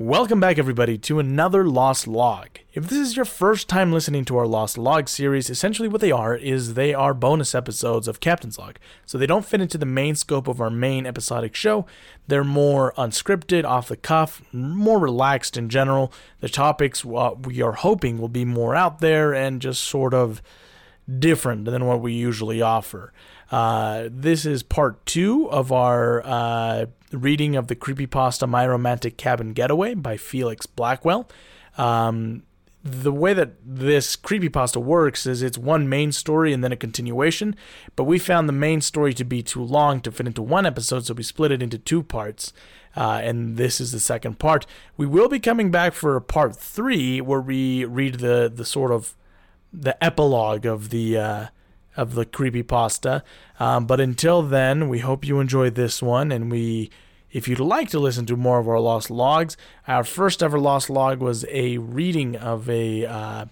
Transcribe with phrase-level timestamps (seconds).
[0.00, 2.60] Welcome back, everybody, to another Lost Log.
[2.72, 6.12] If this is your first time listening to our Lost Log series, essentially what they
[6.12, 8.78] are is they are bonus episodes of Captain's Log.
[9.06, 11.84] So they don't fit into the main scope of our main episodic show.
[12.28, 16.12] They're more unscripted, off the cuff, more relaxed in general.
[16.38, 20.40] The topics uh, we are hoping will be more out there and just sort of
[21.18, 23.12] different than what we usually offer.
[23.50, 29.52] Uh, this is part two of our uh, reading of the creepypasta My Romantic Cabin
[29.52, 31.28] Getaway by Felix Blackwell.
[31.76, 32.42] Um,
[32.84, 37.56] the way that this creepypasta works is it's one main story and then a continuation,
[37.96, 41.04] but we found the main story to be too long to fit into one episode,
[41.04, 42.52] so we split it into two parts.
[42.96, 44.66] Uh, and this is the second part.
[44.96, 49.14] We will be coming back for part three, where we read the the sort of
[49.72, 51.46] the epilogue of the uh,
[51.96, 53.22] of the creepy pasta.
[53.60, 56.90] Um, but until then, we hope you enjoy this one, and we.
[57.30, 59.56] If you'd like to listen to more of our lost logs,
[59.86, 63.44] our first ever lost log was a reading of a uh,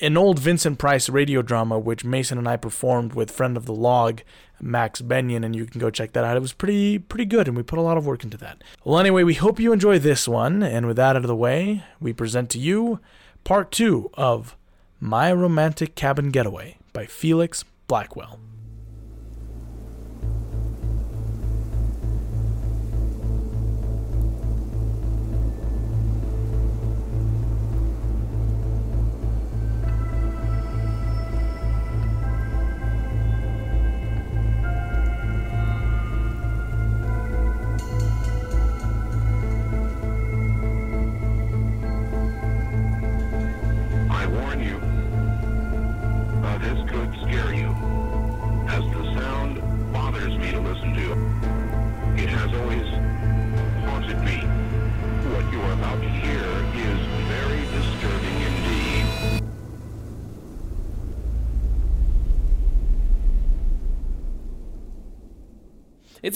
[0.00, 3.72] an old Vincent Price radio drama, which Mason and I performed with friend of the
[3.74, 4.20] log,
[4.60, 6.36] Max Benyon, and you can go check that out.
[6.36, 8.62] It was pretty pretty good, and we put a lot of work into that.
[8.84, 11.82] Well, anyway, we hope you enjoy this one, and with that out of the way,
[12.00, 13.00] we present to you
[13.42, 14.56] part two of
[15.00, 18.38] My Romantic Cabin Getaway by Felix Blackwell.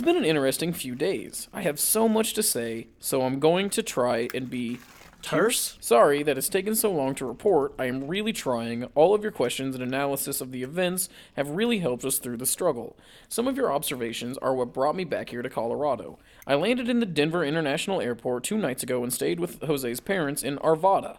[0.01, 1.51] It's been an interesting few days.
[1.53, 4.79] I have so much to say, so I'm going to try and be
[5.21, 5.77] terse.
[5.79, 7.75] Sorry that it's taken so long to report.
[7.79, 8.85] I am really trying.
[8.95, 12.47] All of your questions and analysis of the events have really helped us through the
[12.47, 12.97] struggle.
[13.29, 16.19] Some of your observations are what brought me back here to Colorado.
[16.47, 20.43] I landed in the Denver International Airport two nights ago and stayed with Jose's parents
[20.43, 21.19] in Arvada.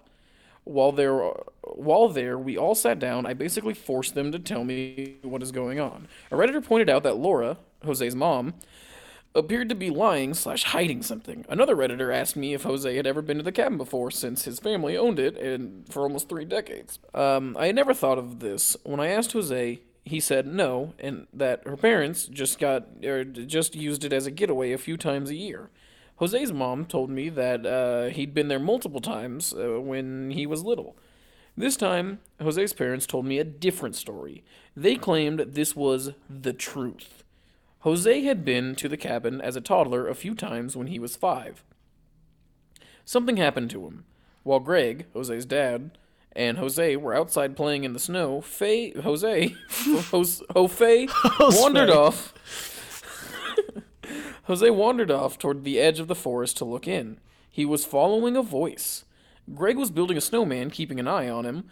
[0.64, 1.20] While there,
[1.62, 3.28] while there, we all sat down.
[3.28, 6.08] I basically forced them to tell me what is going on.
[6.32, 8.54] A redditor pointed out that Laura, Jose's mom,
[9.34, 11.46] appeared to be lying slash hiding something.
[11.50, 14.60] Another redditor asked me if Jose had ever been to the cabin before, since his
[14.60, 17.00] family owned it and for almost three decades.
[17.14, 18.76] Um, I had never thought of this.
[18.84, 23.76] When I asked Jose, he said no, and that her parents just got or just
[23.76, 25.70] used it as a getaway a few times a year.
[26.20, 30.64] Jose's mom told me that uh, he'd been there multiple times uh, when he was
[30.64, 30.96] little.
[31.58, 34.44] This time, Jose's parents told me a different story.
[34.76, 37.24] They claimed this was the truth.
[37.82, 41.16] Jose had been to the cabin as a toddler a few times when he was
[41.16, 41.64] five.
[43.06, 44.06] Something happened to him.
[44.44, 45.98] While Greg, Jose's dad,
[46.34, 49.56] and Jose were outside playing in the snow, Faye, Jose,
[50.12, 51.08] Jose, Jose
[51.62, 52.34] wandered off.
[54.44, 57.20] Jose wandered off toward the edge of the forest to look in.
[57.50, 59.06] He was following a voice.
[59.56, 61.66] Greg was building a snowman, keeping an eye on him.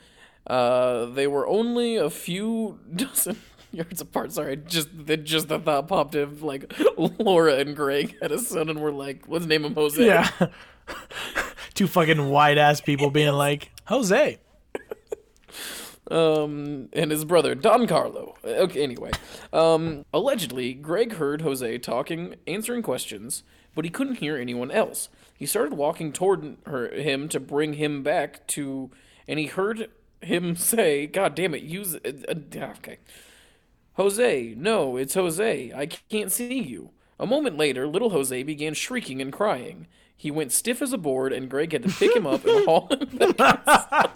[0.47, 3.37] Uh, they were only a few dozen
[3.71, 4.31] yards apart.
[4.31, 6.39] Sorry, just the, just the thought popped in.
[6.41, 10.03] Like Laura and Greg had a son, and we're like, let's name him Jose.
[10.03, 10.29] Yeah.
[11.73, 14.37] Two fucking white ass people being like, Jose.
[16.11, 18.35] um, and his brother Don Carlo.
[18.43, 19.11] Okay, anyway,
[19.53, 23.43] um, allegedly, Greg heard Jose talking, answering questions,
[23.75, 25.09] but he couldn't hear anyone else.
[25.37, 28.89] He started walking toward her, him to bring him back to,
[29.27, 29.89] and he heard
[30.21, 32.97] him say, "God damn it, use uh, uh, okay."
[33.99, 35.73] Jose, no, it's Jose.
[35.75, 36.91] I can't see you.
[37.19, 39.87] A moment later, little Jose began shrieking and crying.
[40.15, 42.87] He went stiff as a board, and Greg had to pick him up and haul
[42.87, 44.13] him back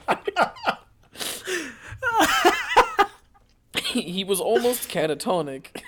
[3.83, 5.83] he was almost catatonic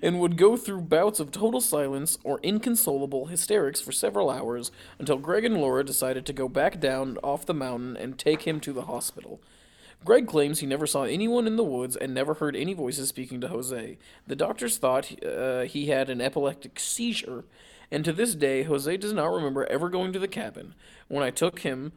[0.00, 4.70] and would go through bouts of total silence or inconsolable hysterics for several hours
[5.00, 8.60] until Greg and Laura decided to go back down off the mountain and take him
[8.60, 9.40] to the hospital.
[10.04, 13.40] Greg claims he never saw anyone in the woods and never heard any voices speaking
[13.40, 13.98] to Jose.
[14.26, 17.44] The doctors thought uh, he had an epileptic seizure,
[17.90, 20.74] and to this day, Jose does not remember ever going to the cabin.
[21.08, 21.92] When I took him,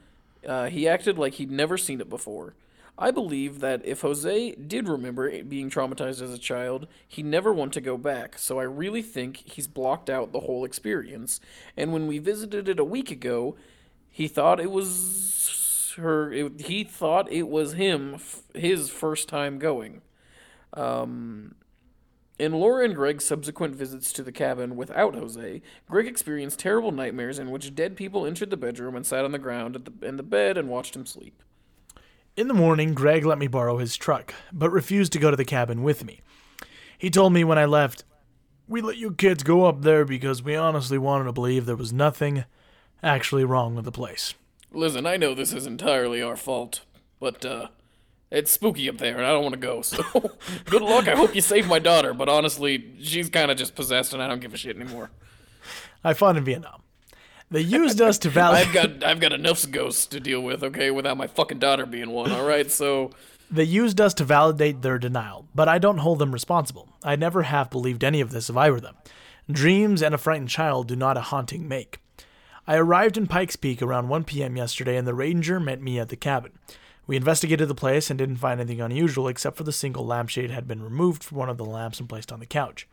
[0.48, 2.54] uh, he acted like he'd never seen it before.
[2.98, 7.74] I believe that if Jose did remember being traumatized as a child, he'd never want
[7.74, 8.38] to go back.
[8.38, 11.42] So I really think he's blocked out the whole experience.
[11.76, 13.58] And when we visited it a week ago,
[14.12, 15.65] he thought it was
[15.96, 16.32] her.
[16.32, 20.02] It, he thought it was him, f- his first time going.
[20.74, 21.56] Um,
[22.38, 27.40] in Laura and Greg's subsequent visits to the cabin without Jose, Greg experienced terrible nightmares
[27.40, 30.18] in which dead people entered the bedroom and sat on the ground at the, in
[30.18, 31.42] the bed and watched him sleep.
[32.36, 35.46] In the morning, Greg let me borrow his truck, but refused to go to the
[35.46, 36.20] cabin with me.
[36.98, 38.04] He told me when I left,
[38.68, 41.94] We let you kids go up there because we honestly wanted to believe there was
[41.94, 42.44] nothing
[43.02, 44.34] actually wrong with the place.
[44.76, 46.82] Listen, I know this is entirely our fault,
[47.20, 47.68] but uh,
[48.30, 49.82] it's spooky up there, and I don't want to go.
[49.84, 50.04] So,
[50.66, 51.08] good luck.
[51.08, 52.14] I hope you save my daughter.
[52.14, 55.12] But honestly, she's kind of just possessed, and I don't give a shit anymore.
[56.04, 56.82] I fought in Vietnam.
[57.50, 58.68] They used us to validate.
[58.68, 60.64] I've got I've got enough ghosts to deal with.
[60.64, 62.32] Okay, without my fucking daughter being one.
[62.32, 63.12] All right, so
[63.52, 66.90] They used us to validate their denial, but I don't hold them responsible.
[67.04, 68.96] I never have believed any of this if I were them.
[69.50, 72.00] Dreams and a frightened child do not a haunting make.
[72.68, 74.58] I arrived in Pikes Peak around 1 p.m.
[74.58, 76.52] yesterday, and the ranger met me at the cabin.
[77.06, 80.68] We investigated the place and didn't find anything unusual except for the single lampshade had
[80.68, 82.88] been removed from one of the lamps and placed on the couch.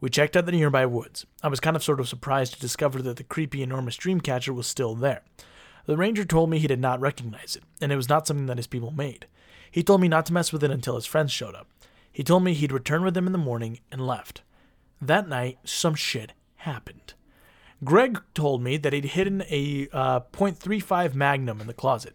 [0.00, 1.26] We checked out the nearby woods.
[1.42, 4.66] I was kind of sort of surprised to discover that the creepy enormous dreamcatcher was
[4.66, 5.20] still there.
[5.84, 8.56] The ranger told me he did not recognize it, and it was not something that
[8.56, 9.26] his people made.
[9.70, 11.68] He told me not to mess with it until his friends showed up.
[12.10, 14.40] He told me he'd return with them in the morning and left.
[15.02, 17.12] That night, some shit happened.
[17.82, 22.14] Greg told me that he'd hidden a uh, .35 Magnum in the closet.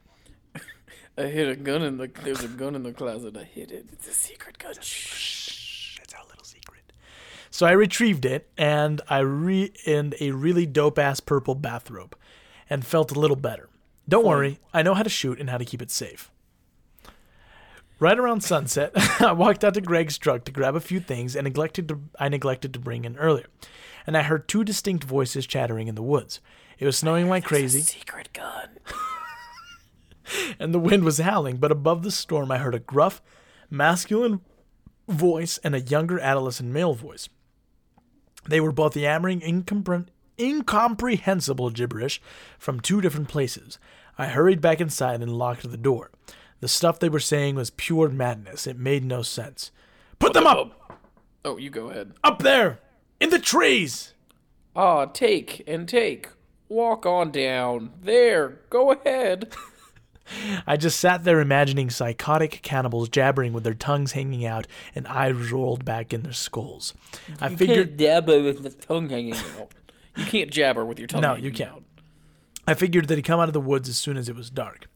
[1.17, 3.35] I hid a gun in the there's a gun in the closet.
[3.35, 3.87] I hid it.
[3.91, 4.73] It's a secret gun.
[4.79, 5.97] Shh.
[5.97, 6.93] That's our little secret.
[7.49, 12.15] So I retrieved it and I re in a really dope ass purple bathrobe
[12.69, 13.69] and felt a little better.
[14.07, 16.29] Don't worry, I know how to shoot and how to keep it safe.
[17.97, 18.91] Right around sunset,
[19.21, 22.29] I walked out to Greg's truck to grab a few things and neglected to, I
[22.29, 23.47] neglected to bring in earlier.
[24.07, 26.39] And I heard two distinct voices chattering in the woods.
[26.77, 28.79] It was snowing like crazy Secret gun.
[30.59, 33.21] and the wind was howling, but above the storm I heard a gruff,
[33.69, 34.41] masculine
[35.07, 37.29] voice and a younger adolescent male voice.
[38.47, 40.07] They were both yammering incompre-
[40.39, 42.21] incomprehensible gibberish
[42.59, 43.79] from two different places.
[44.17, 46.11] I hurried back inside and locked the door.
[46.59, 48.65] The stuff they were saying was pure madness.
[48.65, 49.71] It made no sense.
[50.19, 50.99] Put them up!
[51.43, 52.13] Oh, you go ahead.
[52.23, 52.79] Up there!
[53.19, 54.13] In the trees!
[54.75, 56.29] Ah, take and take.
[56.67, 57.93] Walk on down.
[58.01, 58.59] There.
[58.69, 59.53] Go ahead.
[60.67, 64.65] I just sat there imagining psychotic cannibals jabbering with their tongues hanging out
[64.95, 66.93] and eyes rolled back in their skulls.
[67.39, 69.71] I figured dabber with the tongue hanging out.
[70.15, 71.21] You can't jabber with your tongue.
[71.21, 71.71] No, hanging you can't.
[71.71, 71.83] out.
[72.67, 74.87] I figured that he'd come out of the woods as soon as it was dark.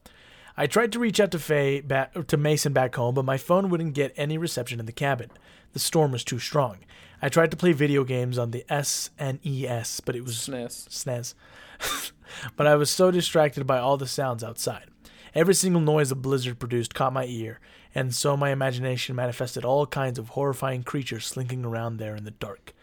[0.56, 3.70] I tried to reach out to Faye back, to Mason back home, but my phone
[3.70, 5.30] wouldn't get any reception in the cabin.
[5.72, 6.78] The storm was too strong.
[7.22, 10.88] I tried to play video games on the SNES, but it was SNES.
[10.88, 12.12] SNES.
[12.56, 14.86] but I was so distracted by all the sounds outside.
[15.34, 17.60] Every single noise a blizzard produced caught my ear,
[17.94, 22.30] and so my imagination manifested all kinds of horrifying creatures slinking around there in the
[22.32, 22.74] dark.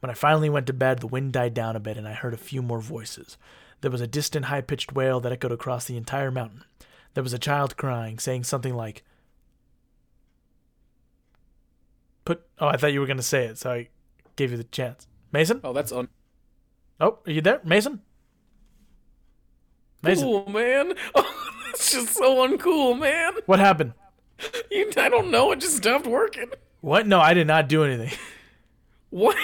[0.00, 2.34] When I finally went to bed, the wind died down a bit, and I heard
[2.34, 3.38] a few more voices.
[3.80, 6.64] There was a distant, high pitched wail that echoed across the entire mountain.
[7.14, 9.02] There was a child crying, saying something like,
[12.24, 12.42] Put.
[12.58, 13.88] Oh, I thought you were going to say it, so I
[14.36, 15.06] gave you the chance.
[15.32, 15.60] Mason?
[15.64, 16.08] Oh, that's on.
[17.00, 17.60] Oh, are you there?
[17.64, 18.00] Mason?
[20.02, 20.94] Mason, cool, man.
[21.14, 23.32] Oh, that's just so uncool, man.
[23.46, 23.94] what happened?
[24.70, 25.50] You, I don't know.
[25.52, 26.50] It just stopped working.
[26.80, 27.06] What?
[27.06, 28.16] No, I did not do anything.
[29.10, 29.36] What?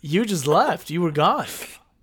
[0.00, 0.88] You just left.
[0.88, 1.44] You were gone.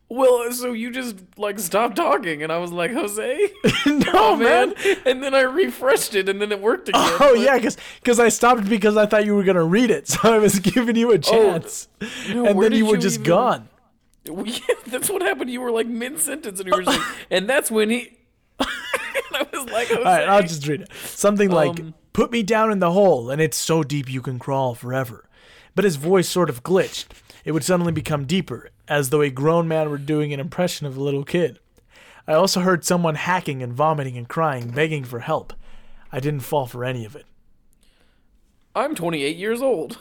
[0.07, 3.49] Well, so you just like stopped talking, and I was like, Jose,
[3.87, 4.73] no, oh man.
[4.75, 4.97] man.
[5.05, 7.01] And then I refreshed it, and then it worked again.
[7.19, 10.07] Oh but- yeah, because because I stopped because I thought you were gonna read it,
[10.09, 11.87] so I was giving you a chance,
[12.29, 13.69] no, and then you were you just even- gone.
[14.25, 15.49] Yeah, that's what happened.
[15.51, 18.17] You were like mid sentence, and you were just like, and that's when he.
[18.59, 19.97] I was like, Jose.
[19.97, 20.89] All right, I'll just read it.
[21.03, 24.39] Something like, Um, "Put me down in the hole, and it's so deep you can
[24.39, 25.27] crawl forever."
[25.75, 27.07] But his voice sort of glitched.
[27.43, 30.97] It would suddenly become deeper, as though a grown man were doing an impression of
[30.97, 31.59] a little kid.
[32.27, 35.53] I also heard someone hacking and vomiting and crying, begging for help.
[36.11, 37.25] I didn't fall for any of it.
[38.75, 39.99] I'm 28 years old,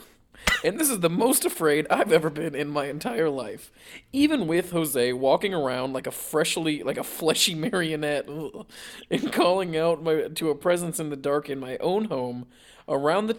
[0.63, 3.71] and this is the most afraid I've ever been in my entire life.
[4.11, 8.27] Even with Jose walking around like a freshly, like a fleshy marionette,
[9.11, 12.47] and calling out my, to a presence in the dark in my own home,
[12.87, 13.37] around the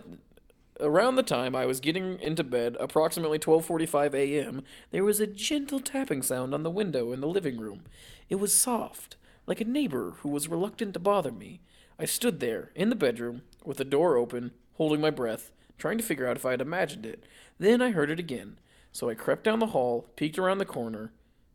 [0.80, 5.80] around the time I was getting into bed, approximately 12:45 a.m., there was a gentle
[5.80, 7.84] tapping sound on the window in the living room.
[8.28, 9.16] It was soft,
[9.46, 11.60] like a neighbor who was reluctant to bother me.
[11.98, 16.04] I stood there, in the bedroom, with the door open, holding my breath, trying to
[16.04, 17.24] figure out if I had imagined it.
[17.58, 18.58] Then I heard it again,
[18.92, 21.12] so I crept down the hall, peeked around the corner,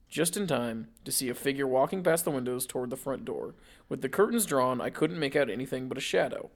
[0.10, 3.56] just in time to see a figure walking past the windows toward the front door.
[3.88, 6.50] With the curtains drawn, I couldn't make out anything but a shadow.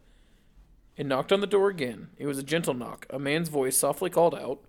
[0.98, 2.10] It knocked on the door again.
[2.18, 3.06] It was a gentle knock.
[3.10, 4.62] A man's voice softly called out.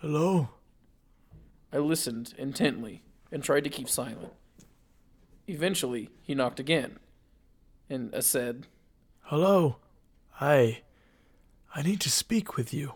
[0.00, 0.50] Hello?
[1.72, 4.32] I listened intently and tried to keep silent.
[5.46, 6.98] Eventually, he knocked again,
[7.88, 8.66] and I said,
[9.22, 9.76] Hello?
[10.40, 10.80] I.
[11.74, 12.94] I need to speak with you.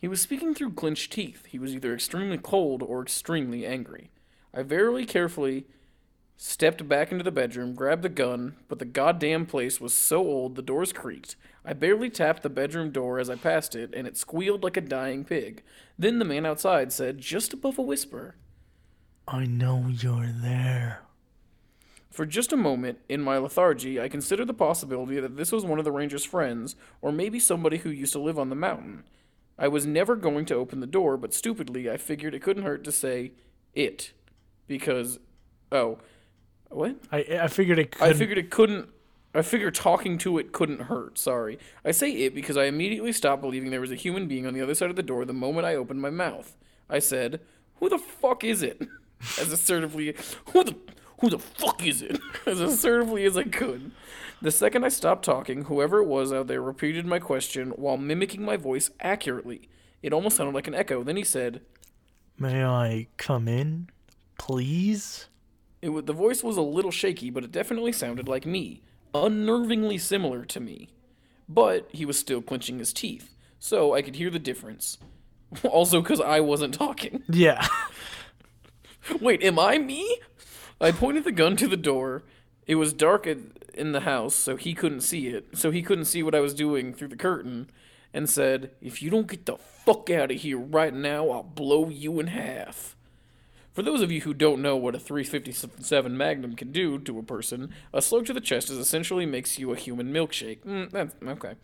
[0.00, 1.46] He was speaking through clenched teeth.
[1.46, 4.10] He was either extremely cold or extremely angry.
[4.52, 5.66] I very carefully
[6.42, 10.56] stepped back into the bedroom, grabbed the gun, but the goddamn place was so old
[10.56, 11.36] the doors creaked.
[11.64, 14.80] I barely tapped the bedroom door as I passed it, and it squealed like a
[14.80, 15.62] dying pig.
[15.96, 18.34] Then the man outside said, just above a whisper,
[19.28, 21.02] I know you're there.
[22.10, 25.78] For just a moment, in my lethargy, I considered the possibility that this was one
[25.78, 29.04] of the ranger's friends, or maybe somebody who used to live on the mountain.
[29.56, 32.82] I was never going to open the door, but stupidly, I figured it couldn't hurt
[32.82, 33.30] to say
[33.74, 34.12] it.
[34.66, 35.20] Because,
[35.70, 35.98] oh,
[36.74, 36.96] what?
[37.10, 38.02] I I figured it could.
[38.02, 38.88] I figured it couldn't.
[39.34, 41.16] I figured talking to it couldn't hurt.
[41.18, 41.58] Sorry.
[41.84, 44.60] I say it because I immediately stopped believing there was a human being on the
[44.60, 46.56] other side of the door the moment I opened my mouth.
[46.90, 47.40] I said,
[47.76, 48.80] "Who the fuck is it?"
[49.40, 50.14] As assertively,
[50.52, 50.76] "Who the
[51.20, 53.92] who the fuck is it?" As assertively as I could.
[54.42, 58.44] The second I stopped talking, whoever it was out there repeated my question while mimicking
[58.44, 59.68] my voice accurately.
[60.02, 61.04] It almost sounded like an echo.
[61.04, 61.60] Then he said,
[62.36, 63.88] May I come in,
[64.36, 65.28] please?
[65.82, 70.00] It wa the voice was a little shaky, but it definitely sounded like me, unnervingly
[70.00, 70.88] similar to me.
[71.48, 74.98] But he was still clenching his teeth, so I could hear the difference.
[75.64, 77.24] also, because I wasn't talking.
[77.28, 77.66] Yeah.
[79.20, 80.18] Wait, am I me?
[80.80, 82.22] I pointed the gun to the door.
[82.68, 85.58] It was dark in the house, so he couldn't see it.
[85.58, 87.68] So he couldn't see what I was doing through the curtain,
[88.14, 91.88] and said, "If you don't get the fuck out of here right now, I'll blow
[91.88, 92.96] you in half."
[93.72, 97.22] For those of you who don't know what a 357 Magnum can do to a
[97.22, 100.60] person, a slug to the chest is essentially makes you a human milkshake.
[100.60, 101.54] Mm, that's okay,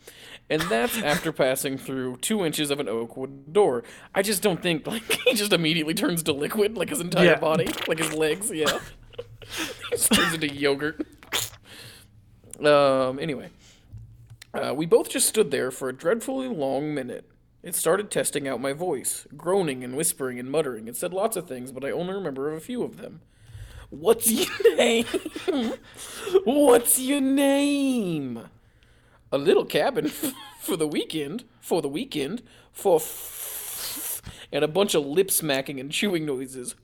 [0.49, 3.85] and that's after passing through two inches of an oak wood door.
[4.15, 7.39] I just don't think like he just immediately turns to liquid, like his entire Yeah.
[7.39, 8.51] body, like his legs.
[8.51, 8.79] Yeah,
[9.91, 11.07] he just turns into yogurt.
[12.65, 13.19] Um.
[13.19, 13.51] Anyway,
[14.55, 17.31] uh, we both just stood there for a dreadfully long minute.
[17.69, 20.89] It started testing out my voice, groaning and whispering and muttering.
[20.89, 23.21] It said lots of things, but I only remember a few of them.
[23.91, 25.05] What's your name?
[26.47, 28.41] What's your name?
[29.31, 30.09] A little cabin
[30.61, 31.45] for the weekend.
[31.61, 32.43] For the weekend.
[32.73, 32.97] For.
[32.97, 36.75] F- and a bunch of lip smacking and chewing noises.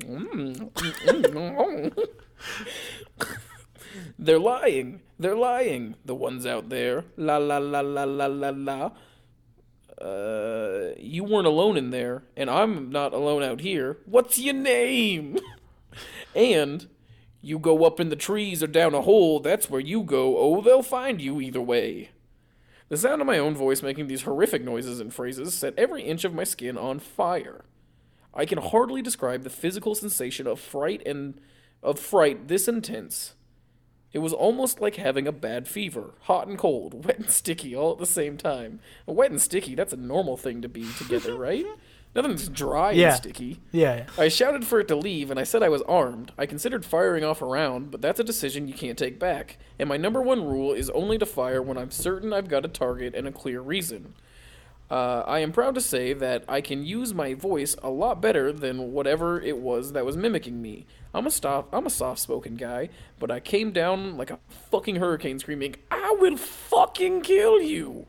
[0.00, 3.28] Mm, mm, mm.
[4.18, 5.02] They're lying.
[5.22, 5.94] They're lying.
[6.04, 7.04] The ones out there.
[7.16, 8.90] La la la la la la la.
[10.00, 13.98] Uh, you weren't alone in there, and I'm not alone out here.
[14.04, 15.38] What's your name?
[16.34, 16.88] and
[17.40, 20.38] you go up in the trees or down a hole, that's where you go.
[20.38, 22.10] Oh, they'll find you either way.
[22.88, 26.24] The sound of my own voice making these horrific noises and phrases set every inch
[26.24, 27.64] of my skin on fire.
[28.34, 31.40] I can hardly describe the physical sensation of fright and
[31.82, 33.34] of fright this intense.
[34.12, 37.92] It was almost like having a bad fever, hot and cold, wet and sticky all
[37.92, 38.80] at the same time.
[39.06, 41.64] Wet and sticky, that's a normal thing to be together, right?
[42.14, 43.08] Nothing's dry Yeah.
[43.08, 43.60] and sticky.
[43.70, 43.96] Yeah.
[43.96, 44.06] Yeah.
[44.22, 46.30] I shouted for it to leave, and I said I was armed.
[46.36, 49.56] I considered firing off a round, but that's a decision you can't take back.
[49.78, 52.68] And my number one rule is only to fire when I'm certain I've got a
[52.68, 54.12] target and a clear reason.
[54.90, 58.52] Uh, I am proud to say that I can use my voice a lot better
[58.52, 60.84] than whatever it was that was mimicking me.
[61.14, 61.68] I'm a stop.
[61.72, 62.88] I'm a soft-spoken guy,
[63.18, 64.38] but I came down like a
[64.70, 68.06] fucking hurricane, screaming, "I will fucking kill you!"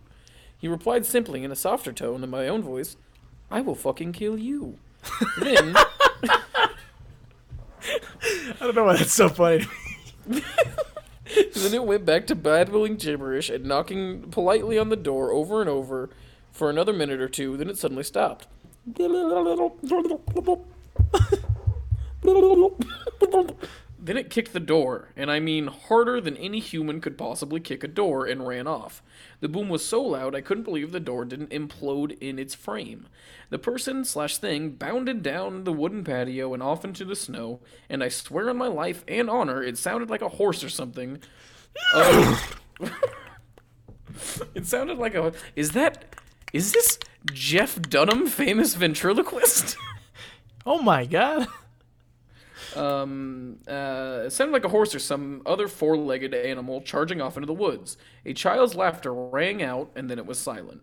[0.58, 2.96] He replied simply in a softer tone than my own voice,
[3.52, 4.80] "I will fucking kill you."
[5.40, 5.76] then.
[7.86, 9.66] I don't know why that's so funny.
[10.26, 15.70] then it went back to babbling gibberish and knocking politely on the door over and
[15.70, 16.10] over
[16.52, 17.58] for another minute or two.
[17.58, 18.48] Then it suddenly stopped.
[24.04, 27.86] Then it kicked the door, and I mean harder than any human could possibly kick
[27.86, 29.02] a door, and ran off.
[29.40, 33.08] The boom was so loud I couldn't believe the door didn't implode in its frame.
[33.50, 38.04] The person slash thing bounded down the wooden patio and off into the snow, and
[38.04, 41.20] I swear on my life and honor it sounded like a horse or something.
[41.96, 42.38] Uh,
[44.54, 45.32] it sounded like a.
[45.56, 46.14] Is that.
[46.52, 47.00] Is this
[47.32, 49.78] Jeff Dunham, famous ventriloquist?
[50.66, 51.50] Oh my god.
[52.76, 57.48] Um, uh, it sounded like a horse or some other four-legged animal charging off into
[57.48, 57.98] the woods.
[58.26, 60.82] A child's laughter rang out, and then it was silent.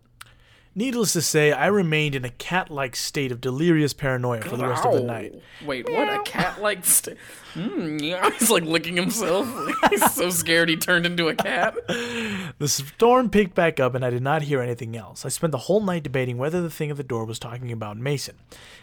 [0.73, 4.65] Needless to say, I remained in a cat like state of delirious paranoia for the
[4.65, 5.35] rest of the night.
[5.65, 6.07] Wait, what?
[6.07, 6.85] A cat-like?
[6.85, 7.17] state?
[7.55, 9.45] mm, yeah, he's like licking himself.
[9.89, 11.75] he's so scared he turned into a cat.
[12.57, 15.25] The storm picked back up and I did not hear anything else.
[15.25, 17.97] I spent the whole night debating whether the thing at the door was talking about
[17.97, 18.35] Mason.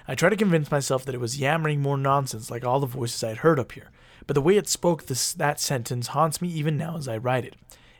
[0.08, 3.22] I tried to convince myself that it was yammering more nonsense like all the voices
[3.22, 3.90] I had heard up here,
[4.26, 7.44] but the way it spoke this, that sentence haunts me even now as I write
[7.44, 7.54] it.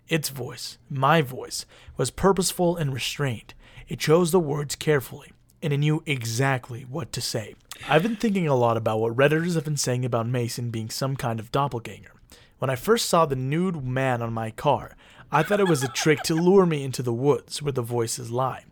[0.08, 1.64] Its voice, my voice,
[1.96, 3.54] was purposeful and restrained.
[3.88, 7.54] It chose the words carefully, and it knew exactly what to say.
[7.88, 11.16] I've been thinking a lot about what Redditors have been saying about Mason being some
[11.16, 12.12] kind of doppelganger.
[12.58, 14.94] When I first saw the nude man on my car,
[15.32, 18.30] I thought it was a trick to lure me into the woods where the voices
[18.30, 18.66] lie.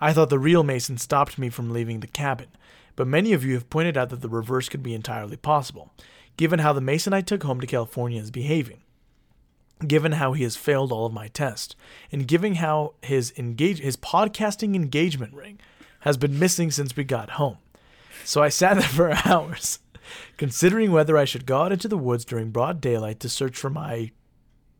[0.00, 2.48] I thought the real Mason stopped me from leaving the cabin,
[2.96, 5.90] but many of you have pointed out that the reverse could be entirely possible,
[6.38, 8.80] given how the Mason I took home to California is behaving
[9.88, 11.74] given how he has failed all of my tests,
[12.10, 15.58] and given how his engage his podcasting engagement ring
[16.00, 17.58] has been missing since we got home.
[18.24, 19.78] So I sat there for hours,
[20.36, 23.70] considering whether I should go out into the woods during broad daylight to search for
[23.70, 24.10] my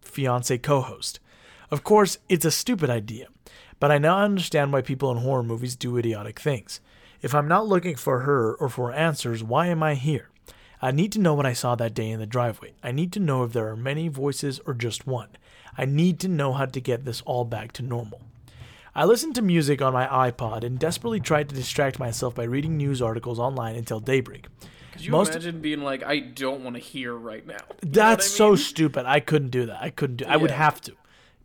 [0.00, 1.20] fiance co-host.
[1.70, 3.28] Of course, it's a stupid idea,
[3.80, 6.80] but I now understand why people in horror movies do idiotic things.
[7.22, 10.28] If I'm not looking for her or for answers, why am I here?
[10.84, 12.72] I need to know what I saw that day in the driveway.
[12.82, 15.28] I need to know if there are many voices or just one.
[15.78, 18.20] I need to know how to get this all back to normal.
[18.94, 22.76] I listened to music on my iPod and desperately tried to distract myself by reading
[22.76, 24.48] news articles online until daybreak.
[24.92, 27.56] Could you Most- imagine being like, I don't want to hear right now?
[27.82, 29.06] You That's I so stupid.
[29.06, 29.80] I couldn't do that.
[29.82, 30.24] I couldn't do.
[30.28, 30.92] I would have to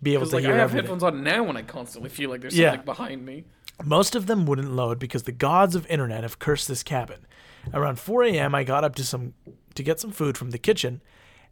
[0.04, 0.86] be able to like hear I have everything.
[0.86, 2.72] headphones on now, and I constantly feel like there's Yeah.
[2.72, 3.46] something behind me.
[3.86, 7.20] Most of them wouldn't load because the gods of internet have cursed this cabin.
[7.74, 9.34] Around 4 a.m., I got up to some
[9.76, 11.02] to get some food from the kitchen,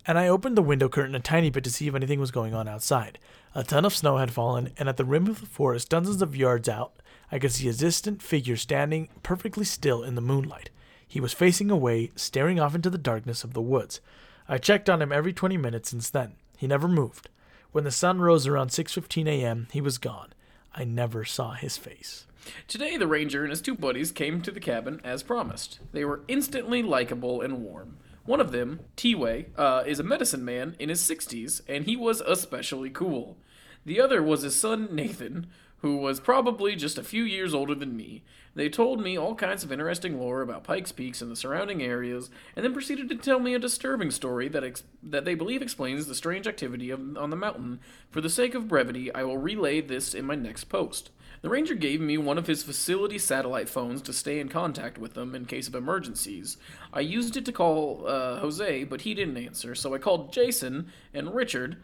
[0.08, 2.54] and I opened the window curtain a tiny bit to see if anything was going
[2.54, 3.20] on outside.
[3.54, 6.36] A ton of snow had fallen, and at the rim of the forest, dozens of
[6.36, 6.94] yards out,
[7.32, 10.70] I could see a distant figure standing perfectly still in the moonlight.
[11.08, 14.02] He was facing away, staring off into the darkness of the woods.
[14.48, 16.36] I checked on him every 20 minutes since then.
[16.58, 17.30] He never moved.
[17.72, 20.34] When the sun rose around 6:15 a.m., he was gone.
[20.74, 22.25] I never saw his face.
[22.68, 25.79] Today, the ranger and his two buddies came to the cabin as promised.
[25.92, 27.98] They were instantly likable and warm.
[28.25, 32.22] One of them, T-Way, uh, is a medicine man in his 60s, and he was
[32.22, 33.38] especially cool.
[33.86, 35.48] The other was his son, Nathan,
[35.86, 38.24] who was probably just a few years older than me.
[38.55, 42.31] They told me all kinds of interesting lore about Pikes Peaks and the surrounding areas,
[42.55, 46.08] and then proceeded to tell me a disturbing story that ex- that they believe explains
[46.08, 47.79] the strange activity of, on the mountain.
[48.10, 51.12] For the sake of brevity, I will relay this in my next post.
[51.46, 55.14] The ranger gave me one of his facility satellite phones to stay in contact with
[55.14, 56.58] them in case of emergencies.
[56.92, 60.88] I used it to call uh, Jose, but he didn't answer, so I called Jason
[61.14, 61.77] and Richard,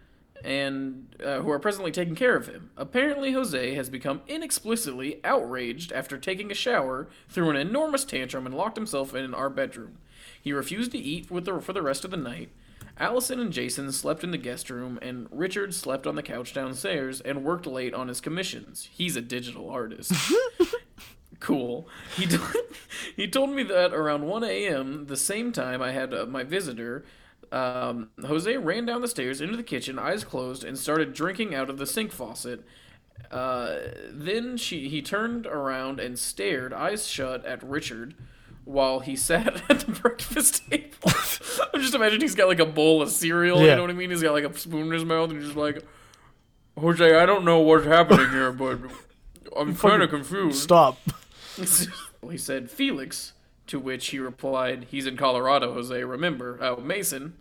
[0.44, 2.72] and uh, who are presently taking care of him.
[2.76, 8.58] Apparently, Jose has become inexplicably outraged after taking a shower, threw an enormous tantrum, and
[8.58, 10.00] locked himself in our bedroom.
[10.42, 12.50] He refused to eat the, for the rest of the night.
[13.02, 17.20] Allison and Jason slept in the guest room, and Richard slept on the couch downstairs
[17.20, 18.88] and worked late on his commissions.
[18.92, 20.14] He's a digital artist.
[21.40, 21.88] cool.
[22.16, 22.38] He t-
[23.16, 27.04] he told me that around 1 a.m., the same time I had uh, my visitor,
[27.52, 31.72] um, Jose ran down the stairs into the kitchen, eyes closed, and started drinking out
[31.72, 32.64] of the sink faucet.
[33.32, 33.78] Uh,
[34.12, 38.14] then she he turned around and stared, eyes shut, at Richard
[38.72, 40.90] while he sat at the breakfast table.
[41.74, 43.62] I'm just imagining he's got like a bowl of cereal.
[43.62, 44.10] You know what I mean?
[44.10, 45.84] He's got like a spoon in his mouth, and he's just like,
[46.78, 48.80] Jose, I don't know what's happening here, but
[49.58, 50.62] I'm kind of confused.
[50.62, 50.98] Stop.
[52.30, 53.34] he said, Felix,
[53.68, 56.58] to which he replied, he's in Colorado, Jose, remember.
[56.62, 57.36] Oh, Mason.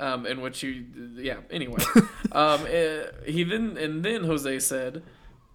[0.00, 0.86] Um, in which he,
[1.16, 1.82] yeah, anyway.
[2.30, 5.02] um, eh, he then, and then Jose said,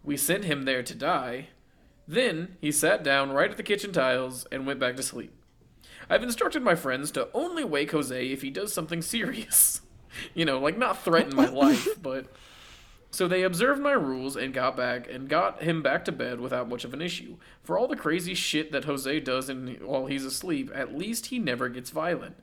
[0.03, 1.47] we sent him there to die.
[2.07, 5.33] Then he sat down right at the kitchen tiles and went back to sleep.
[6.09, 9.81] I've instructed my friends to only wake Jose if he does something serious.
[10.33, 12.27] you know, like not threaten my life, but
[13.11, 16.67] so they observed my rules and got back and got him back to bed without
[16.67, 17.37] much of an issue.
[17.63, 21.39] For all the crazy shit that Jose does in, while he's asleep, at least he
[21.39, 22.35] never gets violent.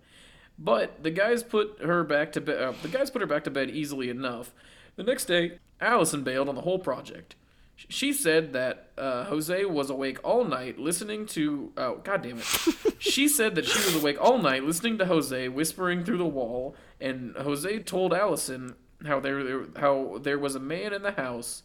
[0.59, 2.63] But the guys put her back to bed.
[2.63, 4.53] Uh, the guys put her back to bed easily enough.
[4.97, 7.35] The next day, Allison bailed on the whole project.
[7.81, 11.73] Sh- She said that uh, Jose was awake all night listening to.
[11.77, 12.45] Oh, god damn it.
[12.99, 16.75] she said that she was awake all night listening to Jose whispering through the wall,
[17.01, 18.75] and Jose told Allison
[19.07, 21.63] how there, how there was a man in the house,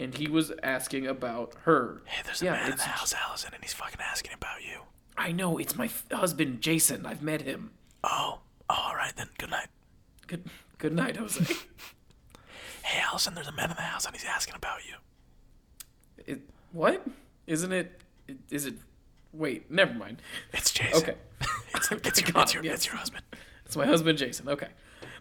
[0.00, 2.00] and he was asking about her.
[2.06, 4.80] Hey, there's Yeah, a man in the house, Allison, and he's fucking asking about you.
[5.18, 7.04] I know it's my f- husband Jason.
[7.06, 7.70] I've met him.
[8.04, 9.28] Oh, all right then.
[9.38, 9.68] Good night.
[10.26, 10.44] Good
[10.78, 11.44] good night, Jose.
[12.82, 14.94] Hey, Allison, there's a man in the house and he's asking about you.
[16.76, 17.06] What?
[17.46, 18.00] Isn't it?
[18.50, 18.74] Is it?
[19.32, 20.20] Wait, never mind.
[20.52, 21.02] It's Jason.
[21.02, 21.14] Okay.
[21.74, 22.74] It's, it's, your, it's, your, yes.
[22.76, 23.22] it's your husband.
[23.66, 24.48] It's my husband Jason.
[24.48, 24.68] Okay.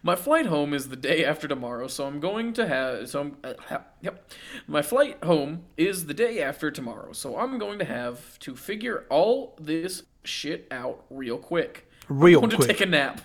[0.04, 3.38] My flight home is the day after tomorrow, so I'm going to have so I'm
[3.44, 4.32] uh, ha- yep.
[4.66, 9.06] My flight home is the day after tomorrow, so I'm going to have to figure
[9.10, 11.90] all this shit out real quick.
[12.08, 12.54] Real quick.
[12.54, 12.78] I'm going quick.
[12.78, 13.22] to take a nap.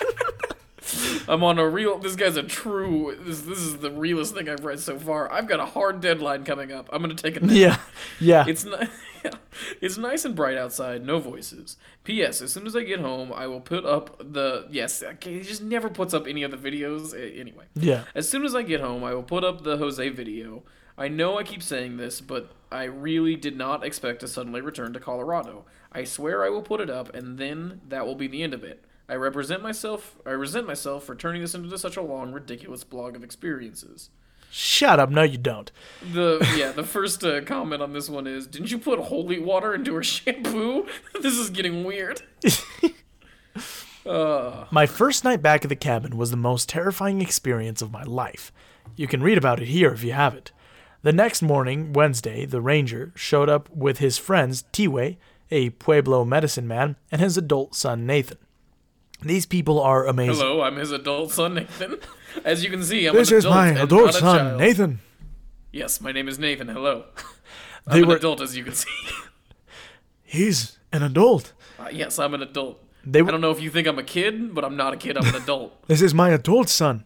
[1.28, 1.98] I'm on a real.
[1.98, 3.16] This guy's a true.
[3.20, 5.32] This this is the realest thing I've read so far.
[5.32, 6.88] I've got a hard deadline coming up.
[6.92, 7.54] I'm going to take a nap.
[7.54, 7.78] Yeah,
[8.20, 8.44] yeah.
[8.46, 8.88] It's ni-
[9.24, 9.30] yeah.
[9.80, 11.76] it's nice and bright outside, no voices.
[12.04, 12.42] P.S.
[12.42, 15.02] As soon as I get home, I will put up the yes.
[15.02, 17.14] Okay, he just never puts up any of the videos.
[17.14, 18.04] Anyway, yeah.
[18.14, 20.62] as soon as I get home, I will put up the Jose video.
[20.96, 24.92] I know I keep saying this, but I really did not expect to suddenly return
[24.92, 25.64] to Colorado.
[25.90, 28.62] I swear I will put it up, and then that will be the end of
[28.62, 28.84] it.
[29.08, 30.16] I represent myself.
[30.24, 34.10] I resent myself for turning this into such a long, ridiculous blog of experiences.
[34.50, 35.10] Shut up.
[35.10, 35.70] No, you don't.
[36.12, 39.74] The yeah, the first uh, comment on this one is, "Didn't you put holy water
[39.74, 40.86] into her shampoo?
[41.20, 42.22] this is getting weird."
[44.06, 48.04] uh, My first night back at the cabin was the most terrifying experience of my
[48.04, 48.52] life.
[48.96, 50.52] You can read about it here if you haven't.
[51.02, 55.16] The next morning, Wednesday, the ranger showed up with his friends Tiwe,
[55.50, 58.38] a Pueblo medicine man, and his adult son Nathan.
[59.24, 60.34] These people are amazing.
[60.36, 61.96] hello, I'm his adult son Nathan.
[62.44, 63.28] As you can see, I'm an adult.
[63.28, 64.56] This is adult my adult son.
[64.58, 65.00] Nathan.
[65.72, 66.68] Yes, my name is Nathan.
[66.68, 67.04] Hello.
[67.86, 68.88] They I'm an were- adult, as you can see.
[70.22, 71.52] He's an adult.
[71.76, 72.80] Uh, yes, I'm an adult.
[73.04, 75.18] They I don't know if you think I'm a kid, but I'm not a kid.
[75.18, 75.86] I'm an adult.
[75.88, 77.04] This is my adult son,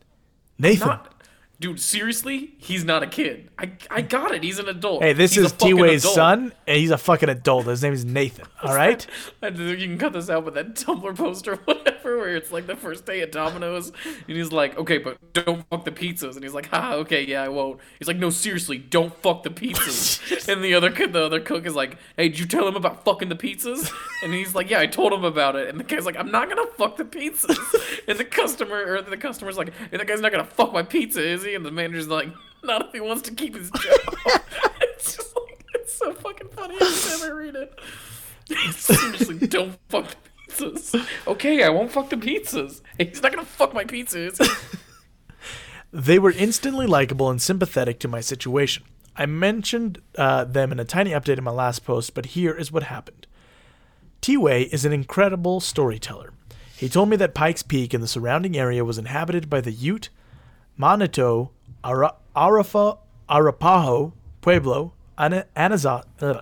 [0.59, 0.89] Nathan.
[0.89, 1.15] not,
[1.61, 1.81] dude.
[1.81, 3.51] Seriously, he's not a kid.
[3.59, 4.43] I I got it.
[4.43, 5.03] He's an adult.
[5.03, 7.67] hey, this He's is T-Way's son, and he's a fucking adult.
[7.67, 8.47] His name is Nathan.
[8.63, 9.07] All right.
[9.41, 12.67] Think you can cut this out, but that Tumblr post or whatever, where it's like
[12.67, 16.43] the first day at Domino's, and he's like, "Okay, but don't fuck the pizzas," and
[16.43, 20.49] he's like, "Ha, okay, yeah, I won't." He's like, "No, seriously, don't fuck the pizzas."
[20.53, 23.05] and the other kid, the other cook, is like, "Hey, did you tell him about
[23.05, 23.91] fucking the pizzas?"
[24.23, 26.49] And he's like, "Yeah, I told him about it." And the guy's like, "I'm not
[26.49, 27.59] gonna fuck the pizzas."
[28.09, 31.27] and the customer or the customer's like, "Hey, that guy's not gonna fuck my pizza,
[31.27, 32.29] is he?" And the manager's like,
[32.63, 34.17] "Not if he wants to keep his job."
[34.83, 37.81] it's just like it's so fucking funny every time I read it.
[38.75, 41.07] Seriously, don't fuck the pizzas.
[41.27, 42.81] Okay, I won't fuck the pizzas.
[42.99, 44.41] He's not gonna fuck my pizzas.
[45.91, 48.85] They were instantly likable and sympathetic to my situation.
[49.17, 52.71] I mentioned uh, them in a tiny update in my last post, but here is
[52.71, 53.27] what happened.
[54.21, 56.33] T-Way is an incredible storyteller.
[56.77, 60.11] He told me that Pikes Peak and the surrounding area was inhabited by the Ute,
[60.79, 61.51] Manito,
[61.85, 62.97] Ara- Arafa,
[63.29, 66.41] Arapaho, Pueblo, Ana- Anaza- uh,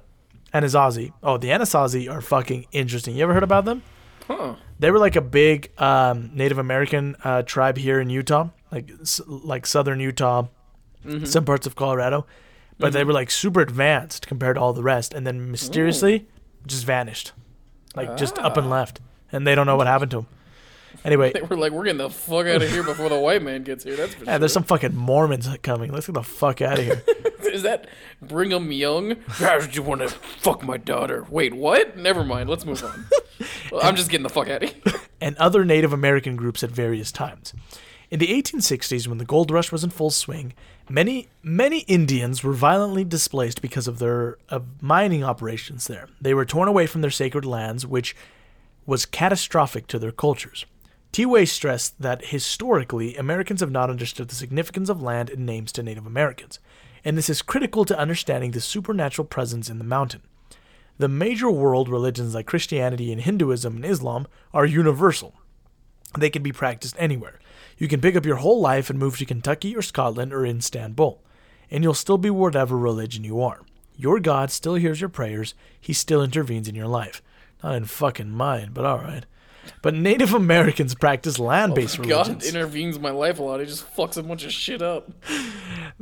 [0.55, 1.13] Anasazi.
[1.23, 3.17] Oh, the Anasazi are fucking interesting.
[3.17, 3.83] You ever heard about them?
[4.29, 4.55] Huh.
[4.79, 9.21] They were like a big um, Native American uh, tribe here in Utah, like s-
[9.27, 10.47] like southern Utah,
[11.25, 12.27] some parts of Colorado,
[12.79, 16.27] but they were like super advanced compared to all the rest, and then mysteriously
[16.67, 17.33] just vanished,
[17.95, 19.01] like just up and left,
[19.33, 20.27] and they don't know what happened to them.
[21.07, 23.63] Anyway, They were like, we're getting the fuck out of here before the white man
[23.63, 23.97] gets here.
[23.97, 24.39] That's for yeah, sure.
[24.41, 25.93] there's some fucking Mormons coming.
[25.93, 27.03] Let's get the fuck out of here.
[27.53, 27.87] Is that
[28.21, 29.17] Brigham Young?
[29.29, 31.25] How did you want to fuck my daughter?
[31.31, 31.97] Wait, what?
[31.97, 32.51] Never mind.
[32.51, 33.07] Let's move on.
[33.71, 34.95] Well, I'm just getting the fuck out of here.
[35.21, 37.55] and other Native American groups at various times.
[38.11, 40.55] In the 1860s, when the gold rush was in full swing,
[40.89, 46.09] many many Indians were violently displaced because of their of mining operations there.
[46.21, 48.15] They were torn away from their sacred lands, which
[48.87, 50.67] was catastrophic to their cultures.
[51.13, 55.83] T-Way stressed that historically, Americans have not understood the significance of land and names to
[55.83, 56.59] Native Americans,
[57.05, 60.23] and this is critical to understanding the supernatural presence in the mountain.
[60.99, 65.35] The major world religions like Christianity and Hinduism and Islam are universal.
[66.19, 67.39] They can be practiced anywhere.
[67.79, 70.59] You can pick up your whole life and move to Kentucky or Scotland or in
[70.59, 71.23] Istanbul,
[71.71, 73.63] and you'll still be whatever religion you are.
[73.95, 77.23] Your God still hears your prayers, He still intervenes in your life.
[77.63, 79.27] Not in fucking mine, but alright.
[79.83, 82.17] But Native Americans practice land based religions.
[82.19, 82.55] God religions.
[82.55, 83.61] intervenes in my life a lot.
[83.61, 85.11] He just fucks a bunch of shit up.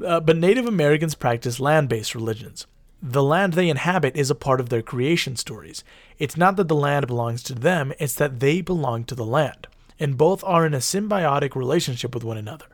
[0.05, 2.67] Uh, but Native Americans practice land based religions.
[3.03, 5.85] The land they inhabit is a part of their creation stories.
[6.19, 9.67] It's not that the land belongs to them, it's that they belong to the land.
[10.01, 12.67] And both are in a symbiotic relationship with one another.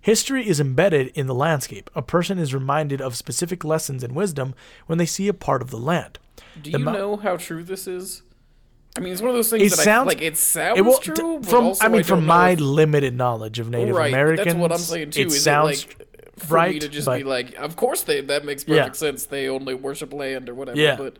[0.00, 1.90] History is embedded in the landscape.
[1.94, 4.54] A person is reminded of specific lessons and wisdom
[4.86, 6.18] when they see a part of the land.
[6.62, 8.22] Do The you mo- know how true this is?
[8.96, 10.22] I mean, it's one of those things It that sounds I like.
[10.22, 13.58] It sounds it will, true, but from I mean, don't from my if- limited knowledge
[13.58, 15.20] of Native right, Americans, That's what I'm saying too.
[15.22, 18.02] it is sounds it like for me right, to just but be like, of course
[18.02, 18.92] they that makes perfect Yeah.
[18.92, 19.26] sense.
[19.26, 20.78] They only worship land or whatever.
[20.78, 20.96] Yeah.
[20.96, 21.18] But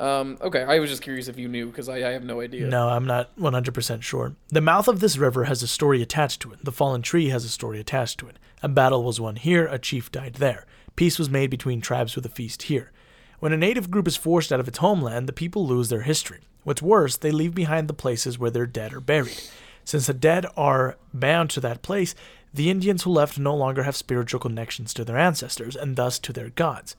[0.00, 2.66] Um, okay, I was just curious if you knew because I, I have no idea.
[2.68, 4.36] No, I'm not 100% sure.
[4.48, 6.64] The mouth of this river has a story attached to it.
[6.64, 8.38] The fallen tree has a story attached to it.
[8.62, 10.66] A battle was won here, a chief died there.
[10.94, 12.92] Peace was made between tribes with a feast here.
[13.40, 16.42] When a native group is forced out of its homeland, the people lose their history.
[16.64, 19.40] What's worse, they leave behind the places where their dead are buried.
[19.84, 22.14] Since the dead are bound to that place,
[22.52, 26.32] the Indians who left no longer have spiritual connections to their ancestors and thus to
[26.32, 26.96] their gods.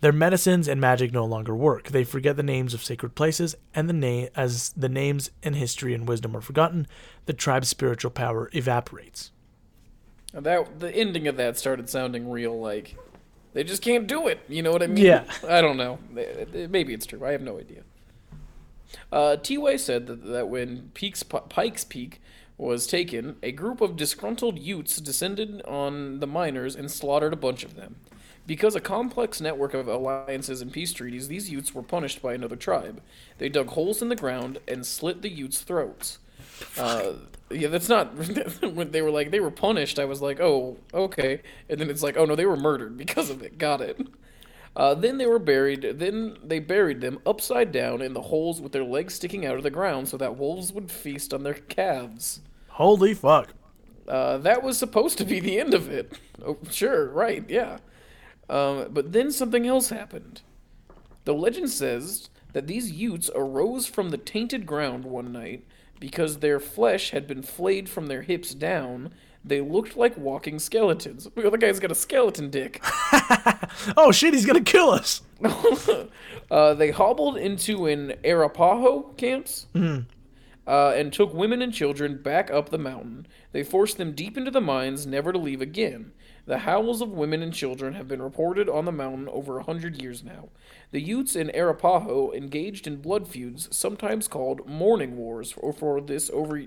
[0.00, 1.88] Their medicines and magic no longer work.
[1.88, 5.94] They forget the names of sacred places, and the name as the names and history
[5.94, 6.88] and wisdom are forgotten,
[7.26, 9.30] the tribe's spiritual power evaporates.
[10.32, 12.96] That the ending of that started sounding real like
[13.52, 14.40] they just can't do it.
[14.48, 15.04] You know what I mean?
[15.04, 15.24] Yeah.
[15.46, 15.98] I don't know.
[16.10, 17.24] Maybe it's true.
[17.24, 17.82] I have no idea.
[19.10, 22.20] Uh, T-Way said that, that when Peaks, Pikes Peak
[22.58, 27.64] was taken, a group of disgruntled Utes descended on the miners and slaughtered a bunch
[27.64, 27.96] of them.
[28.46, 32.56] Because a complex network of alliances and peace treaties, these Utes were punished by another
[32.56, 33.00] tribe.
[33.38, 36.18] They dug holes in the ground and slit the Utes' throats.
[36.76, 37.12] Uh,
[37.50, 38.14] yeah, that's not.
[38.74, 41.42] when they were like they were punished, I was like, oh, okay.
[41.68, 43.58] And then it's like, oh no, they were murdered because of it.
[43.58, 44.00] Got it.
[44.74, 45.98] Uh, then they were buried.
[45.98, 49.62] Then they buried them upside down in the holes with their legs sticking out of
[49.62, 52.40] the ground, so that wolves would feast on their calves.
[52.68, 53.52] Holy fuck!
[54.08, 56.18] Uh, that was supposed to be the end of it.
[56.44, 57.78] Oh, sure, right, yeah.
[58.48, 60.40] Um, but then something else happened.
[61.24, 65.64] The legend says that these Utes arose from the tainted ground one night
[66.00, 69.12] because their flesh had been flayed from their hips down.
[69.44, 71.28] They looked like walking skeletons.
[71.34, 72.80] The other guy's got a skeleton dick.
[73.96, 75.22] oh shit, he's gonna kill us.
[76.50, 82.68] uh, they hobbled into an Arapaho camps uh, and took women and children back up
[82.68, 83.26] the mountain.
[83.50, 86.12] They forced them deep into the mines, never to leave again.
[86.44, 90.02] The howls of women and children have been reported on the mountain over a hundred
[90.02, 90.48] years now.
[90.90, 96.30] The Utes in Arapaho engaged in blood feuds, sometimes called mourning wars, for, for this
[96.30, 96.64] over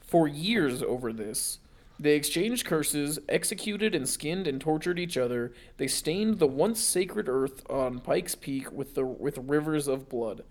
[0.00, 1.58] for years over this.
[2.00, 5.52] They exchanged curses, executed and skinned and tortured each other.
[5.76, 10.42] They stained the once sacred earth on Pikes Peak with the with rivers of blood.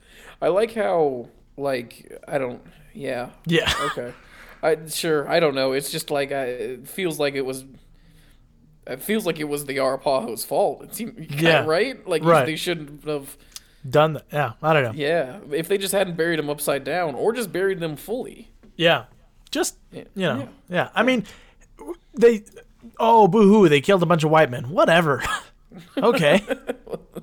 [0.41, 2.61] I like how like I don't
[2.93, 3.71] yeah Yeah.
[3.81, 4.13] okay
[4.61, 7.65] I sure I don't know it's just like I, it feels like it was
[8.87, 10.83] it feels like it was the Arapaho's fault.
[10.83, 11.65] It seemed Yeah.
[11.65, 12.45] right like Right.
[12.45, 13.37] they shouldn't have
[13.89, 14.25] Done that.
[14.31, 14.91] Yeah, I don't know.
[14.93, 18.51] yeah if they just hadn't buried them upside down or just buried them fully.
[18.75, 19.05] Yeah.
[19.51, 20.37] Just, you know.
[20.39, 20.47] Yeah.
[20.69, 20.89] Yeah.
[20.93, 21.25] I mean,
[22.13, 22.43] they.
[22.99, 23.69] Oh, boo hoo.
[23.69, 24.69] They killed a bunch of white men.
[24.69, 25.23] Whatever.
[25.97, 26.41] okay.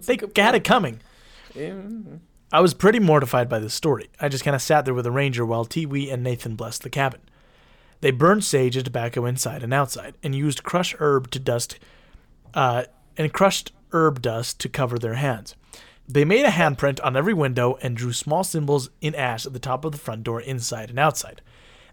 [0.04, 1.00] They had it coming.
[1.54, 1.80] Yeah.
[2.52, 4.10] I was pretty mortified by this story.
[4.20, 6.90] I just kind of sat there with a ranger while Tiwi and Nathan blessed the
[6.90, 7.20] cabin.
[8.02, 11.78] They burned sage and tobacco inside and outside, and used crushed herb to dust,
[12.54, 12.84] uh,
[13.16, 15.56] and crushed herb dust to cover their hands.
[16.06, 19.58] They made a handprint on every window and drew small symbols in ash at the
[19.58, 21.40] top of the front door, inside and outside.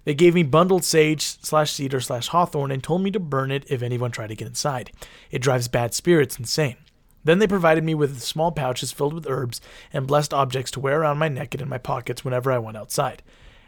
[0.05, 3.63] They gave me bundled sage slash cedar slash hawthorn and told me to burn it
[3.69, 4.91] if anyone tried to get inside.
[5.31, 6.75] It drives bad spirits insane.
[7.23, 9.61] Then they provided me with small pouches filled with herbs
[9.93, 12.75] and blessed objects to wear around my neck and in my pockets whenever I went
[12.75, 13.23] outside.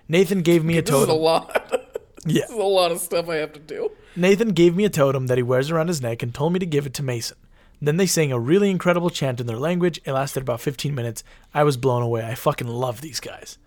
[0.09, 1.21] Nathan gave me a This is a totem.
[1.21, 1.81] lot.
[2.27, 2.41] Yeah.
[2.41, 3.91] this is a lot of stuff I have to do.
[4.15, 6.65] Nathan gave me a totem that he wears around his neck and told me to
[6.65, 7.37] give it to Mason.
[7.79, 10.01] Then they sang a really incredible chant in their language.
[10.05, 11.23] It lasted about 15 minutes.
[11.53, 12.25] I was blown away.
[12.25, 13.59] I fucking love these guys.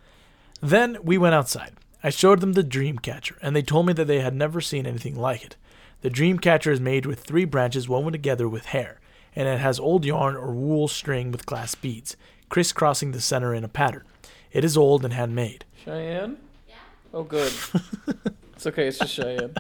[0.61, 1.71] Then we went outside.
[2.03, 4.87] I showed them the dream catcher, and they told me that they had never seen
[4.87, 5.57] anything like it.
[6.03, 9.01] The dream catcher is made with three branches woven together with hair,
[9.35, 12.17] and it has old yarn or wool string with glass beads,
[12.49, 14.05] crisscrossing the center in a pattern.
[14.53, 15.65] It is old and handmade.
[15.85, 16.39] Cheyenne?
[16.69, 16.75] Yeah.
[17.13, 17.53] Oh, good.
[18.55, 18.87] it's okay.
[18.89, 19.55] It's just Cheyenne.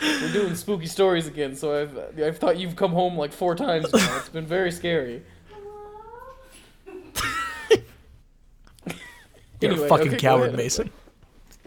[0.00, 3.90] We're doing spooky stories again, so I've I've thought you've come home like four times
[3.92, 4.16] now.
[4.18, 5.22] It's been very scary.
[9.60, 10.54] You're Anyway, a fucking okay, coward.
[10.54, 10.90] Mason.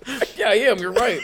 [0.37, 0.77] Yeah, I am.
[0.77, 1.21] You're right.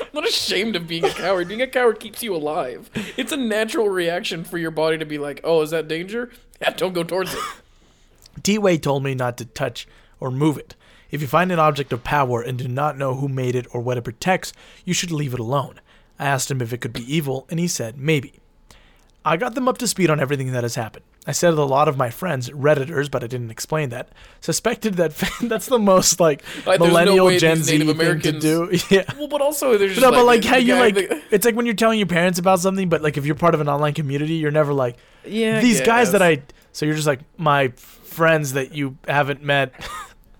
[0.00, 1.48] I'm not ashamed of being a coward.
[1.48, 2.90] Being a coward keeps you alive.
[3.16, 6.30] It's a natural reaction for your body to be like, "Oh, is that danger?
[6.60, 7.40] Yeah, don't go towards it."
[8.42, 9.88] T-Way told me not to touch
[10.20, 10.74] or move it.
[11.10, 13.80] If you find an object of power and do not know who made it or
[13.80, 14.52] what it protects,
[14.84, 15.80] you should leave it alone.
[16.18, 18.34] I asked him if it could be evil, and he said maybe.
[19.24, 21.04] I got them up to speed on everything that has happened.
[21.24, 24.08] I said a lot of my friends, Redditors, but I didn't explain that,
[24.40, 28.40] suspected that that's the most like Like, there's no millennial Gen Z Native thing to
[28.40, 28.78] do.
[28.90, 29.04] Yeah.
[29.16, 30.96] Well, but also there's just No, but like how you like
[31.30, 33.60] it's like when you're telling your parents about something, but like if you're part of
[33.60, 36.22] an online community, you're never like yeah, these guys that.
[36.22, 39.72] I so you're just like my friends that you haven't met.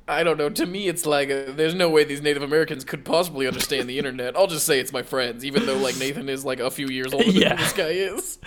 [0.09, 0.49] I don't know.
[0.49, 3.99] To me, it's like uh, there's no way these Native Americans could possibly understand the
[3.99, 4.37] internet.
[4.37, 7.13] I'll just say it's my friends, even though like Nathan is like a few years
[7.15, 7.55] older than Yeah.
[7.55, 8.39] this guy is.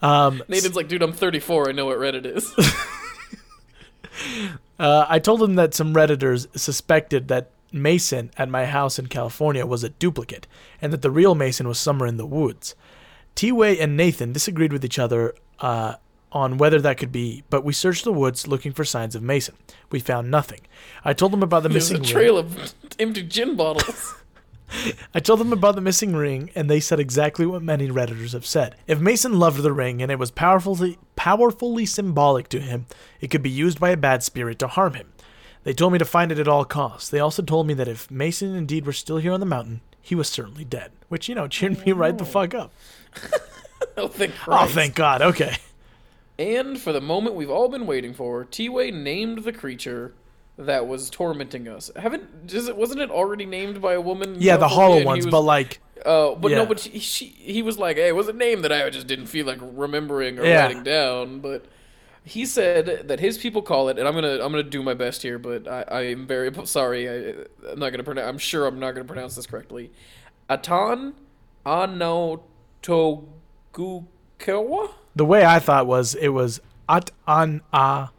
[0.00, 1.68] Um, Nathan's like, dude, I'm 34.
[1.68, 2.54] I know what Reddit is.
[4.78, 9.66] Uh, I told him that some Redditors suspected that Mason at my house in California
[9.66, 10.46] was a duplicate,
[10.80, 12.74] and that the real Mason was somewhere in the woods.
[13.34, 15.94] T Way and Nathan disagreed with each other uh,
[16.30, 19.56] on whether that could be, but we searched the woods looking for signs of Mason.
[19.90, 20.60] We found nothing.
[21.04, 24.14] I told them about the There's missing a trail of empty gin bottles.
[25.14, 28.44] I told them about the missing ring, and they said exactly what many Redditors have
[28.46, 28.76] said.
[28.86, 32.86] If Mason loved the ring and it was powerfully, powerfully symbolic to him,
[33.20, 35.12] it could be used by a bad spirit to harm him.
[35.64, 37.08] They told me to find it at all costs.
[37.10, 40.14] They also told me that if Mason indeed were still here on the mountain, he
[40.14, 40.92] was certainly dead.
[41.08, 42.72] Which, you know, cheered me right the fuck up.
[43.96, 44.74] oh, thank Oh, Christ.
[44.74, 45.22] thank God.
[45.22, 45.56] Okay.
[46.38, 50.14] And for the moment we've all been waiting for, T-Way named the creature
[50.58, 51.90] that was tormenting us.
[51.96, 54.36] Haven't does it wasn't it already named by a woman?
[54.38, 56.58] Yeah, the hollow ones, was- but like, Oh, but Yeah.
[56.58, 59.08] no, but she, she he was like, "Hey, it was a name that I just
[59.08, 60.66] didn't feel like remembering or Yeah.
[60.66, 61.64] writing down." But
[62.24, 65.22] he said that his people call it, and I'm gonna I'm gonna do my best
[65.22, 67.08] here, but I, I am very sorry.
[67.08, 67.34] I,
[67.72, 68.28] I'm not gonna pronounce.
[68.28, 69.90] I'm sure I'm not gonna pronounce this correctly.
[70.48, 71.14] Atan
[71.66, 72.40] Anotogukawa.
[75.16, 78.10] the way I thought was it was at an a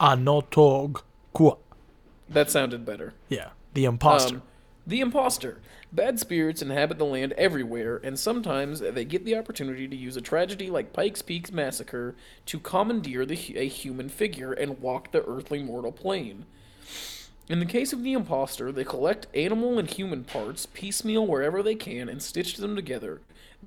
[0.00, 1.02] anotog
[1.34, 1.56] kua.
[2.28, 3.14] That sounded better.
[3.28, 4.36] Yeah, the imposter.
[4.36, 4.42] Um,
[4.86, 5.60] the imposter.
[5.92, 10.22] Bad spirits inhabit the land everywhere, and sometimes they get the opportunity to use a
[10.22, 12.14] tragedy like Pikes Peak's massacre
[12.46, 16.46] to commandeer the, a human figure and walk the earthly mortal plane.
[17.48, 21.74] In the case of the imposter, they collect animal and human parts piecemeal wherever they
[21.74, 23.22] can and stitch them together.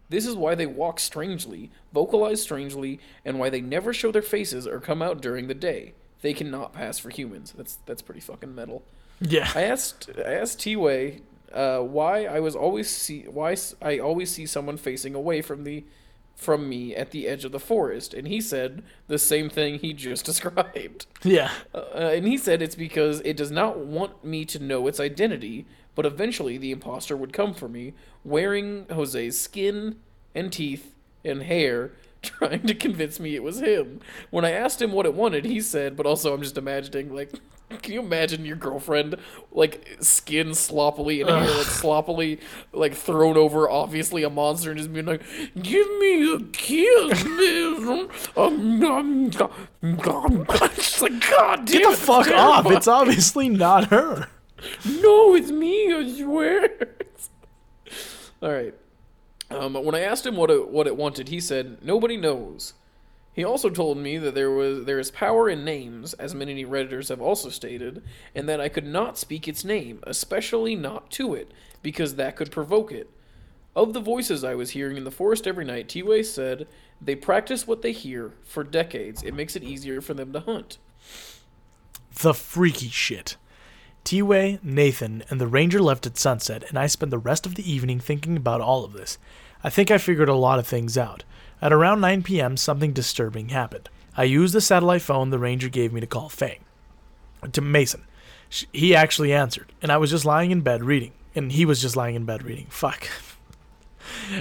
[0.09, 4.67] This is why they walk strangely, vocalize strangely, and why they never show their faces
[4.67, 5.93] or come out during the day.
[6.21, 7.53] They cannot pass for humans.
[7.57, 8.83] That's that's pretty fucking metal.
[9.19, 9.51] yeah.
[9.55, 11.21] I asked I asked T Way
[11.53, 15.83] uh, why I was always see why I always see someone facing away from the
[16.35, 19.93] from me at the edge of the forest, and he said the same thing he
[19.93, 21.05] just described.
[21.23, 21.51] yeah.
[21.73, 21.79] Uh,
[22.15, 26.05] and he said it's because it does not want me to know its identity, but
[26.05, 29.97] eventually the imposter would come for me, wearing Jose's skin
[30.33, 31.91] and teeth and hair,
[32.39, 33.99] trying to convince me it was him.
[34.29, 37.31] When I asked him what it wanted, he said, but also I'm just imagining, like,
[37.81, 39.15] can you imagine your girlfriend,
[39.51, 42.39] like, skin sloppily and hair, like, sloppily,
[42.73, 45.23] like, thrown over, obviously a monster, and just being like,
[45.61, 48.09] give me a kiss, man.
[48.35, 49.31] Um, um,
[49.81, 52.65] um, It's like, God damn Get the it, fuck it's off.
[52.71, 54.27] It's obviously not her.
[54.85, 56.69] No, it's me, I swear.
[58.43, 58.75] All right.
[59.53, 62.73] Um, when I asked him what it what it wanted, he said nobody knows.
[63.33, 67.09] He also told me that there was there is power in names, as many redditors
[67.09, 68.03] have also stated,
[68.35, 72.51] and that I could not speak its name, especially not to it, because that could
[72.51, 73.09] provoke it.
[73.73, 76.67] Of the voices I was hearing in the forest every night, T-Way said
[77.01, 79.23] they practice what they hear for decades.
[79.23, 80.77] It makes it easier for them to hunt.
[82.21, 83.37] The freaky shit.
[84.03, 87.71] T-Way, Nathan, and the ranger left at sunset, and I spent the rest of the
[87.71, 89.17] evening thinking about all of this.
[89.63, 91.23] I think I figured a lot of things out.
[91.61, 93.89] At around 9 p.m., something disturbing happened.
[94.17, 96.59] I used the satellite phone the ranger gave me to call Fang.
[97.51, 98.03] To Mason.
[98.73, 101.13] He actually answered, and I was just lying in bed reading.
[101.33, 102.67] And he was just lying in bed reading.
[102.69, 103.07] Fuck.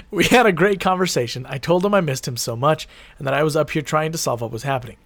[0.09, 1.45] We had a great conversation.
[1.47, 4.11] I told him I missed him so much and that I was up here trying
[4.11, 4.97] to solve what was happening.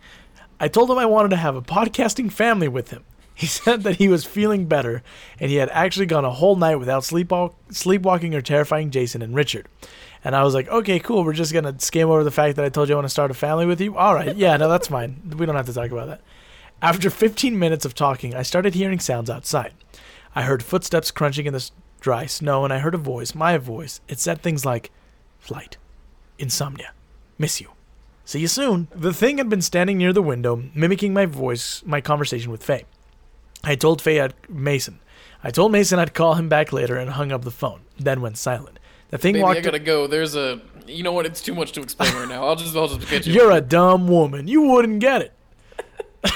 [0.60, 3.04] I told him I wanted to have a podcasting family with him.
[3.36, 5.04] He said that he was feeling better
[5.40, 9.36] and he had actually gone a whole night without sleepwalk- sleepwalking or terrifying Jason and
[9.36, 9.68] Richard.
[10.24, 11.24] And I was like, okay, cool.
[11.24, 13.10] We're just going to skim over the fact that I told you I want to
[13.10, 13.96] start a family with you.
[13.96, 14.36] All right.
[14.36, 15.22] Yeah, no, that's fine.
[15.38, 16.22] We don't have to talk about that.
[16.82, 19.74] After 15 minutes of talking, I started hearing sounds outside.
[20.34, 21.70] I heard footsteps crunching in the
[22.00, 24.02] dry snow and I heard a voice, my voice.
[24.08, 24.92] It said things like,
[25.40, 25.78] flight,
[26.40, 26.92] insomnia,
[27.38, 27.70] miss you.
[28.26, 28.88] See you soon.
[28.96, 32.86] The thing had been standing near the window, mimicking my voice, my conversation with Faye.
[33.66, 35.00] I told Faye I'd Mason.
[35.44, 37.82] I told Mason I'd call him back later and hung up the phone.
[38.00, 38.80] Then went silent.
[39.10, 39.58] The thing Baby, walked.
[39.58, 40.08] I gotta go.
[40.08, 40.62] There's a.
[40.88, 41.26] You know what?
[41.26, 42.46] It's too much to explain right now.
[42.46, 43.34] I'll just I'll just get you.
[43.34, 44.48] You're a dumb woman.
[44.48, 45.34] You wouldn't get it.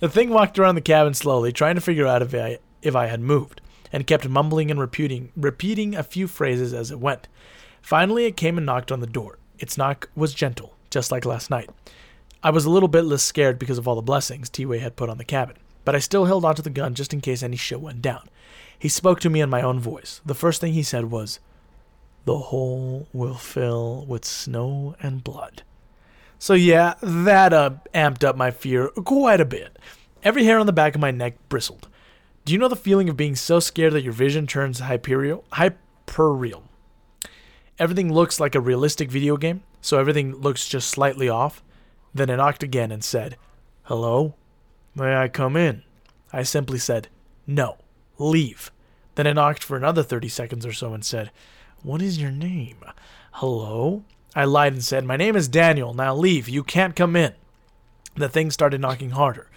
[0.00, 3.06] the thing walked around the cabin slowly, trying to figure out if I if I
[3.06, 3.60] had moved,
[3.92, 7.28] and kept mumbling and repeating repeating a few phrases as it went.
[7.82, 9.38] Finally, it came and knocked on the door.
[9.58, 11.70] Its knock was gentle, just like last night.
[12.42, 15.08] I was a little bit less scared because of all the blessings T-Way had put
[15.08, 15.56] on the cabin,
[15.86, 18.28] but I still held onto the gun just in case any shit went down.
[18.78, 20.20] He spoke to me in my own voice.
[20.26, 21.40] The first thing he said was,
[22.26, 25.62] "The hole will fill with snow and blood."
[26.38, 29.78] So yeah, that uh, amped up my fear quite a bit.
[30.22, 31.88] Every hair on the back of my neck bristled.
[32.44, 35.44] Do you know the feeling of being so scared that your vision turns hyperial?
[35.52, 36.62] Hyperreal.
[37.78, 41.62] Everything looks like a realistic video game, so everything looks just slightly off.
[42.12, 43.36] Then it knocked again and said,
[43.84, 44.34] "Hello,
[44.96, 45.82] May I come in?
[46.32, 47.08] I simply said,
[47.46, 47.76] No,
[48.18, 48.70] leave.
[49.14, 51.30] Then I knocked for another 30 seconds or so and said,
[51.82, 52.78] What is your name?
[53.32, 54.04] Hello?
[54.34, 55.92] I lied and said, My name is Daniel.
[55.92, 56.48] Now leave.
[56.48, 57.34] You can't come in.
[58.14, 59.50] The thing started knocking harder,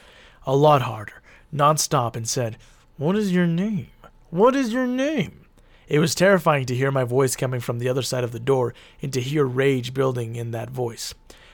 [0.45, 1.21] a lot harder,
[1.53, 2.57] nonstop, and said,
[2.97, 3.87] What is your name?
[4.31, 5.45] What is your name?
[5.87, 8.73] It was terrifying to hear my voice coming from the other side of the door
[9.01, 11.13] and to hear rage building in that voice.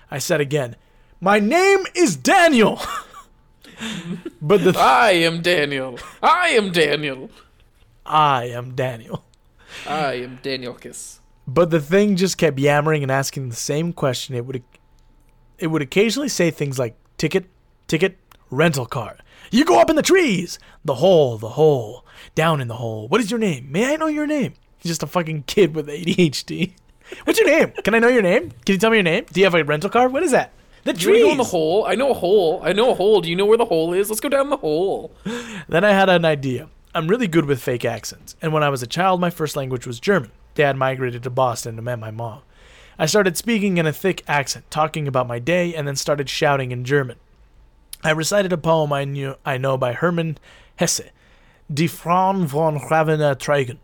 [0.10, 0.76] I said again,
[1.22, 2.82] My name is Daniel!
[4.42, 6.00] but the th- I am Daniel.
[6.22, 7.30] I am Daniel.
[8.06, 9.24] I am Daniel.
[9.88, 11.20] I am Daniel Kiss.
[11.48, 14.36] But the thing just kept yammering and asking the same question.
[14.36, 14.64] It would
[15.58, 17.46] it would occasionally say things like ticket,
[17.88, 18.18] ticket,
[18.50, 19.18] rental car.
[19.52, 20.60] You go up in the trees.
[20.84, 22.06] The hole, the hole.
[22.34, 23.08] Down in the hole.
[23.08, 23.72] What is your name?
[23.72, 24.54] May I know your name?
[24.80, 26.74] He's just a fucking kid with ADHD.
[27.24, 27.72] What's your name?
[27.84, 28.52] Can I know your name?
[28.66, 29.26] Can you tell me your name?
[29.32, 30.10] Do you have a rental car?
[30.10, 30.52] What is that?
[30.86, 31.24] The Do you want trees.
[31.26, 31.86] go in the hole?
[31.86, 32.62] I know a hole.
[32.64, 33.20] I know a hole.
[33.22, 34.10] Do you know where the hole is?
[34.10, 35.12] Let's go down the hole.
[35.68, 36.70] Then I had an idea.
[36.94, 39.86] I'm really good with fake accents, and when I was a child, my first language
[39.86, 40.32] was German.
[40.54, 42.42] Dad migrated to Boston and met my mom.
[42.98, 46.72] I started speaking in a thick accent, talking about my day, and then started shouting
[46.72, 47.18] in German.
[48.04, 50.38] I recited a poem I knew I know by Hermann
[50.78, 51.10] Hesse,
[51.74, 53.80] Die Frauen von Ravenna Tragen.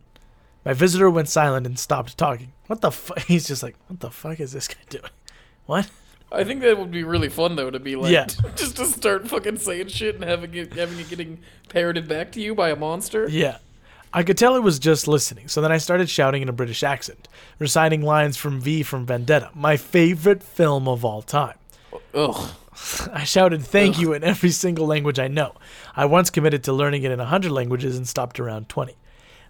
[0.63, 2.53] My visitor went silent and stopped talking.
[2.67, 3.19] What the fuck?
[3.27, 5.03] He's just like, what the fuck is this guy doing?
[5.65, 5.89] What?
[6.32, 8.27] I think that would be really fun though to be like, Yeah.
[8.55, 12.41] just to start fucking saying shit and having it, having it getting parroted back to
[12.41, 13.27] you by a monster.
[13.27, 13.57] Yeah.
[14.13, 16.84] I could tell it was just listening, so then I started shouting in a British
[16.84, 17.29] accent,
[17.59, 21.57] reciting lines from V from Vendetta, my favorite film of all time.
[22.13, 22.49] Ugh.
[23.13, 25.55] I shouted thank you in every single language I know.
[25.95, 28.97] I once committed to learning it in a 100 languages and stopped around 20.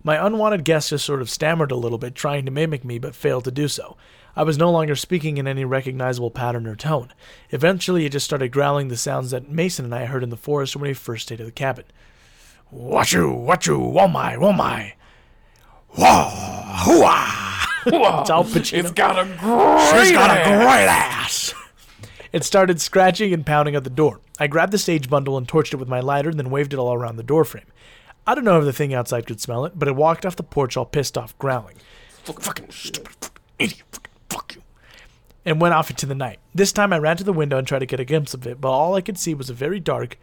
[0.04, 3.16] My unwanted guest just sort of stammered a little bit, trying to mimic me, but
[3.16, 3.98] failed to do so.
[4.42, 7.14] I was no longer speaking in any recognizable pattern or tone.
[7.52, 10.76] Eventually, it just started growling the sounds that Mason and I heard in the forest
[10.76, 11.86] when we first stayed at the cabin.
[12.74, 14.94] Wachu, wachu, womai, womai.
[15.90, 16.32] Whoa,
[16.74, 17.68] hooah.
[17.86, 18.80] It's Al Pacino.
[18.80, 20.08] It's got a great.
[20.08, 20.48] She's got a ass.
[20.48, 21.54] great ass.
[22.34, 24.22] It started scratching and pounding at the door.
[24.40, 26.96] I grabbed the sage bundle and torched it with my lighter, then waved it all
[26.96, 27.68] around the doorframe.
[28.26, 30.42] I don't know if the thing outside could smell it, but it walked off the
[30.42, 31.76] porch all pissed off, growling.
[32.24, 34.01] Fucking stupid, fucking idiot,
[34.32, 34.62] fuck you.
[35.46, 36.40] And went off into the night.
[36.54, 38.62] This time I ran to the window and tried to get a glimpse of it,
[38.62, 40.18] but all I could see was a very dark,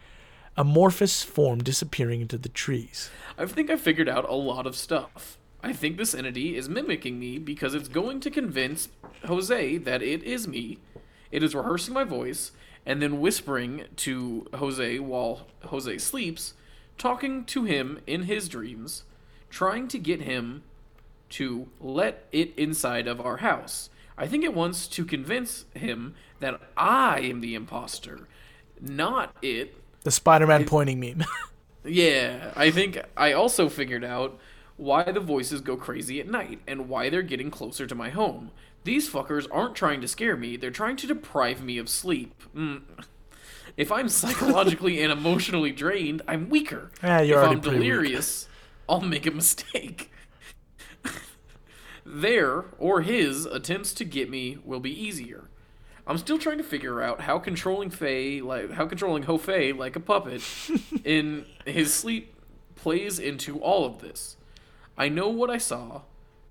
[0.55, 3.09] amorphous form disappearing into the trees.
[3.37, 5.37] I think I figured out a lot of stuff.
[5.61, 8.87] I think this entity is mimicking me because it's going to convince
[9.25, 10.79] Jose that it is me.
[11.31, 12.51] It is rehearsing my voice
[12.85, 16.53] and then whispering to Jose while Jose sleeps,
[16.97, 19.03] talking to him in his dreams,
[19.49, 20.63] trying to get him
[21.31, 23.89] to let it inside of our house.
[24.19, 28.27] I think it wants to convince him that I am the imposter,
[28.79, 29.75] not it.
[30.03, 31.23] The Spider Man pointing meme.
[31.85, 34.37] Yeah, I think I also figured out
[34.75, 38.51] why the voices go crazy at night and why they're getting closer to my home.
[38.83, 42.43] These fuckers aren't trying to scare me, they're trying to deprive me of sleep.
[42.53, 42.81] Mm.
[43.77, 46.91] If I'm psychologically and emotionally drained, I'm weaker.
[47.01, 47.87] Yeah, you're if I'm pretty weak.
[47.87, 48.49] delirious,
[48.89, 50.11] I'll make a mistake.
[52.11, 55.43] Their or his attempts to get me will be easier.
[56.07, 59.95] I'm still trying to figure out how controlling Faye, like how controlling Ho Fei like
[59.95, 60.41] a puppet
[61.05, 62.33] in his sleep
[62.73, 64.37] plays into all of this.
[64.97, 66.01] I know what I saw.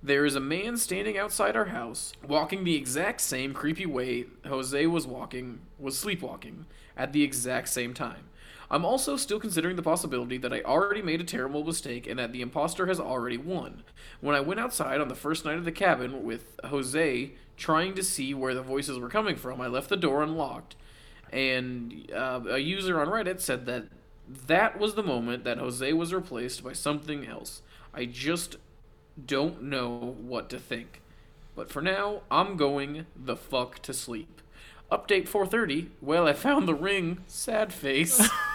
[0.00, 4.86] There is a man standing outside our house, walking the exact same creepy way Jose
[4.86, 8.28] was walking, was sleepwalking, at the exact same time.
[8.70, 12.32] I'm also still considering the possibility that I already made a terrible mistake and that
[12.32, 13.82] the imposter has already won.
[14.20, 18.02] When I went outside on the first night of the cabin with Jose trying to
[18.02, 20.76] see where the voices were coming from, I left the door unlocked.
[21.32, 23.86] And uh, a user on Reddit said that
[24.28, 27.62] that was the moment that Jose was replaced by something else.
[27.94, 28.56] I just
[29.24, 31.00] don't know what to think.
[31.56, 34.42] But for now, I'm going the fuck to sleep.
[34.92, 35.90] Update 430.
[36.00, 37.18] Well, I found the ring.
[37.26, 38.28] Sad face.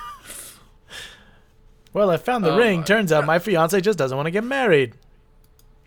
[1.94, 2.84] well, I found the Oh ring.
[2.84, 4.94] Turns out my fiance just doesn't want to get married.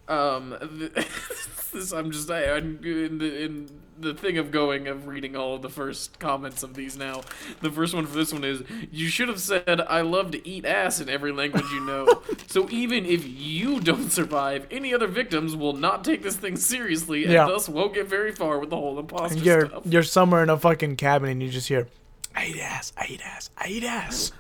[0.08, 0.54] um,
[1.72, 5.54] this, I'm just I, I'm in the in the thing of going of reading all
[5.54, 7.22] of the first comments of these now.
[7.62, 10.64] The first one for this one is you should have said I love to eat
[10.66, 12.22] ass in every language you know.
[12.46, 17.24] so even if you don't survive, any other victims will not take this thing seriously
[17.24, 17.46] and Yeah.
[17.46, 19.82] thus won't get very far with the whole imposter You're stuff.
[19.86, 21.88] you're somewhere in a fucking cabin and you just hear,
[22.34, 24.30] I eat ass, I eat ass, I eat ass.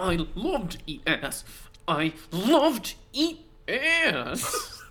[0.00, 1.44] I, loved love to eat ass.
[1.86, 2.94] I loved
[3.68, 4.82] ass.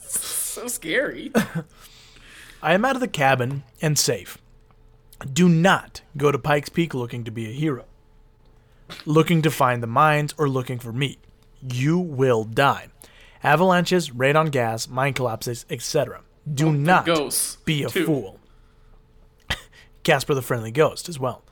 [0.00, 1.32] so scary.
[2.62, 4.38] I am out of the cabin and safe.
[5.32, 7.84] Do not go to Pikes Peak looking to be a hero.
[9.06, 11.18] looking to find the mines, or looking for meat.
[11.62, 12.88] You will die.
[13.42, 16.20] Avalanches, radon gas, mine collapses, etc.
[16.52, 18.04] Do not ghosts, be a too.
[18.04, 18.40] fool.
[20.02, 21.42] Casper the Friendly Ghost as well.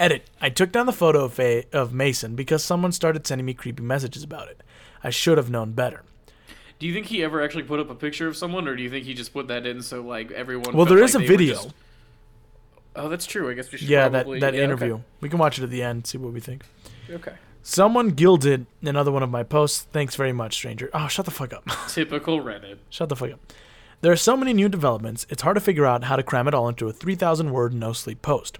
[0.00, 0.28] Edit.
[0.40, 3.82] I took down the photo of, a, of Mason because someone started sending me creepy
[3.82, 4.62] messages about it.
[5.04, 6.02] I should have known better.
[6.78, 8.88] Do you think he ever actually put up a picture of someone, or do you
[8.88, 10.74] think he just put that in so like everyone?
[10.74, 11.54] Well, there is like a video.
[11.54, 11.74] just-
[12.96, 13.48] Oh, that's true.
[13.48, 13.88] I guess we should.
[13.88, 14.72] Yeah, probably, that, that yeah, okay.
[14.72, 15.00] interview.
[15.20, 16.64] We can watch it at the end, see what we think.
[17.08, 17.34] Okay.
[17.62, 19.82] Someone gilded another one of my posts.
[19.92, 20.90] Thanks very much, stranger.
[20.92, 21.64] Oh, shut the fuck up.
[21.88, 22.78] Typical Reddit.
[22.88, 23.40] Shut the fuck up.
[24.00, 26.54] There are so many new developments, it's hard to figure out how to cram it
[26.54, 28.58] all into a 3,000 word no sleep post.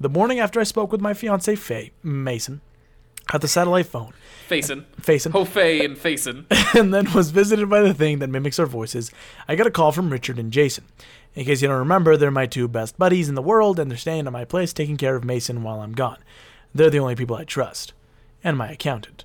[0.00, 2.60] The morning after I spoke with my fiance Faye Mason
[3.32, 4.12] at the satellite phone,
[4.46, 4.86] Facing.
[4.98, 6.46] Facing, Ho Fei and facing.
[6.74, 9.10] and then was visited by the thing that mimics our voices,
[9.46, 10.84] I got a call from Richard and Jason.
[11.34, 13.98] In case you don't remember, they're my two best buddies in the world, and they're
[13.98, 16.18] staying at my place taking care of Mason while I'm gone.
[16.74, 17.92] They're the only people I trust.
[18.42, 19.24] And my accountant.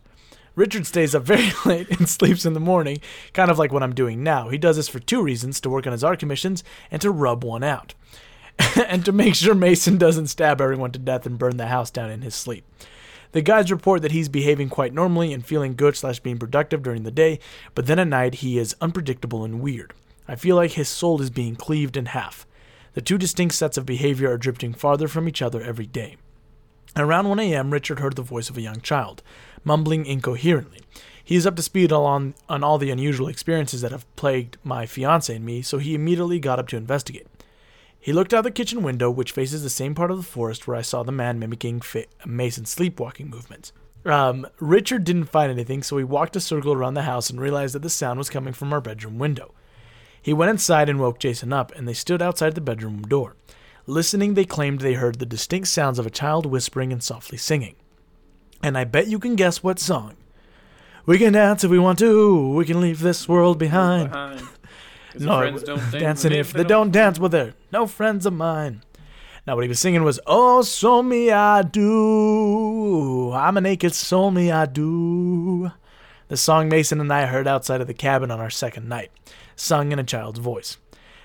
[0.55, 2.99] Richard stays up very late and sleeps in the morning,
[3.32, 4.49] kind of like what I'm doing now.
[4.49, 7.43] He does this for two reasons to work on his art commissions and to rub
[7.43, 7.93] one out.
[8.88, 12.10] and to make sure Mason doesn't stab everyone to death and burn the house down
[12.10, 12.66] in his sleep.
[13.34, 17.04] The guides report that he's behaving quite normally and feeling good slash being productive during
[17.04, 17.39] the day,
[17.74, 19.93] but then at night he is unpredictable and weird.
[20.28, 22.45] I feel like his soul is being cleaved in half.
[22.93, 26.18] The two distinct sets of behavior are drifting farther from each other every day.
[26.95, 29.24] Around 1 a.m., Richard heard the voice of a young child,
[29.64, 30.82] mumbling incoherently.
[31.24, 34.86] He is up to speed on, on all the unusual experiences that have plagued my
[34.86, 37.26] fiance and me, so he immediately got up to investigate.
[38.04, 40.76] He looked out the kitchen window, which faces the same part of the forest where
[40.76, 43.72] I saw the man mimicking fa- Mason's sleepwalking movements.
[44.04, 47.74] Um, Richard didn't find anything, so he walked a circle around the house and realized
[47.76, 49.54] that the sound was coming from our bedroom window.
[50.22, 53.38] He went inside and woke Jason up, and they stood outside the bedroom door.
[53.88, 57.78] Listening, they claimed they heard the distinct sounds of a child whispering and softly singing.
[58.62, 60.18] And I bet you can guess what song.
[61.06, 62.49] We can dance if we want to.
[62.49, 64.10] We can leave this world behind.
[64.10, 64.41] Behind.
[65.20, 67.53] No, friends don't dance dancing if they don't dance with her.
[67.72, 68.82] No friends of mine.
[69.45, 73.32] Now what he was singing was Oh so me I do.
[73.34, 75.72] I'm a naked soul me I do.
[76.30, 79.11] The song Mason and I heard outside of the cabin on our second night,
[79.55, 80.78] sung in a child's voice.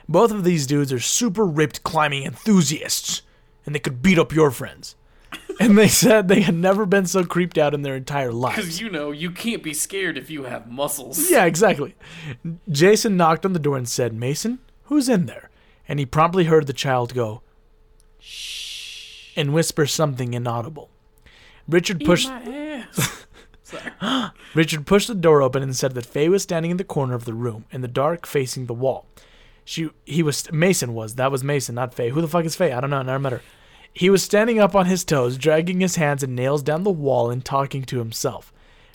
[0.08, 3.22] Both of these dudes are super ripped climbing enthusiasts,
[3.64, 4.96] and they could beat up your friends.
[5.60, 8.56] And they said they had never been so creeped out in their entire lives.
[8.56, 11.30] Because you know you can't be scared if you have muscles.
[11.30, 11.94] Yeah, exactly.
[12.70, 15.50] Jason knocked on the door and said, Mason, who's in there?
[15.88, 17.42] And he promptly heard the child go,
[18.18, 20.90] shh, and whisper something inaudible.
[21.66, 22.30] Richard pushed.
[24.54, 27.24] Richard pushed the door open and said that Faye was standing in the corner of
[27.24, 29.06] the room, in the dark, facing the wall.
[29.64, 32.08] She, he was Mason was that was Mason, not Faye.
[32.08, 32.72] Who the fuck is Faye?
[32.72, 33.02] I don't know.
[33.02, 33.42] Never met her.
[33.98, 37.30] He was standing up on his toes, dragging his hands and nails down the wall
[37.30, 38.52] and talking to himself.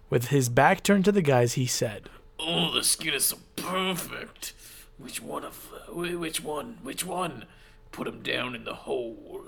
[0.09, 4.53] With his back turned to the guys, he said, Oh, the skin is so perfect.
[4.97, 6.77] Which one of which one?
[6.83, 7.47] Which one?
[7.91, 9.43] Put him down in the hole.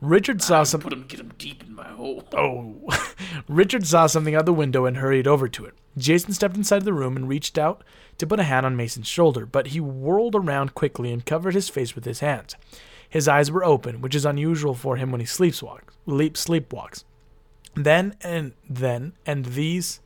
[0.00, 0.82] Richard saw some.
[0.82, 2.22] Put him, get him deep in my hole.
[2.32, 2.76] Oh.
[3.48, 5.74] Richard saw something out the window and hurried over to it.
[5.98, 7.82] Jason stepped inside the room and reached out
[8.18, 11.68] to put a hand on Mason's shoulder, but he whirled around quickly and covered his
[11.68, 12.54] face with his hands.
[13.08, 15.94] His eyes were open, which is unusual for him when he sleepwalks.
[16.06, 17.04] Leap sleepwalks.
[17.74, 20.00] Then and then, and these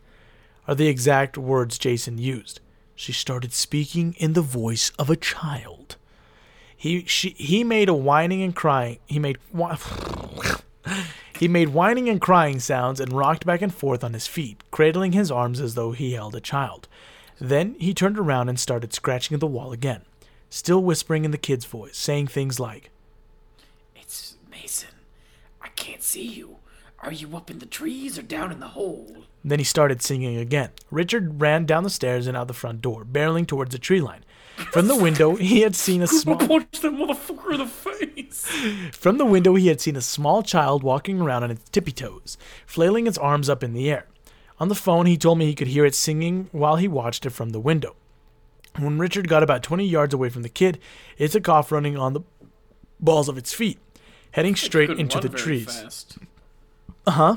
[0.67, 2.61] are the exact words Jason used.
[2.95, 5.97] She started speaking in the voice of a child.
[6.77, 8.99] He she he made a whining and crying.
[9.07, 9.39] He made
[11.39, 15.13] he made whining and crying sounds and rocked back and forth on his feet, cradling
[15.13, 16.89] his arms as though he held a child.
[17.41, 20.03] Then he turned around and started scratching at the wall again,
[20.51, 22.91] still whispering in the kid's voice, saying things like,
[23.97, 24.91] It's Mason.
[25.63, 26.57] I can't see you.
[27.03, 29.25] Are you up in the trees or down in the hole?
[29.43, 30.71] Then he started singing again.
[30.91, 34.23] Richard ran down the stairs and out the front door, barreling towards the tree line.
[34.71, 38.45] From the window, he had seen a small Punch that motherfucker in the face.
[38.93, 42.37] From the window, he had seen a small child walking around on its tippy toes,
[42.67, 44.07] flailing its arms up in the air.
[44.59, 47.31] On the phone, he told me he could hear it singing while he watched it
[47.31, 47.97] from the window.
[48.79, 50.79] When Richard got about 20 yards away from the kid,
[51.19, 52.21] it took off running on the
[52.99, 53.79] balls of its feet,
[54.33, 56.07] heading straight into the trees.
[57.07, 57.37] Uh huh.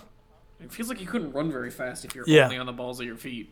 [0.62, 2.46] It feels like you couldn't run very fast if you're Yeah.
[2.46, 3.52] only on the balls of your feet.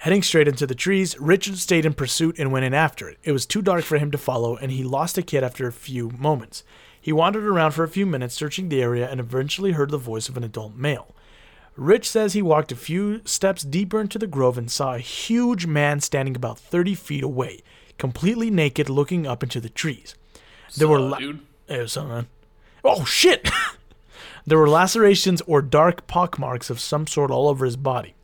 [0.00, 3.16] Heading straight into the trees, Richard stayed in pursuit and went in after it.
[3.22, 5.72] It was too dark for him to follow, and he lost the kid after a
[5.72, 6.64] few moments.
[7.00, 10.28] He wandered around for a few minutes, searching the area, and eventually heard the voice
[10.28, 11.14] of an adult male.
[11.76, 15.66] Rich says he walked a few steps deeper into the grove and saw a huge
[15.66, 17.60] man standing about 30 feet away,
[17.98, 20.14] completely naked, looking up into the trees.
[20.76, 21.40] There were la- dude.
[21.70, 22.26] Up, man?
[22.84, 23.50] Oh shit!
[24.48, 28.14] There were lacerations or dark pockmarks of some sort all over his body.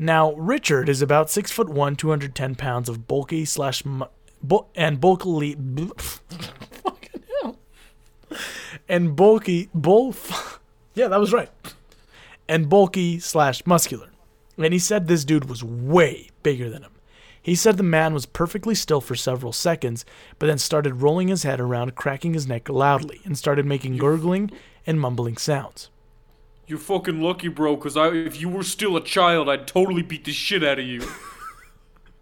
[0.00, 4.06] Now, Richard is about six foot one, 210 pounds of bulky slash mu-
[4.42, 5.54] bu- and bulkily.
[5.96, 7.56] fucking hell.
[8.88, 9.68] And bulky.
[9.72, 10.12] Bull.
[10.94, 11.50] yeah, that was right.
[12.50, 14.10] And bulky slash muscular.
[14.58, 16.92] And he said this dude was way bigger than him.
[17.40, 20.04] He said the man was perfectly still for several seconds,
[20.38, 24.50] but then started rolling his head around, cracking his neck loudly, and started making gurgling
[24.84, 25.90] and mumbling sounds.
[26.66, 30.32] You're fucking lucky, bro, because if you were still a child, I'd totally beat the
[30.32, 31.02] shit out of you.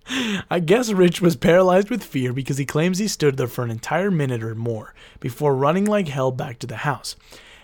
[0.51, 3.71] I guess Rich was paralyzed with fear because he claims he stood there for an
[3.71, 7.17] entire minute or more before running like hell back to the house.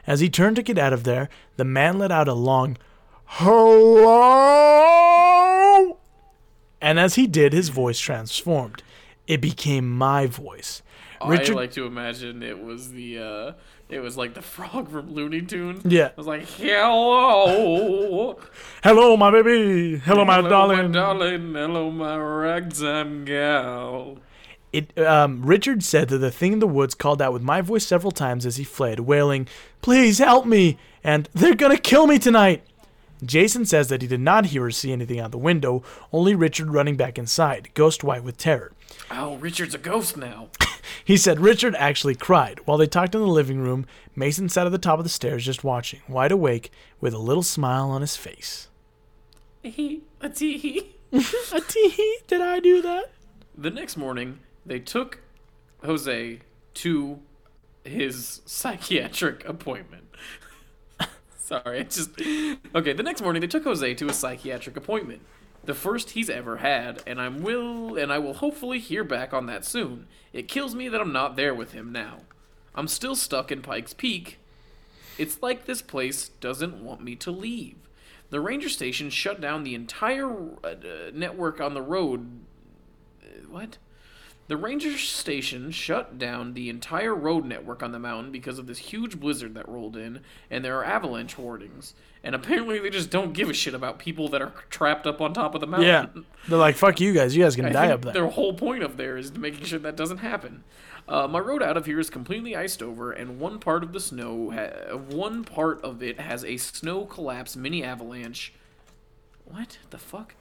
[0.07, 2.77] As he turned to get out of there, the man let out a long
[3.25, 4.05] hello.
[6.81, 8.83] And as he did, his voice transformed.
[9.27, 10.83] It became my voice.
[11.27, 13.53] Richard, I like to imagine it was the uh
[13.89, 15.83] it was like the frog from Looney Tunes.
[15.85, 16.07] Yeah.
[16.07, 18.39] It was like hello,
[18.83, 19.97] hello, my baby.
[19.99, 20.89] Hello, my darling.
[20.89, 24.19] my darling, hello, my ragtime gal.
[24.75, 27.87] It, um, Richard said that the thing in the woods called out with my voice
[27.87, 29.47] several times as he fled, wailing,
[29.83, 30.79] Please help me!
[31.05, 32.65] And they're gonna kill me tonight!
[33.25, 36.71] Jason says that he did not hear or see anything out the window, only Richard
[36.71, 38.73] running back inside, ghost white with terror.
[39.13, 40.49] Oh, Richard's a ghost now.
[41.03, 42.61] He said Richard actually cried.
[42.65, 43.85] While they talked in the living room,
[44.17, 46.71] Mason sat at the top of the stairs just watching, wide awake,
[47.01, 48.69] with a little smile on his face.
[49.63, 50.95] He a tee.
[51.11, 53.13] He a tee, did I do that?
[53.57, 55.21] The next morning, they took
[55.85, 56.41] Jose
[56.75, 57.19] to
[57.85, 60.05] his psychiatric appointment.
[61.37, 62.11] Sorry, it just
[62.75, 62.93] okay.
[62.93, 65.23] The next morning, they took Jose to a psychiatric appointment,
[65.65, 69.47] the first he's ever had, and I'm will and I will hopefully hear back on
[69.47, 70.07] that soon.
[70.33, 72.21] It kills me that I'm not there with him now.
[72.75, 74.39] I'm still stuck in Pikes Peak.
[75.17, 77.77] It's like this place doesn't want me to leave.
[78.31, 80.29] The ranger station shut down the entire
[80.65, 80.75] uh,
[81.13, 82.41] network on the road
[83.55, 83.79] what?
[84.47, 88.77] The ranger station shut down the entire road network on the mountain because of this
[88.77, 90.21] huge blizzard that rolled in,
[90.51, 91.95] and there are avalanche warnings.
[92.23, 95.33] And apparently, they just don't give a shit about people that are trapped up on
[95.33, 95.89] top of the mountain.
[95.89, 96.23] Yeah.
[96.49, 98.13] They're like, fuck you guys, you guys can I die up there.
[98.13, 100.63] Their whole point of there is making sure that doesn't happen.
[101.09, 104.01] Uh, my road out of here is completely iced over, and one part of the
[104.01, 108.53] snow, ha- one part of it has a snow collapse mini avalanche.
[109.45, 110.35] What the fuck?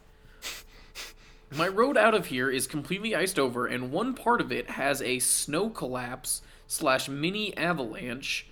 [1.56, 5.00] My road out of here is completely iced over, and one part of it has
[5.02, 8.48] a snow collapse slash mini avalanche.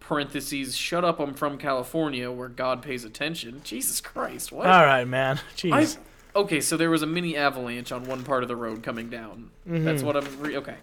[0.00, 0.76] Parentheses.
[0.76, 1.18] Shut up!
[1.18, 3.60] I'm from California, where God pays attention.
[3.64, 4.52] Jesus Christ!
[4.52, 4.66] What?
[4.66, 5.40] All right, man.
[5.56, 5.98] Jeez.
[5.98, 9.08] I okay, so there was a mini avalanche on one part of the road coming
[9.08, 9.50] down.
[9.64, 10.06] That's mm-hmm.
[10.06, 10.40] what I'm.
[10.40, 10.76] Re- okay,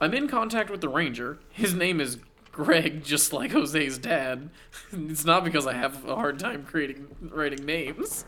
[0.00, 1.38] I'm in contact with the ranger.
[1.50, 2.18] His name is
[2.52, 4.50] Greg, just like Jose's dad.
[4.92, 8.24] it's not because I have a hard time creating writing names.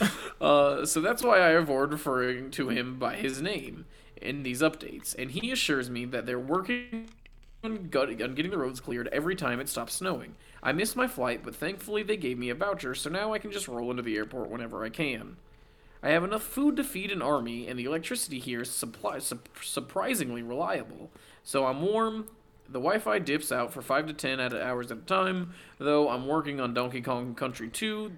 [0.38, 3.86] Uh, so that's why I avoid referring to him by his name
[4.20, 7.08] in these updates, and he assures me that they're working
[7.64, 10.34] on, getting the roads cleared every time it stops snowing.
[10.62, 13.50] I missed my flight, but thankfully they gave me a voucher, so now I can
[13.50, 15.36] just roll into the airport whenever I can.
[16.02, 19.48] I have enough food to feed an army, and the electricity here is supply- sup-
[19.62, 21.10] surprisingly reliable.
[21.42, 22.26] So I'm warm.
[22.68, 25.54] The Wi-Fi dips out for five to ten hours at a time.
[25.78, 28.12] Though I'm working on Donkey Kong Country 2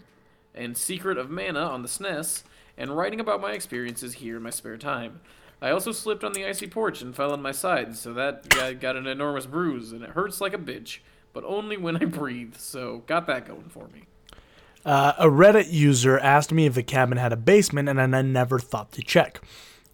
[0.58, 2.42] and Secret of Mana on the SNES,
[2.76, 5.20] and writing about my experiences here in my spare time.
[5.60, 8.74] I also slipped on the icy porch and fell on my side, so that guy
[8.74, 10.98] got an enormous bruise, and it hurts like a bitch,
[11.32, 12.56] but only when I breathe.
[12.56, 14.04] So got that going for me.
[14.84, 18.58] Uh, a Reddit user asked me if the cabin had a basement, and I never
[18.58, 19.40] thought to check.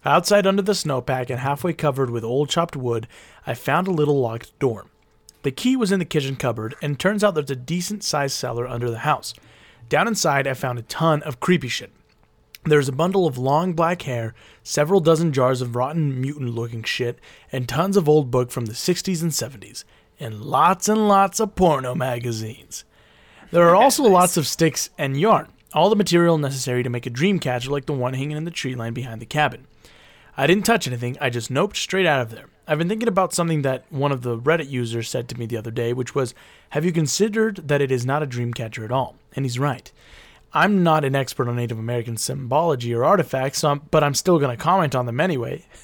[0.05, 3.07] Outside under the snowpack and halfway covered with old chopped wood,
[3.47, 4.85] I found a little locked door.
[5.41, 8.67] The key was in the kitchen cupboard, and turns out there's a decent sized cellar
[8.67, 9.33] under the house.
[9.87, 11.91] Down inside, I found a ton of creepy shit.
[12.63, 14.33] There's a bundle of long black hair,
[14.63, 17.19] several dozen jars of rotten mutant looking shit,
[17.51, 19.83] and tons of old book from the 60s and 70s,
[20.19, 22.83] and lots and lots of porno magazines.
[23.51, 27.11] There are also lots of sticks and yarn, all the material necessary to make a
[27.11, 29.67] dream catcher like the one hanging in the tree line behind the cabin.
[30.35, 32.47] I didn't touch anything, I just noped straight out of there.
[32.67, 35.57] I've been thinking about something that one of the Reddit users said to me the
[35.57, 36.33] other day, which was,
[36.69, 39.15] Have you considered that it is not a dream catcher at all?
[39.35, 39.91] And he's right.
[40.51, 44.39] I'm not an expert on Native American symbology or artifacts, so I'm, but I'm still
[44.39, 45.65] going to comment on them anyway.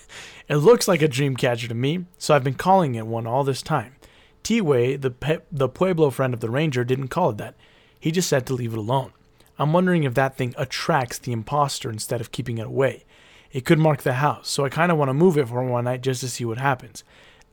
[0.49, 3.45] It looks like a dream catcher to me, so I've been calling it one all
[3.45, 3.95] this time.
[4.43, 7.55] T-Way, the, pe- the Pueblo friend of the ranger, didn't call it that.
[7.97, 9.13] He just said to leave it alone.
[9.57, 13.05] I'm wondering if that thing attracts the imposter instead of keeping it away.
[13.53, 15.83] It could mark the house, so I kind of want to move it for one
[15.85, 17.03] night just to see what happens.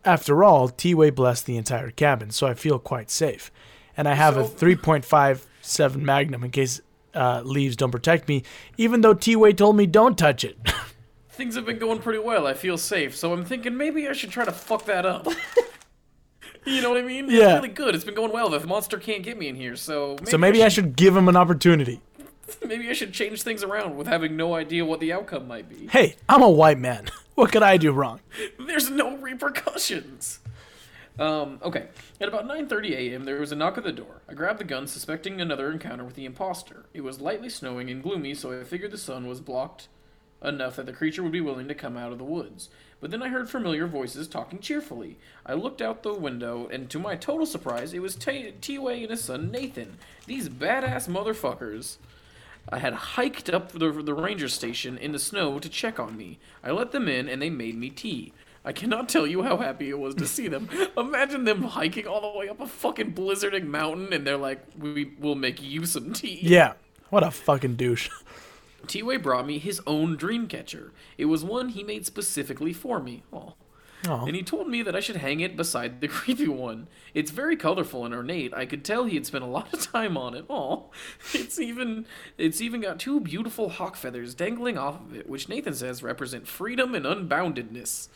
[0.04, 3.50] After all, T-Way blessed the entire cabin, so I feel quite safe.
[3.96, 6.80] and I have a 3.57 Magnum in case
[7.14, 8.44] uh, leaves don't protect me.
[8.76, 10.56] Even though T Way told me don't touch it.
[11.30, 12.46] Things have been going pretty well.
[12.46, 15.26] I feel safe, so I'm thinking maybe I should try to fuck that up.
[16.64, 17.28] you know what I mean?
[17.28, 17.56] Yeah.
[17.56, 17.94] It's really good.
[17.94, 18.48] It's been going well.
[18.50, 21.28] The monster can't get me in here, so maybe so maybe I should give him
[21.28, 22.00] an opportunity.
[22.66, 25.86] maybe I should change things around with having no idea what the outcome might be.
[25.88, 27.10] Hey, I'm a white man.
[27.38, 28.18] What could I do wrong?
[28.58, 30.40] There's no repercussions.
[31.20, 31.86] Um, okay.
[32.20, 34.22] At about 9:30 a.m., there was a knock at the door.
[34.28, 36.86] I grabbed the gun, suspecting another encounter with the imposter.
[36.92, 39.86] It was lightly snowing and gloomy, so I figured the sun was blocked
[40.42, 42.70] enough that the creature would be willing to come out of the woods.
[43.00, 45.18] But then I heard familiar voices talking cheerfully.
[45.46, 49.10] I looked out the window, and to my total surprise, it was T- T-Way and
[49.10, 49.98] his son Nathan.
[50.26, 51.98] These badass motherfuckers.
[52.70, 56.38] I had hiked up the, the ranger station in the snow to check on me.
[56.62, 58.32] I let them in, and they made me tea.
[58.64, 60.68] I cannot tell you how happy it was to see them.
[60.96, 65.12] Imagine them hiking all the way up a fucking blizzarding mountain, and they're like, "We
[65.18, 66.74] will make you some tea." Yeah.
[67.08, 68.10] What a fucking douche.
[68.86, 70.92] T-Way brought me his own dream catcher.
[71.16, 73.22] It was one he made specifically for me.
[73.32, 73.52] Aw.
[74.06, 74.26] Aw.
[74.26, 76.88] And he told me that I should hang it beside the creepy one.
[77.14, 78.54] It's very colorful and ornate.
[78.54, 80.44] I could tell he had spent a lot of time on it.
[80.48, 80.90] Oh,
[81.34, 85.74] it's even it's even got two beautiful hawk feathers dangling off of it, which Nathan
[85.74, 88.08] says represent freedom and unboundedness.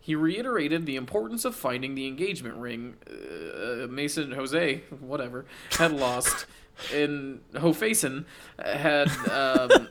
[0.00, 2.96] He reiterated the importance of finding the engagement ring.
[3.08, 5.46] Uh, Mason Jose, whatever,
[5.78, 6.46] had lost,
[6.92, 8.24] and Hofason
[8.58, 9.86] had um,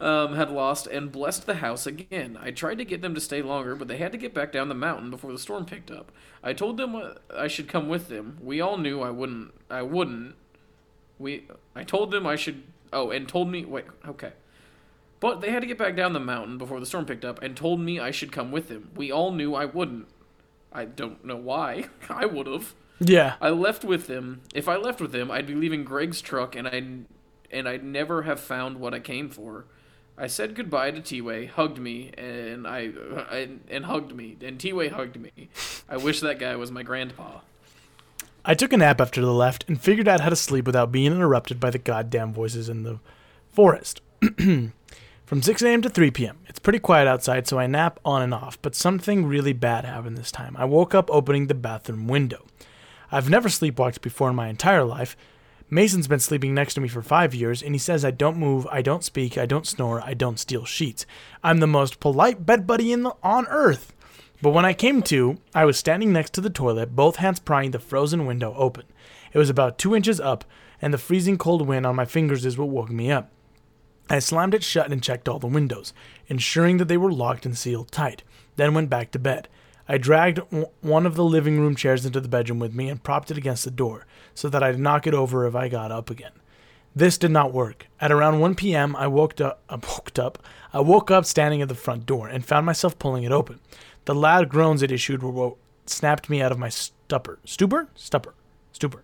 [0.00, 2.38] um, had lost and blessed the house again.
[2.40, 4.68] I tried to get them to stay longer, but they had to get back down
[4.68, 6.12] the mountain before the storm picked up.
[6.42, 8.38] I told them I should come with them.
[8.40, 9.52] We all knew I wouldn't.
[9.70, 10.34] I wouldn't.
[11.18, 11.46] We.
[11.74, 12.62] I told them I should.
[12.92, 13.64] Oh, and told me.
[13.64, 13.84] Wait.
[14.06, 14.32] Okay.
[15.18, 17.56] But they had to get back down the mountain before the storm picked up, and
[17.56, 18.90] told me I should come with them.
[18.94, 20.08] We all knew I wouldn't.
[20.72, 21.86] I don't know why.
[22.08, 22.74] I would have.
[23.00, 23.34] Yeah.
[23.40, 24.42] I left with them.
[24.54, 27.06] If I left with them, I'd be leaving Greg's truck, and I
[27.56, 29.64] and I'd never have found what I came for.
[30.18, 34.58] I said goodbye to T-Way, hugged me, and I, uh, I and hugged me, and
[34.58, 35.50] T-Way hugged me.
[35.88, 37.40] I wish that guy was my grandpa.
[38.44, 41.12] I took a nap after the left and figured out how to sleep without being
[41.12, 43.00] interrupted by the goddamn voices in the
[43.52, 44.00] forest.
[44.38, 45.82] From 6 a.m.
[45.82, 46.38] to 3 p.m.
[46.46, 50.16] It's pretty quiet outside, so I nap on and off, but something really bad happened
[50.16, 50.56] this time.
[50.56, 52.46] I woke up opening the bathroom window.
[53.10, 55.16] I've never sleepwalked before in my entire life.
[55.68, 58.68] Mason's been sleeping next to me for five years, and he says I don't move,
[58.70, 61.04] I don't speak, I don't snore, I don't steal sheets.
[61.42, 63.92] I'm the most polite bed buddy in the, on earth.
[64.40, 67.72] But when I came to, I was standing next to the toilet, both hands prying
[67.72, 68.84] the frozen window open.
[69.32, 70.44] It was about two inches up,
[70.80, 73.32] and the freezing cold wind on my fingers is what woke me up.
[74.08, 75.92] I slammed it shut and checked all the windows,
[76.28, 78.22] ensuring that they were locked and sealed tight,
[78.54, 79.48] then went back to bed.
[79.88, 83.02] I dragged w- one of the living room chairs into the bedroom with me and
[83.02, 86.10] propped it against the door so that I'd knock it over if I got up
[86.10, 86.32] again.
[86.94, 87.86] This did not work.
[88.00, 90.38] At around 1 p.m., I woke up, I uh, woke up.
[90.72, 93.60] I woke up standing at the front door and found myself pulling it open.
[94.06, 97.38] The loud groans it issued were what snapped me out of my stupor.
[97.44, 97.88] Stupor?
[97.94, 98.34] Stupor.
[98.72, 99.02] Stupor.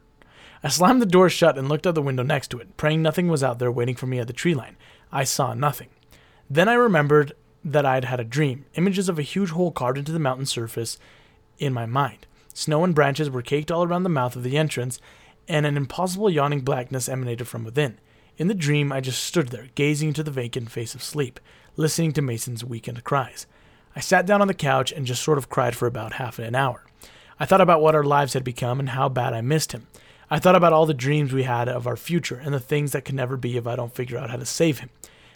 [0.64, 3.28] I slammed the door shut and looked out the window next to it, praying nothing
[3.28, 4.76] was out there waiting for me at the tree line.
[5.10, 5.88] I saw nothing.
[6.48, 7.32] Then I remembered
[7.64, 10.98] that I'd had a dream, images of a huge hole carved into the mountain surface
[11.58, 12.26] in my mind.
[12.54, 15.00] Snow and branches were caked all around the mouth of the entrance,
[15.48, 17.98] and an impossible yawning blackness emanated from within.
[18.36, 21.40] In the dream, I just stood there, gazing into the vacant face of sleep,
[21.76, 23.46] listening to Mason's weakened cries.
[23.94, 26.54] I sat down on the couch and just sort of cried for about half an
[26.54, 26.84] hour.
[27.38, 29.86] I thought about what our lives had become and how bad I missed him.
[30.30, 33.04] I thought about all the dreams we had of our future and the things that
[33.04, 34.90] could never be if I don't figure out how to save him.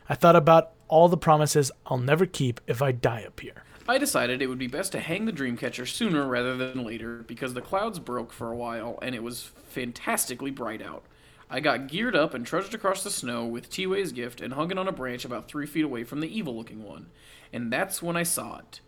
[0.08, 3.64] I thought about all the promises I'll never keep if I die up here.
[3.88, 7.54] I decided it would be best to hang the Dreamcatcher sooner rather than later because
[7.54, 11.04] the clouds broke for a while and it was fantastically bright out.
[11.48, 14.78] I got geared up and trudged across the snow with T-Way's gift and hung it
[14.78, 17.06] on a branch about three feet away from the evil-looking one.
[17.52, 18.80] And that's when I saw it.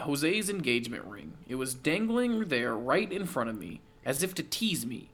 [0.00, 1.34] Jose's engagement ring.
[1.46, 5.10] It was dangling there right in front of me, as if to tease me.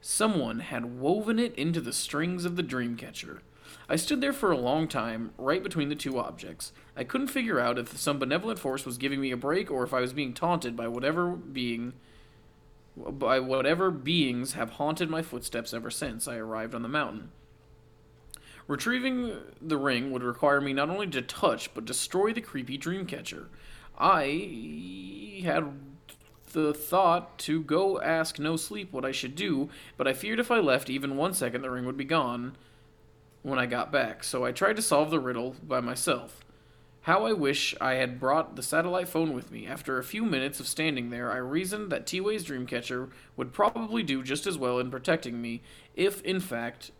[0.00, 3.38] Someone had woven it into the strings of the Dreamcatcher.
[3.88, 6.72] I stood there for a long time, right between the two objects.
[6.96, 9.92] I couldn't figure out if some benevolent force was giving me a break or if
[9.92, 11.94] I was being taunted by whatever being
[12.94, 17.30] by whatever beings have haunted my footsteps ever since I arrived on the mountain.
[18.66, 23.46] Retrieving the ring would require me not only to touch but destroy the creepy dreamcatcher.
[23.98, 25.72] I had
[26.52, 30.50] the thought to go ask No Sleep what I should do, but I feared if
[30.50, 32.56] I left even one second the ring would be gone
[33.42, 36.44] when I got back, so I tried to solve the riddle by myself.
[37.02, 39.66] How I wish I had brought the satellite phone with me.
[39.66, 44.22] After a few minutes of standing there, I reasoned that T-Way's Dreamcatcher would probably do
[44.22, 45.62] just as well in protecting me,
[45.96, 46.92] if in fact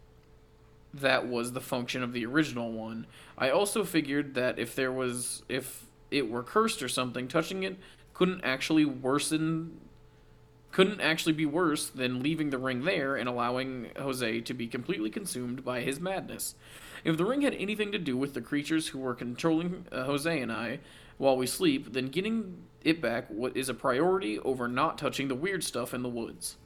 [0.92, 3.06] that was the function of the original one.
[3.38, 7.78] I also figured that if there was if it were cursed or something, touching it
[8.12, 9.80] couldn't actually worsen
[10.72, 15.10] couldn't actually be worse than leaving the ring there and allowing Jose to be completely
[15.10, 16.54] consumed by his madness.
[17.04, 20.40] If the ring had anything to do with the creatures who were controlling uh, Jose
[20.40, 20.80] and I
[21.18, 25.34] while we sleep, then getting it back wa- is a priority over not touching the
[25.34, 26.56] weird stuff in the woods.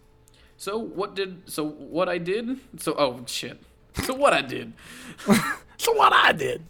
[0.56, 2.58] So what did so what I did?
[2.78, 3.60] So oh shit.
[4.04, 4.72] So what I did.
[5.78, 6.64] So what I did?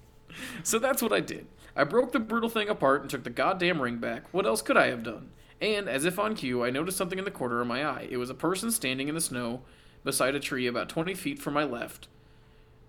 [0.64, 1.46] So that's what I did.
[1.76, 4.24] I broke the brutal thing apart and took the goddamn ring back.
[4.32, 5.30] What else could I have done?
[5.60, 8.06] And, as if on cue, I noticed something in the corner of my eye.
[8.10, 9.62] It was a person standing in the snow
[10.04, 12.08] beside a tree about 20 feet from my left.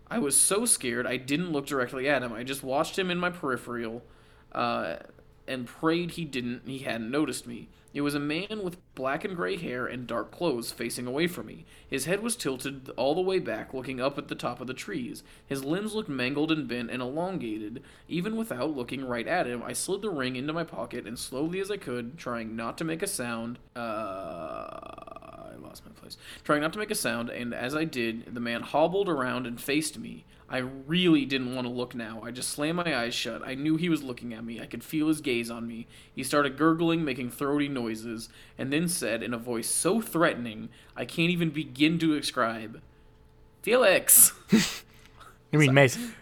[0.10, 2.34] I was so scared I didn't look directly at him.
[2.34, 4.04] I just watched him in my peripheral
[4.52, 4.98] uh,
[5.48, 7.70] and prayed he didn't he hadn't noticed me.
[7.94, 11.48] It was a man with black and gray hair and dark clothes facing away from
[11.48, 11.66] me.
[11.90, 14.74] His head was tilted all the way back, looking up at the top of the
[14.74, 15.24] trees.
[15.48, 17.82] His limbs looked mangled and bent and elongated.
[18.08, 21.60] Even without looking right at him, I slid the ring into my pocket and slowly
[21.60, 26.18] as I could, trying not to make a sound, uh, I lost my place.
[26.44, 29.60] Trying not to make a sound, and as I did, the man hobbled around and
[29.60, 30.26] faced me.
[30.50, 32.22] I really didn't want to look now.
[32.24, 33.42] I just slammed my eyes shut.
[33.46, 34.62] I knew he was looking at me.
[34.62, 35.88] I could feel his gaze on me.
[36.16, 41.04] He started gurgling, making throaty noises, and then said in a voice so threatening I
[41.06, 42.82] can't even begin to describe
[43.62, 44.34] Felix!
[45.52, 46.14] You mean Mason?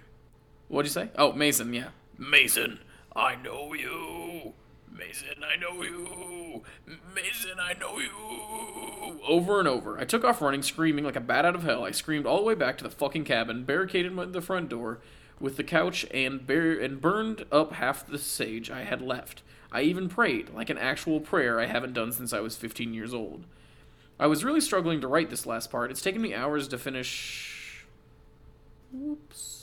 [0.68, 1.10] What'd you say?
[1.18, 1.88] Oh, Mason, yeah.
[2.18, 2.80] Mason,
[3.16, 4.54] I know you.
[4.98, 6.64] Mason, I know you.
[7.14, 9.20] Mason, I know you.
[9.28, 10.00] Over and over.
[10.00, 11.84] I took off running, screaming like a bat out of hell.
[11.84, 15.00] I screamed all the way back to the fucking cabin, barricaded the front door
[15.39, 19.41] with the couch, and, bar- and burned up half the sage I had left.
[19.72, 23.14] I even prayed, like an actual prayer I haven't done since I was 15 years
[23.14, 23.43] old.
[24.18, 25.91] I was really struggling to write this last part.
[25.91, 27.86] It's taken me hours to finish.
[28.93, 29.55] Whoops.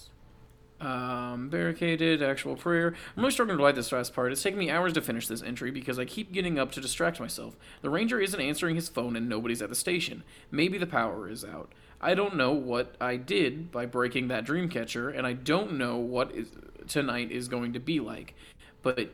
[0.82, 2.88] Um, barricaded, actual prayer.
[3.16, 4.32] I'm really struggling to write this last part.
[4.32, 7.20] It's taken me hours to finish this entry because I keep getting up to distract
[7.20, 7.56] myself.
[7.82, 10.24] The ranger isn't answering his phone and nobody's at the station.
[10.50, 11.70] Maybe the power is out.
[12.00, 15.98] I don't know what I did by breaking that dream catcher, and I don't know
[15.98, 16.48] what is,
[16.88, 18.34] tonight is going to be like.
[18.82, 19.10] But,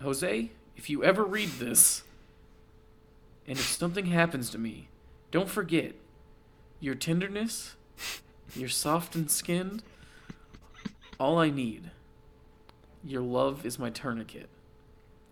[0.00, 2.02] Jose, if you ever read this,
[3.46, 4.88] and if something happens to me,
[5.30, 5.94] don't forget
[6.80, 7.76] your tenderness,
[8.56, 9.82] your soft and skinned,
[11.20, 11.90] all I need.
[13.04, 14.48] Your love is my tourniquet.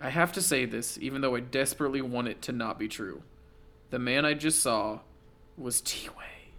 [0.01, 3.23] I have to say this, even though I desperately want it to not be true.
[3.91, 5.01] The man I just saw
[5.57, 6.53] was T Way.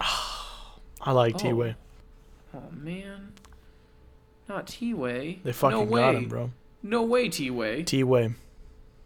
[0.00, 1.38] Oh, I like Oh.
[1.38, 1.76] T Way.
[2.54, 3.32] Oh man.
[4.48, 5.40] Not T Way.
[5.44, 6.00] They fucking no way.
[6.00, 6.50] got him, bro.
[6.82, 7.82] No way, T Way.
[7.82, 8.30] T Way.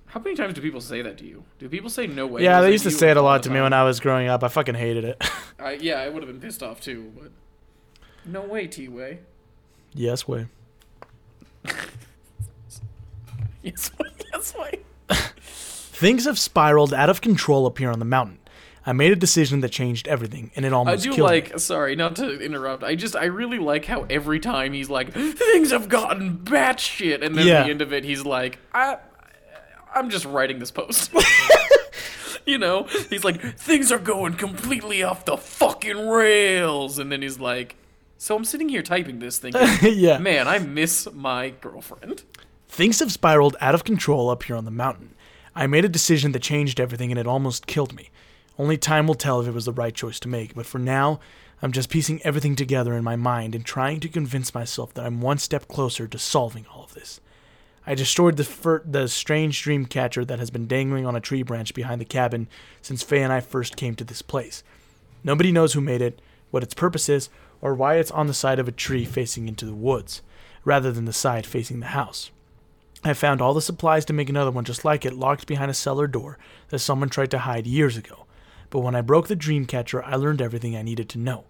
[0.07, 1.43] How many times do people say that to you?
[1.59, 2.43] Do people say no way?
[2.45, 4.45] Yeah, they used to say it a lot to me when I was growing up.
[4.45, 5.25] I fucking hated it.
[5.59, 7.31] I, yeah, I would have been pissed off too, but
[8.27, 9.21] no way, T Way.
[9.95, 10.47] yes, way.
[13.63, 14.09] Yes, way.
[14.33, 14.83] yes, way.
[15.09, 18.39] Things have spiraled out of control up here on the mountain.
[18.85, 21.07] I made a decision that changed everything, and it almost.
[21.07, 21.53] I do killed like.
[21.53, 21.59] me.
[21.61, 22.83] Sorry, not to interrupt.
[22.83, 27.37] I just, I really like how every time he's like, things have gotten batshit, and
[27.37, 27.61] then Yeah.
[27.61, 28.97] at the end of it, he's like, I,
[29.95, 31.13] I'm just writing this post.
[32.47, 37.39] you know, he's like, things are going completely off the fucking rails, and then he's
[37.39, 37.77] like,
[38.23, 39.69] so I'm sitting here typing this, thinking,
[39.99, 40.19] yeah.
[40.19, 42.23] man, I miss my girlfriend.
[42.69, 45.17] Things have spiraled out of control up here on the mountain.
[45.57, 48.11] I made a decision that changed everything and it almost killed me.
[48.57, 51.19] Only time will tell if it was the right choice to make, but for now,
[51.61, 55.21] I'm just piecing everything together in my mind and trying to convince myself that I'm
[55.21, 57.21] one step closer to solving all of this.
[57.89, 61.43] I destroyed the fir- the strange dream catcher that has been dangling on a tree
[61.43, 62.47] branch behind the cabin
[62.83, 64.63] since Faye and I first came to this place.
[65.25, 67.29] Nobody knows who made it, what its purpose is,
[67.63, 70.21] or why it's on the side of a tree facing into the woods,
[70.65, 72.31] rather than the side facing the house.
[73.05, 75.75] I found all the supplies to make another one just like it locked behind a
[75.75, 76.39] cellar door
[76.69, 78.27] that someone tried to hide years ago.
[78.71, 81.45] But when I broke the dream catcher, I learned everything I needed to know.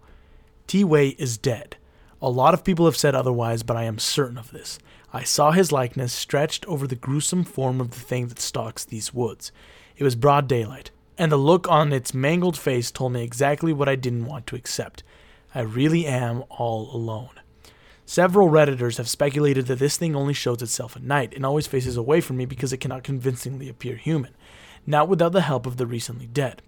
[0.65, 1.77] T Way is dead.
[2.21, 4.79] A lot of people have said otherwise, but I am certain of this.
[5.11, 9.13] I saw his likeness stretched over the gruesome form of the thing that stalks these
[9.13, 9.51] woods.
[9.95, 13.87] It was broad daylight, and the look on its mangled face told me exactly what
[13.87, 15.03] I didn't want to accept.
[15.55, 17.29] I really am all alone.
[18.05, 21.95] Several Redditors have speculated that this thing only shows itself at night and always faces
[21.95, 24.35] away from me because it cannot convincingly appear human,
[24.85, 26.61] not without the help of the recently dead.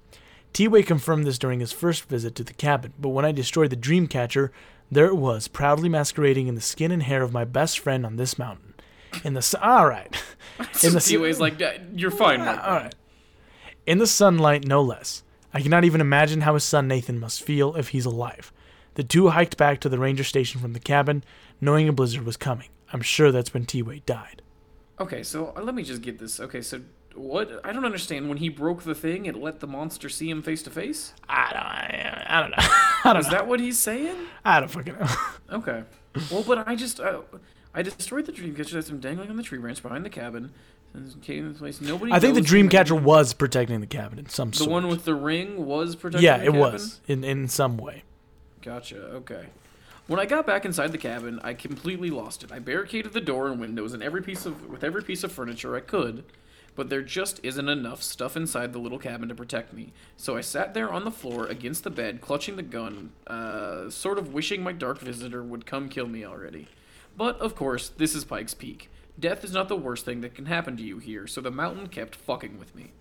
[0.53, 3.75] T-Way confirmed this during his first visit to the cabin, but when I destroyed the
[3.75, 4.53] dream catcher,
[4.89, 8.15] there it was, proudly masquerading in the skin and hair of my best friend on
[8.15, 8.73] this mountain.
[9.23, 10.15] In the sun, all right.
[10.83, 11.61] In the Anyways, like,
[11.93, 12.39] you're fine.
[12.39, 12.95] All right.
[13.85, 15.23] In the sunlight, no less.
[15.53, 18.53] I cannot even imagine how his son Nathan must feel if he's alive.
[18.95, 21.23] The two hiked back to the ranger station from the cabin,
[21.61, 22.69] knowing a blizzard was coming.
[22.93, 24.41] I'm sure that's when T-Way died.
[24.99, 26.39] Okay, so uh, let me just get this.
[26.39, 26.81] Okay, so
[27.13, 27.59] what?
[27.65, 28.29] I don't understand.
[28.29, 31.13] When he broke the thing, it let the monster see him face to face.
[31.27, 32.57] I don't, I, I don't know.
[32.59, 33.31] I don't Is know.
[33.31, 34.15] that what he's saying?
[34.45, 35.07] I don't fucking know.
[35.57, 35.83] Okay.
[36.31, 37.21] Well, but I just uh,
[37.73, 40.51] I destroyed the dream catcher that's been dangling on the tree branch behind the cabin.
[40.93, 41.81] and came in place.
[41.81, 42.11] Nobody.
[42.13, 44.71] I think the knows dream catcher was protecting the cabin in some The sort.
[44.71, 46.23] one with the ring was protecting.
[46.25, 46.59] yeah, it cabin?
[46.61, 48.03] was in in some way.
[48.65, 48.97] Gotcha.
[48.97, 49.45] Okay.
[50.07, 52.51] When I got back inside the cabin, I completely lost it.
[52.51, 55.75] I barricaded the door and windows and every piece of with every piece of furniture
[55.75, 56.23] I could,
[56.75, 59.93] but there just isn't enough stuff inside the little cabin to protect me.
[60.17, 64.17] So I sat there on the floor against the bed, clutching the gun, uh, sort
[64.17, 66.67] of wishing my dark visitor would come kill me already.
[67.15, 68.89] But of course, this is Pike's Peak.
[69.19, 71.87] Death is not the worst thing that can happen to you here, so the mountain
[71.87, 72.93] kept fucking with me.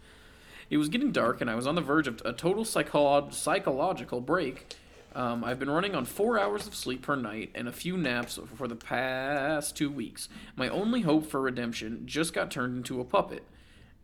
[0.69, 4.21] It was getting dark, and I was on the verge of a total psycho- psychological
[4.21, 4.77] break.
[5.15, 8.39] Um, I've been running on four hours of sleep per night and a few naps
[8.57, 10.29] for the past two weeks.
[10.57, 13.45] My only hope for redemption just got turned into a puppet.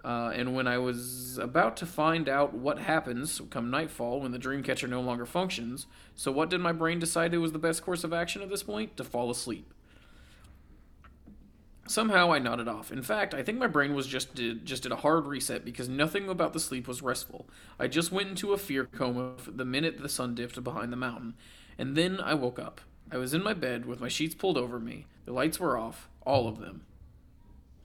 [0.04, 4.38] Uh, and when I was about to find out what happens come nightfall when the
[4.38, 8.04] Dreamcatcher no longer functions, so what did my brain decide it was the best course
[8.04, 8.96] of action at this point?
[8.96, 9.74] To fall asleep.
[11.90, 12.92] Somehow I nodded off.
[12.92, 15.88] In fact, I think my brain was just did, just did a hard reset because
[15.88, 17.48] nothing about the sleep was restful.
[17.80, 21.34] I just went into a fear coma the minute the sun dipped behind the mountain,
[21.76, 22.80] and then I woke up.
[23.10, 25.06] I was in my bed with my sheets pulled over me.
[25.24, 26.82] The lights were off, all of them,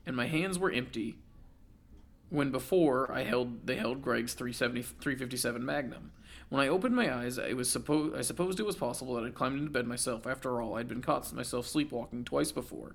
[0.06, 1.18] and my hands were empty.
[2.30, 6.12] When before I held they held Greg's 370 357 Magnum.
[6.50, 9.34] When I opened my eyes, it was suppo- I supposed it was possible that I'd
[9.34, 10.28] climbed into bed myself.
[10.28, 12.94] After all, I'd been caught myself sleepwalking twice before.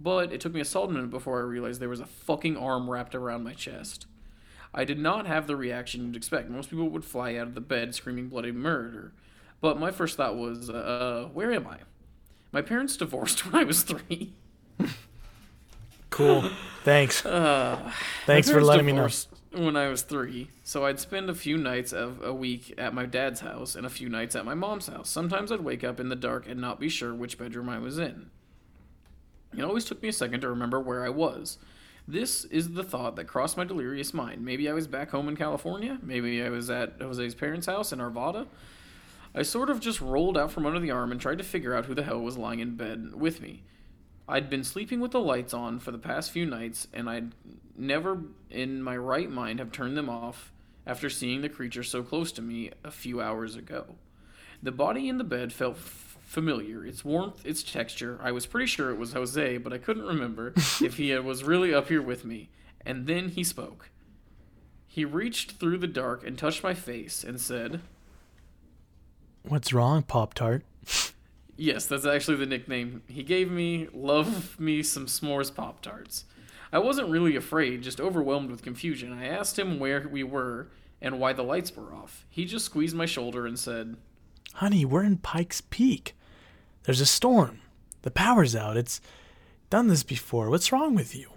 [0.00, 2.90] But it took me a solid minute before I realized there was a fucking arm
[2.90, 4.06] wrapped around my chest.
[4.74, 6.50] I did not have the reaction you'd expect.
[6.50, 9.12] Most people would fly out of the bed screaming bloody murder.
[9.60, 11.78] But my first thought was, uh, where am I?
[12.50, 14.32] My parents divorced when I was three.
[16.10, 16.48] Cool.
[16.84, 17.22] Thanks.
[18.26, 19.08] Thanks for letting me know.
[19.52, 23.06] When I was three, so I'd spend a few nights of a week at my
[23.06, 25.08] dad's house and a few nights at my mom's house.
[25.08, 27.98] Sometimes I'd wake up in the dark and not be sure which bedroom I was
[27.98, 28.30] in.
[29.56, 31.58] It always took me a second to remember where I was.
[32.06, 34.44] This is the thought that crossed my delirious mind.
[34.44, 35.98] Maybe I was back home in California.
[36.02, 38.46] Maybe I was at Jose's parents' house in Arvada.
[39.34, 41.86] I sort of just rolled out from under the arm and tried to figure out
[41.86, 43.62] who the hell was lying in bed with me.
[44.28, 47.34] I'd been sleeping with the lights on for the past few nights, and I'd
[47.76, 50.52] never in my right mind have turned them off
[50.86, 53.96] after seeing the creature so close to me a few hours ago.
[54.62, 55.76] The body in the bed felt
[56.34, 56.84] familiar.
[56.84, 58.18] Its warmth, its texture.
[58.22, 61.72] I was pretty sure it was Jose, but I couldn't remember if he was really
[61.72, 62.50] up here with me.
[62.84, 63.88] And then he spoke.
[64.86, 67.80] He reached through the dark and touched my face and said,
[69.42, 70.64] What's wrong, Pop Tart?
[71.56, 73.86] Yes, that's actually the nickname he gave me.
[73.94, 76.24] Love me some s'mores Pop Tarts.
[76.72, 79.12] I wasn't really afraid, just overwhelmed with confusion.
[79.12, 80.66] I asked him where we were
[81.00, 82.26] and why the lights were off.
[82.28, 83.96] He just squeezed my shoulder and said,
[84.54, 86.16] Honey, we're in Pike's Peak.
[86.84, 87.60] There's a storm.
[88.02, 88.76] The power's out.
[88.76, 89.00] It's
[89.70, 90.50] done this before.
[90.50, 91.30] What's wrong with you?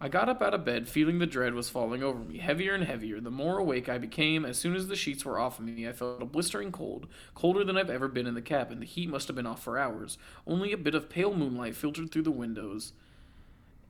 [0.00, 2.84] I got up out of bed, feeling the dread was falling over me, heavier and
[2.84, 3.20] heavier.
[3.20, 5.92] The more awake I became, as soon as the sheets were off of me, I
[5.92, 8.80] felt a blistering cold, colder than I've ever been in the cabin.
[8.80, 10.18] The heat must have been off for hours.
[10.44, 12.92] Only a bit of pale moonlight filtered through the windows,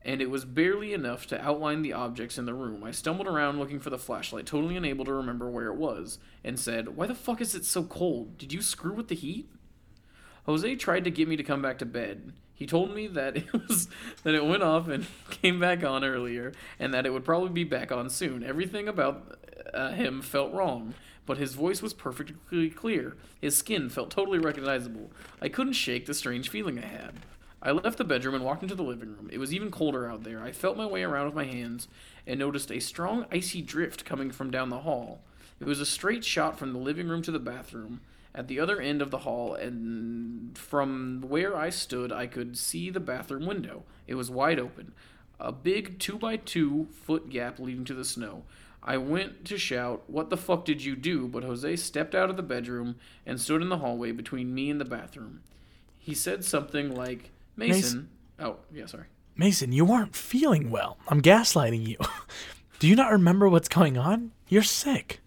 [0.03, 2.83] and it was barely enough to outline the objects in the room.
[2.83, 6.59] I stumbled around looking for the flashlight, totally unable to remember where it was, and
[6.59, 8.37] said, Why the fuck is it so cold?
[8.37, 9.49] Did you screw with the heat?
[10.45, 12.33] Jose tried to get me to come back to bed.
[12.53, 13.87] He told me that it was
[14.23, 17.63] that it went off and came back on earlier, and that it would probably be
[17.63, 18.43] back on soon.
[18.43, 19.37] Everything about
[19.73, 20.93] uh, him felt wrong,
[21.25, 23.15] but his voice was perfectly clear.
[23.39, 25.11] His skin felt totally recognizable.
[25.41, 27.13] I couldn't shake the strange feeling I had.
[27.61, 29.29] I left the bedroom and walked into the living room.
[29.31, 30.43] It was even colder out there.
[30.43, 31.87] I felt my way around with my hands
[32.27, 35.21] and noticed a strong icy drift coming from down the hall.
[35.61, 38.01] It was a straight shot from the living room to the bathroom
[38.35, 42.89] at the other end of the hall, and from where I stood, I could see
[42.89, 43.83] the bathroom window.
[44.07, 44.93] It was wide open,
[45.39, 48.43] a big two by two foot gap leading to the snow.
[48.81, 51.27] I went to shout, What the fuck did you do?
[51.27, 54.79] But Jose stepped out of the bedroom and stood in the hallway between me and
[54.81, 55.41] the bathroom.
[55.97, 57.75] He said something like, Mason.
[57.75, 58.09] Mason.
[58.39, 59.05] Oh, yeah, sorry.
[59.37, 60.97] Mason, you aren't feeling well.
[61.07, 61.97] I'm gaslighting you.
[62.79, 64.31] Do you not remember what's going on?
[64.49, 65.21] You're sick.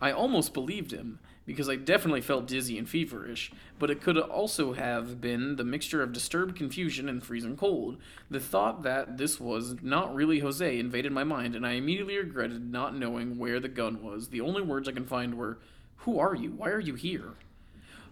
[0.00, 1.18] I almost believed him.
[1.46, 6.02] Because I definitely felt dizzy and feverish, but it could also have been the mixture
[6.02, 7.98] of disturbed confusion and freezing cold.
[8.28, 12.70] The thought that this was not really Jose invaded my mind, and I immediately regretted
[12.70, 14.28] not knowing where the gun was.
[14.28, 15.58] The only words I can find were,
[15.98, 16.50] Who are you?
[16.50, 17.34] Why are you here?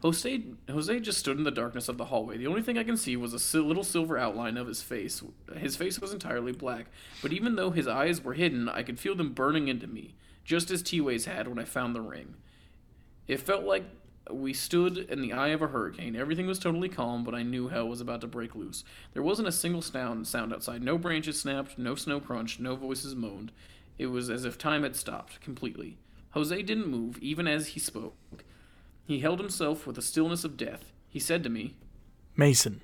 [0.03, 2.37] Jose, Jose just stood in the darkness of the hallway.
[2.37, 5.23] The only thing I can see was a little silver outline of his face.
[5.57, 6.89] His face was entirely black,
[7.23, 10.15] but even though his eyes were hidden, I could feel them burning into me,
[10.45, 12.35] just as T-Way's had when I found the ring.
[13.27, 13.85] It felt like
[14.31, 16.17] we stood in the eye of a hurricane.
[16.17, 18.85] Everything was totally calm, but I knew hell was about to break loose.
[19.13, 20.83] There wasn't a single sound sound outside.
[20.83, 23.53] No branches snapped, no snow crunched, no voices moaned.
[23.99, 25.99] It was as if time had stopped completely.
[26.31, 28.17] Jose didn't move, even as he spoke.
[29.07, 30.93] He held himself with the stillness of death.
[31.09, 31.77] He said to me,
[32.37, 32.81] Mason.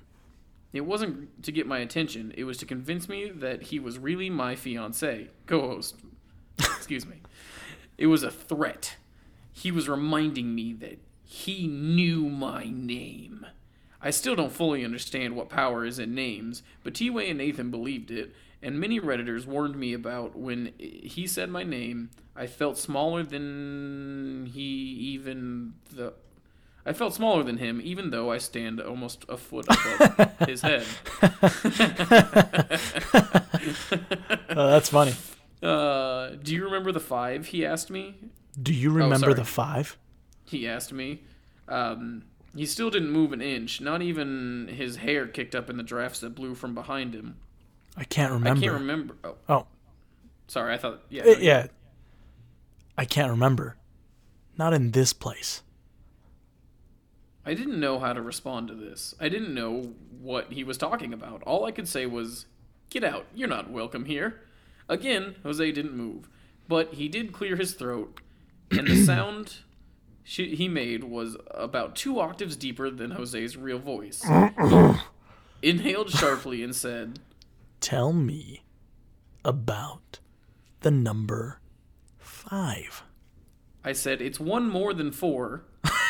[0.71, 4.29] It wasn't to get my attention, it was to convince me that he was really
[4.29, 5.95] my fiance, co host.
[6.59, 7.17] Excuse me.
[7.97, 8.95] It was a threat.
[9.51, 13.45] He was reminding me that he knew my name.
[14.01, 17.69] I still don't fully understand what power is in names, but T Way and Nathan
[17.69, 22.77] believed it, and many Redditors warned me about when he said my name, I felt
[22.77, 26.13] smaller than he even the
[26.83, 30.85] I felt smaller than him, even though I stand almost a foot above his head.
[34.53, 35.13] Oh, that's funny.
[35.63, 37.47] Uh, do you remember the five?
[37.47, 38.15] He asked me.
[38.61, 39.33] Do you remember sorry.
[39.35, 39.97] the five?
[40.45, 41.21] He asked me.
[41.67, 42.23] Um,
[42.55, 43.79] he still didn't move an inch.
[43.81, 47.37] Not even his hair kicked up in the drafts that blew from behind him.
[47.95, 48.59] I can't remember.
[48.59, 49.15] I can't remember.
[49.23, 49.67] Oh, Oh,
[50.47, 50.73] sorry.
[50.73, 51.01] I thought.
[51.09, 51.23] Yeah.
[51.23, 51.67] uh, no, yeah.
[52.97, 53.77] I can't remember.
[54.57, 55.61] Not in this place.
[57.45, 59.15] I didn't know how to respond to this.
[59.19, 61.41] I didn't know what he was talking about.
[61.43, 62.45] All I could say was,
[62.89, 63.25] "Get out!
[63.33, 64.41] You're not welcome here."
[64.87, 66.29] Again, Jose didn't move,
[66.67, 68.19] but he did clear his throat,
[68.71, 69.57] and the sound
[70.23, 74.23] she, he made was about two octaves deeper than Jose's real voice.
[75.61, 77.19] Inhaled sharply and said,
[77.79, 78.63] Tell me
[79.45, 80.19] about
[80.81, 81.59] the number
[82.17, 83.03] five.
[83.83, 85.63] "I said it's one more than four.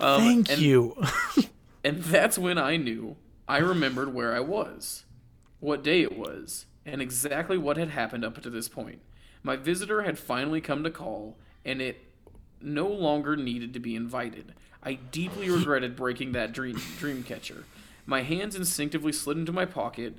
[0.00, 0.96] Um, Thank and- you.
[1.84, 3.16] And that's when I knew.
[3.46, 5.04] I remembered where I was,
[5.60, 9.00] what day it was, and exactly what had happened up to this point.
[9.44, 12.02] My visitor had finally come to call, and it
[12.60, 14.54] no longer needed to be invited.
[14.82, 17.64] I deeply regretted breaking that dream dream catcher.
[18.06, 20.16] My hands instinctively slid into my pocket,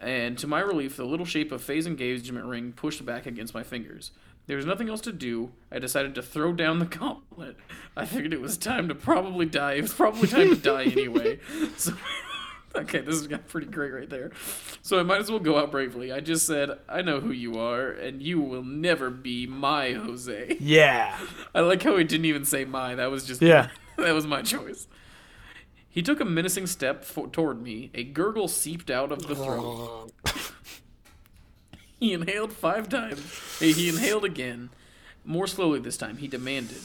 [0.00, 3.62] and to my relief, the little shape of Faye's engagement ring pushed back against my
[3.62, 4.12] fingers.
[4.46, 5.50] There was nothing else to do.
[5.72, 7.56] I decided to throw down the gauntlet.
[7.96, 9.72] I figured it was time to probably die.
[9.72, 11.40] It was probably time to die anyway.
[11.76, 11.94] So,
[12.82, 14.30] okay, this has got pretty great right there.
[14.82, 16.12] So I might as well go out bravely.
[16.12, 20.56] I just said, I know who you are, and you will never be my Jose.
[20.60, 21.18] yeah.
[21.54, 22.94] I like how he didn't even say my.
[22.94, 23.68] That was just Yeah.
[23.96, 24.86] that was my choice.
[25.88, 27.90] He took a menacing step fo- toward me.
[27.94, 30.10] A gurgle seeped out of the throat.
[31.98, 33.22] he inhaled five times.
[33.58, 34.68] Hey, He inhaled again,
[35.24, 36.18] more slowly this time.
[36.18, 36.76] He demanded,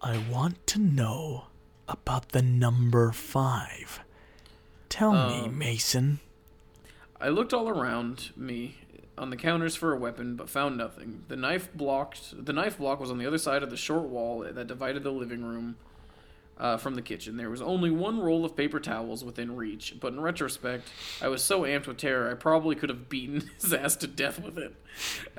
[0.00, 1.44] I want to know
[1.86, 4.00] about the number five.
[4.92, 6.20] Tell me, Um, Mason.
[7.18, 8.76] I looked all around me
[9.16, 11.24] on the counters for a weapon, but found nothing.
[11.28, 12.44] The knife blocked.
[12.44, 15.10] The knife block was on the other side of the short wall that divided the
[15.12, 15.76] living room
[16.58, 17.38] uh, from the kitchen.
[17.38, 20.86] There was only one roll of paper towels within reach, but in retrospect,
[21.22, 24.42] I was so amped with terror I probably could have beaten his ass to death
[24.42, 24.74] with it.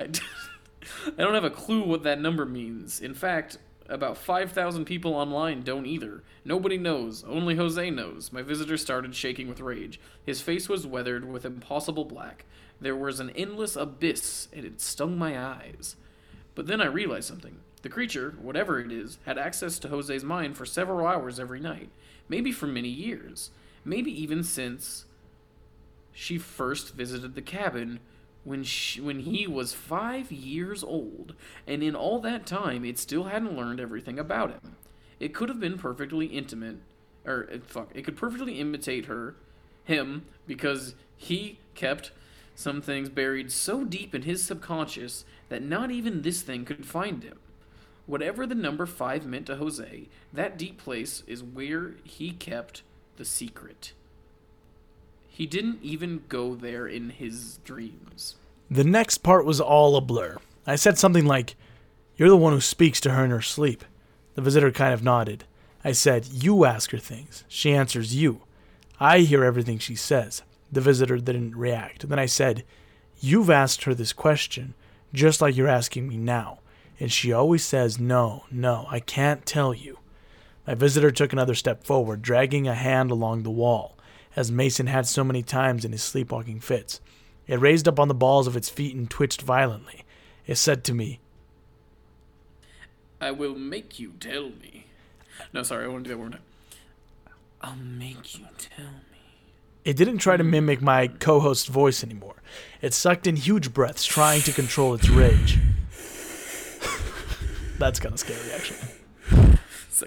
[0.00, 0.20] I, d-
[1.16, 3.00] I don't have a clue what that number means.
[3.00, 3.58] In fact,
[3.88, 6.22] about 5,000 people online don't either.
[6.44, 7.24] Nobody knows.
[7.24, 8.32] Only Jose knows.
[8.32, 10.00] My visitor started shaking with rage.
[10.24, 12.44] His face was weathered with impossible black.
[12.80, 15.96] There was an endless abyss, and it stung my eyes.
[16.54, 17.60] But then I realized something.
[17.82, 21.90] The creature, whatever it is, had access to Jose's mind for several hours every night.
[22.28, 23.50] Maybe for many years.
[23.84, 25.04] Maybe even since
[26.12, 28.00] she first visited the cabin
[28.44, 31.34] when she, when he was five years old,
[31.66, 34.76] and in all that time, it still hadn't learned everything about him.
[35.18, 36.76] It could have been perfectly intimate,
[37.24, 39.34] or uh, fuck, it could perfectly imitate her,
[39.84, 42.12] him, because he kept
[42.54, 47.22] some things buried so deep in his subconscious that not even this thing could find
[47.22, 47.38] him.
[48.06, 52.82] Whatever the number five meant to Jose, that deep place is where he kept
[53.16, 53.92] the secret.
[55.34, 58.36] He didn't even go there in his dreams.
[58.70, 60.36] The next part was all a blur.
[60.64, 61.56] I said something like,
[62.16, 63.84] You're the one who speaks to her in her sleep.
[64.36, 65.42] The visitor kind of nodded.
[65.82, 67.42] I said, You ask her things.
[67.48, 68.42] She answers you.
[69.00, 70.42] I hear everything she says.
[70.70, 72.08] The visitor didn't react.
[72.08, 72.62] Then I said,
[73.18, 74.74] You've asked her this question,
[75.12, 76.60] just like you're asking me now.
[77.00, 79.98] and she always says, No, no, I can't tell you.
[80.64, 83.93] My visitor took another step forward, dragging a hand along the wall,
[84.36, 87.00] as Mason had so many times in his sleepwalking fits.
[87.46, 90.04] It raised up on the balls of its feet and twitched violently.
[90.46, 91.20] It said to me,
[93.20, 94.86] I will make you tell me.
[95.52, 96.46] No, sorry, I want to do that one more time.
[97.60, 99.18] I'll make you tell me.
[99.84, 100.50] It didn't try to mm-hmm.
[100.50, 102.36] mimic my co host's voice anymore.
[102.82, 105.56] It sucked in huge breaths, trying to control its rage.
[107.78, 108.90] That's kind of scary, actually.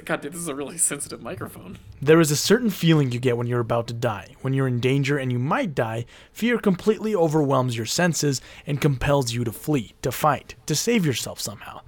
[0.04, 1.78] God, dude, this is a really sensitive microphone.
[2.02, 4.36] There is a certain feeling you get when you're about to die.
[4.42, 9.34] When you're in danger and you might die, fear completely overwhelms your senses and compels
[9.34, 11.82] you to flee, to fight, to save yourself somehow.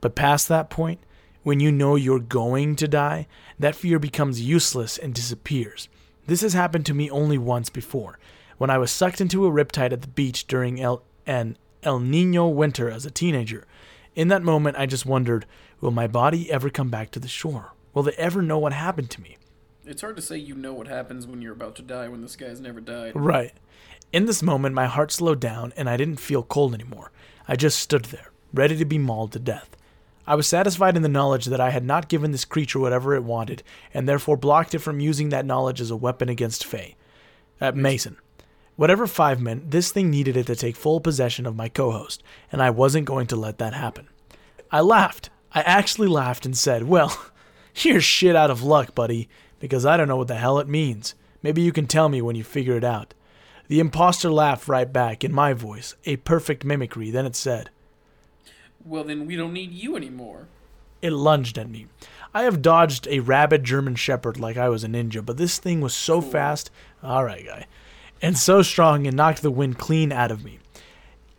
[0.00, 1.00] But past that point,
[1.42, 3.26] when you know you're going to die,
[3.58, 5.88] that fear becomes useless and disappears.
[6.26, 8.18] This has happened to me only once before,
[8.58, 12.48] when I was sucked into a riptide at the beach during El- an El Nino
[12.48, 13.66] winter as a teenager.
[14.16, 15.46] In that moment, I just wondered,
[15.80, 17.72] will my body ever come back to the shore?
[17.94, 19.36] Will they ever know what happened to me?
[19.84, 22.36] It's hard to say you know what happens when you're about to die when this
[22.36, 23.12] guy's never died.
[23.14, 23.52] Right.
[24.12, 27.12] In this moment, my heart slowed down and I didn't feel cold anymore.
[27.46, 29.76] I just stood there, ready to be mauled to death.
[30.26, 33.22] I was satisfied in the knowledge that I had not given this creature whatever it
[33.22, 33.62] wanted,
[33.94, 36.96] and therefore blocked it from using that knowledge as a weapon against Faye.
[37.60, 38.16] Uh, Mason.
[38.74, 42.24] Whatever Five meant, this thing needed it to take full possession of my co host,
[42.50, 44.08] and I wasn't going to let that happen.
[44.70, 45.30] I laughed.
[45.56, 47.18] I actually laughed and said, Well,
[47.76, 51.14] you're shit out of luck, buddy, because I don't know what the hell it means.
[51.42, 53.14] Maybe you can tell me when you figure it out.
[53.68, 57.10] The impostor laughed right back in my voice, a perfect mimicry.
[57.10, 57.70] Then it said,
[58.84, 60.48] Well, then we don't need you anymore.
[61.00, 61.86] It lunged at me.
[62.34, 65.80] I have dodged a rabid German shepherd like I was a ninja, but this thing
[65.80, 66.70] was so fast,
[67.02, 67.66] alright, guy,
[68.20, 70.58] and so strong it knocked the wind clean out of me.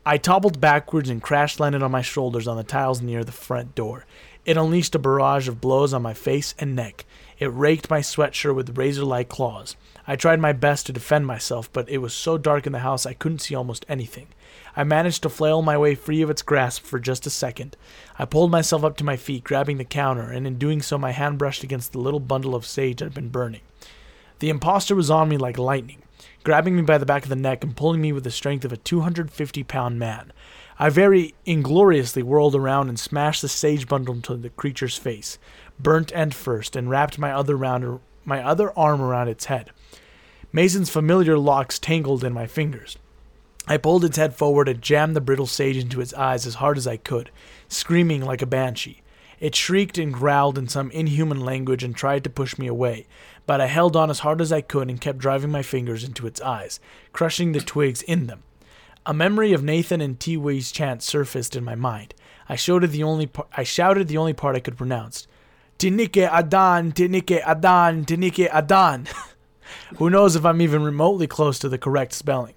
[0.09, 3.75] I toppled backwards and crash landed on my shoulders on the tiles near the front
[3.75, 4.05] door.
[4.45, 7.03] It unleashed a barrage of blows on my face and neck.
[7.39, 9.75] It raked my sweatshirt with razor like claws.
[10.07, 13.05] I tried my best to defend myself, but it was so dark in the house
[13.05, 14.27] I couldn't see almost anything.
[14.77, 17.75] I managed to flail my way free of its grasp for just a second.
[18.17, 21.11] I pulled myself up to my feet, grabbing the counter, and in doing so, my
[21.11, 23.59] hand brushed against the little bundle of sage had been burning.
[24.39, 26.01] The impostor was on me like lightning,
[26.47, 28.71] grabbing me by the back of the neck and pulling me with the strength of
[28.71, 30.31] a 250 pound man.
[30.79, 35.37] I very ingloriously whirled around and smashed the sage bundle into the creature's face,
[35.77, 39.71] burnt end first, and wrapped my other round my other arm around its head.
[40.53, 42.97] Mason's familiar locks tangled in my fingers.
[43.67, 46.77] I pulled its head forward and jammed the brittle sage into its eyes as hard
[46.77, 47.29] as I could,
[47.67, 49.01] screaming like a banshee.
[49.39, 53.05] It shrieked and growled in some inhuman language and tried to push me away,
[53.47, 56.27] but I held on as hard as I could and kept driving my fingers into
[56.27, 56.79] its eyes,
[57.13, 58.43] crushing the twigs in them.
[59.05, 62.13] A memory of Nathan and Tiwi's chant surfaced in my mind.
[62.49, 65.27] I shouted the only par- I shouted the only part I could pronounce.
[65.79, 69.07] Tinike Adan, Tinike Adan, Tinike Adan.
[69.97, 72.53] Who knows if I'm even remotely close to the correct spelling.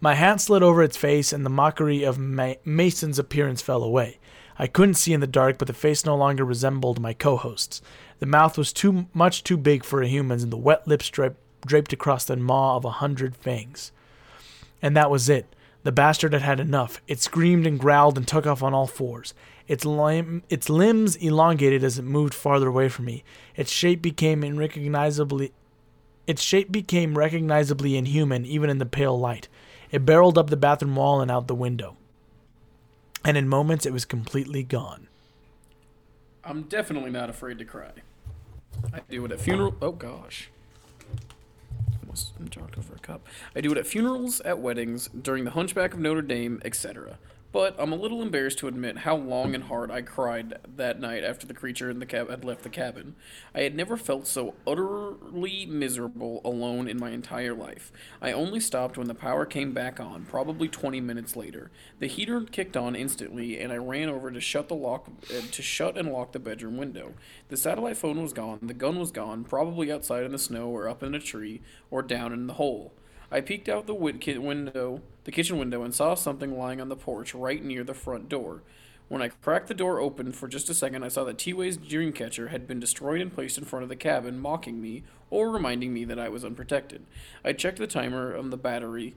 [0.00, 4.18] My hand slid over its face, and the mockery of Ma- Mason's appearance fell away.
[4.58, 7.82] I couldn't see in the dark, but the face no longer resembled my co host's.
[8.18, 11.34] The mouth was too much too big for a human's, and the wet lips dra-
[11.64, 13.92] draped across the maw of a hundred fangs.
[14.80, 15.46] And that was it.
[15.82, 17.00] The bastard had had enough.
[17.06, 19.34] It screamed and growled and took off on all fours.
[19.68, 23.24] Its, lim- its limbs elongated as it moved farther away from me.
[23.56, 25.52] Its shape became unrecognizably
[26.26, 29.48] its shape became recognizably inhuman even in the pale light.
[29.90, 31.96] It barreled up the bathroom wall and out the window.
[33.26, 35.08] And in moments it was completely gone.
[36.44, 37.90] I'm definitely not afraid to cry.
[38.94, 39.74] I do it at funeral.
[39.82, 40.48] Oh gosh.
[42.02, 43.26] Almost knocked over a cup.
[43.56, 47.18] I do it at funerals, at weddings, during the Hunchback of Notre Dame, etc.
[47.52, 51.24] But I'm a little embarrassed to admit how long and hard I cried that night
[51.24, 53.14] after the creature in the cab had left the cabin.
[53.54, 57.92] I had never felt so utterly miserable alone in my entire life.
[58.20, 61.70] I only stopped when the power came back on, probably 20 minutes later.
[61.98, 65.62] The heater kicked on instantly, and I ran over to shut the lock uh, to
[65.62, 67.14] shut and lock the bedroom window.
[67.48, 70.88] The satellite phone was gone, the gun was gone, probably outside in the snow or
[70.88, 72.92] up in a tree or down in the hole.
[73.30, 76.96] I peeked out the win- window, the kitchen window, and saw something lying on the
[76.96, 78.62] porch right near the front door.
[79.08, 82.50] When I cracked the door open for just a second, I saw that T-Way's dreamcatcher
[82.50, 86.04] had been destroyed and placed in front of the cabin, mocking me or reminding me
[86.04, 87.04] that I was unprotected.
[87.44, 89.16] I checked the timer on the battery,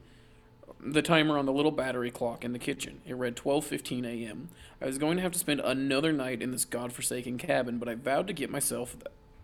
[0.80, 3.02] the timer on the little battery clock in the kitchen.
[3.06, 4.48] It read 12:15 a.m.
[4.82, 7.94] I was going to have to spend another night in this godforsaken cabin, but I
[7.94, 8.96] vowed to get myself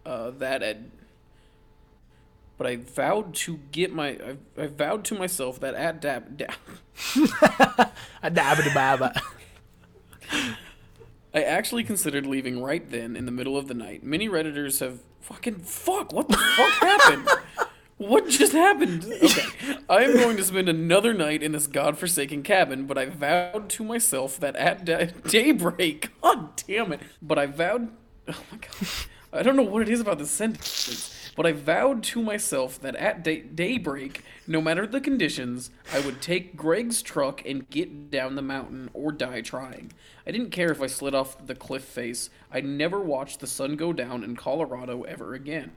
[0.05, 0.79] uh, that at
[2.59, 6.53] but I vowed to get my I, I vowed to myself that at dab, dab
[8.23, 9.21] Adabadababa.
[11.35, 14.03] I actually considered leaving right then in the middle of the night.
[14.03, 16.13] Many Redditors have fucking fuck.
[16.13, 17.29] What the fuck happened?
[17.99, 19.05] What just happened?
[19.05, 19.79] Okay.
[19.89, 23.85] I am going to spend another night in this godforsaken cabin, but I vowed to
[23.85, 27.89] myself that at da- daybreak, god damn it, but I vowed,
[28.29, 28.89] oh my god,
[29.33, 32.97] I don't know what it is about this sentence, but I vowed to myself that
[32.97, 38.35] at day- daybreak, no matter the conditions, I would take Greg's truck and get down
[38.35, 39.93] the mountain or die trying.
[40.27, 42.31] I didn't care if I slid off the cliff face.
[42.51, 45.73] I'd never watched the sun go down in Colorado ever again.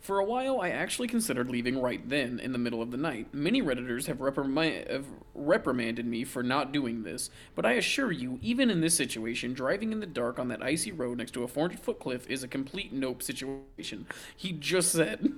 [0.00, 3.34] For a while, I actually considered leaving right then, in the middle of the night.
[3.34, 8.70] Many Redditors have, have reprimanded me for not doing this, but I assure you, even
[8.70, 11.78] in this situation, driving in the dark on that icy road next to a 400
[11.78, 14.06] foot cliff is a complete nope situation.
[14.34, 15.32] He just said,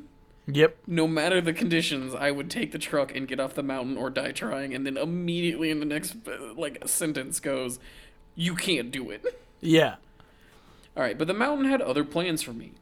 [0.46, 0.76] Yep.
[0.86, 4.10] no matter the conditions, I would take the truck and get off the mountain or
[4.10, 7.80] die trying, and then immediately in the next, uh, like, sentence goes,
[8.36, 9.40] you can't do it.
[9.60, 9.96] Yeah.
[10.96, 12.72] Alright, but the mountain had other plans for me.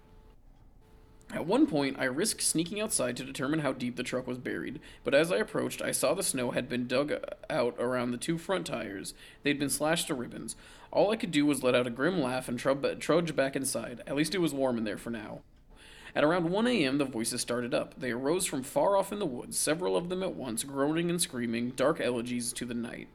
[1.32, 4.80] At one point, I risked sneaking outside to determine how deep the truck was buried,
[5.04, 7.12] but as I approached, I saw the snow had been dug
[7.48, 9.14] out around the two front tires.
[9.44, 10.56] They'd been slashed to ribbons.
[10.90, 14.02] All I could do was let out a grim laugh and trudge back inside.
[14.08, 15.42] At least it was warm in there for now.
[16.16, 17.94] At around 1 a.m., the voices started up.
[17.96, 21.22] They arose from far off in the woods, several of them at once, groaning and
[21.22, 23.06] screaming, dark elegies to the night.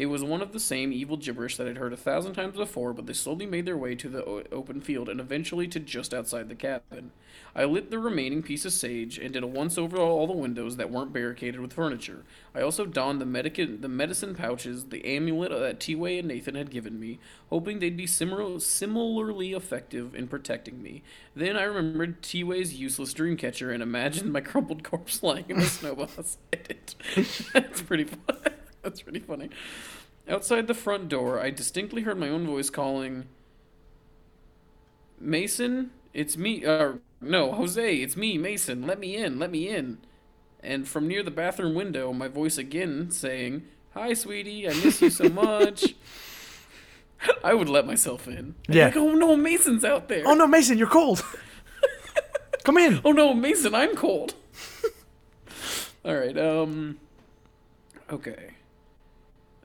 [0.00, 2.94] It was one of the same evil gibberish that I'd heard a thousand times before,
[2.94, 6.14] but they slowly made their way to the o- open field and eventually to just
[6.14, 7.10] outside the cabin.
[7.54, 10.78] I lit the remaining piece of sage and did a once over all the windows
[10.78, 12.24] that weren't barricaded with furniture.
[12.54, 16.70] I also donned the, medica- the medicine pouches, the amulet that T-Way and Nathan had
[16.70, 17.18] given me,
[17.50, 21.02] hoping they'd be simil- similarly effective in protecting me.
[21.36, 25.66] Then I remembered T-Way's useless dream catcher and imagined my crumpled corpse lying in the
[25.66, 26.94] snow beside it.
[27.52, 28.54] That's pretty fun.
[28.82, 29.50] That's pretty funny.
[30.28, 33.26] Outside the front door, I distinctly heard my own voice calling,
[35.18, 36.64] Mason, it's me.
[36.64, 38.86] Uh, no, Jose, it's me, Mason.
[38.86, 39.98] Let me in, let me in.
[40.62, 45.10] And from near the bathroom window, my voice again saying, Hi, sweetie, I miss you
[45.10, 45.94] so much.
[47.44, 48.54] I would let myself in.
[48.68, 48.86] Yeah.
[48.86, 50.22] Like, oh no, Mason's out there.
[50.26, 51.24] Oh no, Mason, you're cold.
[52.64, 53.00] Come in.
[53.04, 54.34] Oh no, Mason, I'm cold.
[56.04, 56.36] All right.
[56.38, 56.98] Um.
[58.10, 58.54] Okay.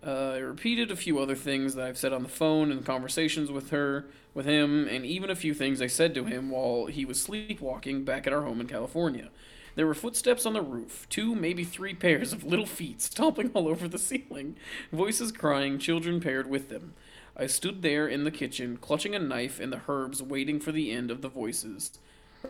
[0.06, 3.52] Uh, I repeated a few other things that I've said on the phone and conversations
[3.52, 4.06] with her,
[4.36, 8.04] with him, and even a few things I said to him while he was sleepwalking
[8.04, 9.30] back at our home in California.
[9.74, 13.68] There were footsteps on the roof, two, maybe three pairs of little feet stomping all
[13.68, 14.58] over the ceiling,
[14.92, 16.94] voices crying, children paired with them.
[17.36, 20.92] I stood there in the kitchen, clutching a knife and the herbs, waiting for the
[20.92, 21.98] end of the voices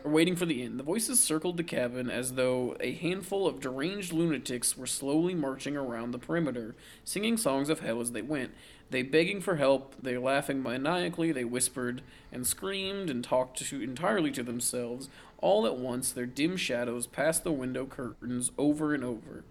[0.03, 0.79] waiting for the end.
[0.79, 5.77] The voices circled the cabin as though a handful of deranged lunatics were slowly marching
[5.77, 8.51] around the perimeter, singing songs of hell as they went.
[8.89, 12.01] They begging for help, they laughing maniacally, they whispered
[12.31, 15.09] and screamed and talked to entirely to themselves.
[15.39, 19.43] All at once, their dim shadows passed the window curtains over and over.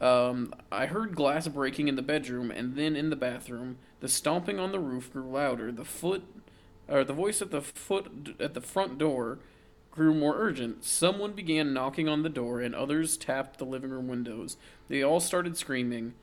[0.00, 3.78] Um, I heard glass breaking in the bedroom and then in the bathroom.
[4.00, 5.70] The stomping on the roof grew louder.
[5.70, 6.24] The foot,
[6.92, 9.38] or the voice at the foot at the front door,
[9.90, 10.84] grew more urgent.
[10.84, 14.56] Someone began knocking on the door, and others tapped the living room windows.
[14.88, 16.14] They all started screaming,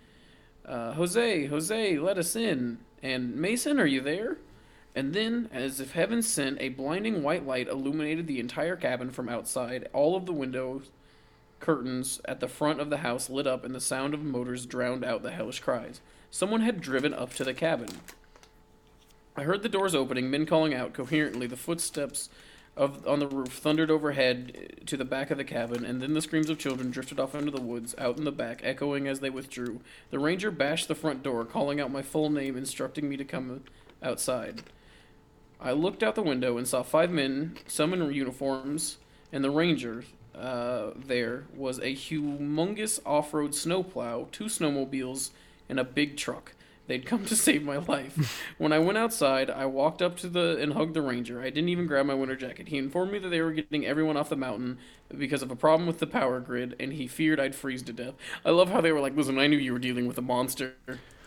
[0.65, 4.37] uh, "Jose, Jose, let us in!" And Mason, are you there?
[4.95, 9.29] And then, as if heaven sent, a blinding white light illuminated the entire cabin from
[9.29, 9.87] outside.
[9.93, 10.91] All of the windows
[11.59, 15.03] curtains at the front of the house lit up and the sound of motors drowned
[15.03, 16.01] out the hellish cries.
[16.31, 17.89] Someone had driven up to the cabin.
[19.39, 21.47] I heard the doors opening, men calling out coherently.
[21.47, 22.27] The footsteps
[22.75, 26.21] of on the roof thundered overhead to the back of the cabin, and then the
[26.21, 29.29] screams of children drifted off into the woods, out in the back, echoing as they
[29.29, 29.79] withdrew.
[30.09, 33.63] The ranger bashed the front door, calling out my full name, instructing me to come
[34.03, 34.63] outside.
[35.61, 38.97] I looked out the window and saw five men, some in uniforms,
[39.31, 40.03] and the ranger
[40.35, 45.29] uh, there was a humongous off-road snowplow, two snowmobiles,
[45.69, 46.55] and a big truck.
[46.89, 48.41] They'd come to save my life.
[48.57, 51.39] when I went outside, I walked up to the and hugged the ranger.
[51.39, 52.69] I didn't even grab my winter jacket.
[52.69, 54.79] He informed me that they were getting everyone off the mountain
[55.15, 58.15] because of a problem with the power grid, and he feared I'd freeze to death.
[58.43, 60.73] I love how they were like, "Listen, I knew you were dealing with a monster,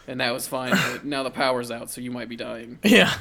[0.08, 0.72] and that was fine.
[0.72, 3.14] But now the power's out, so you might be dying." Yeah.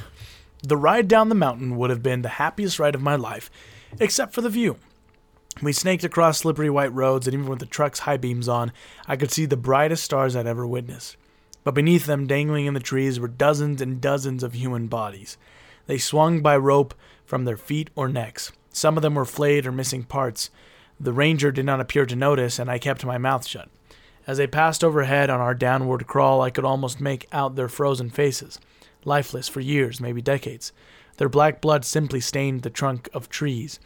[0.64, 3.52] The ride down the mountain would have been the happiest ride of my life,
[4.00, 4.78] except for the view.
[5.62, 8.72] We snaked across slippery white roads, and even with the truck's high beams on,
[9.06, 11.16] I could see the brightest stars I'd ever witnessed.
[11.64, 15.36] But beneath them, dangling in the trees, were dozens and dozens of human bodies.
[15.86, 16.94] They swung by rope
[17.24, 18.52] from their feet or necks.
[18.70, 20.50] Some of them were flayed or missing parts.
[20.98, 23.68] The ranger did not appear to notice, and I kept my mouth shut.
[24.26, 28.10] As they passed overhead on our downward crawl, I could almost make out their frozen
[28.10, 28.58] faces.
[29.04, 30.72] lifeless for years, maybe decades.
[31.16, 33.80] Their black blood simply stained the trunk of trees,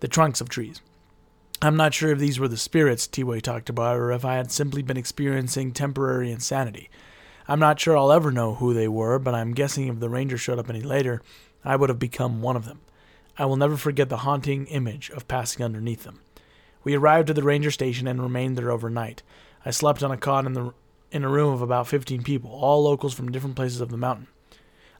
[0.00, 0.80] the trunks of trees.
[1.62, 4.50] I'm not sure if these were the spirits T-Way talked about or if I had
[4.50, 6.88] simply been experiencing temporary insanity.
[7.46, 10.38] I'm not sure I'll ever know who they were, but I'm guessing if the ranger
[10.38, 11.20] showed up any later,
[11.62, 12.80] I would have become one of them.
[13.36, 16.20] I will never forget the haunting image of passing underneath them.
[16.82, 19.22] We arrived at the ranger station and remained there overnight.
[19.62, 20.72] I slept on a cot in the
[21.10, 24.28] in a room of about 15 people, all locals from different places of the mountain.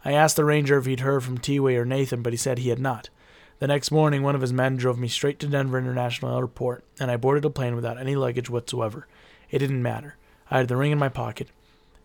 [0.05, 2.71] I asked the ranger if he'd heard from T-Way or Nathan, but he said he
[2.71, 3.11] had not.
[3.61, 7.11] The next morning, one of his men drove me straight to Denver International Airport, and
[7.11, 9.07] I boarded a plane without any luggage whatsoever.
[9.51, 10.17] It didn't matter.
[10.51, 11.49] I had the ring in my pocket,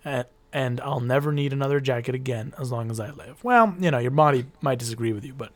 [0.03, 3.41] and, and I'll never need another jacket again as long as I live.
[3.41, 5.53] Well, you know, your body might disagree with you, but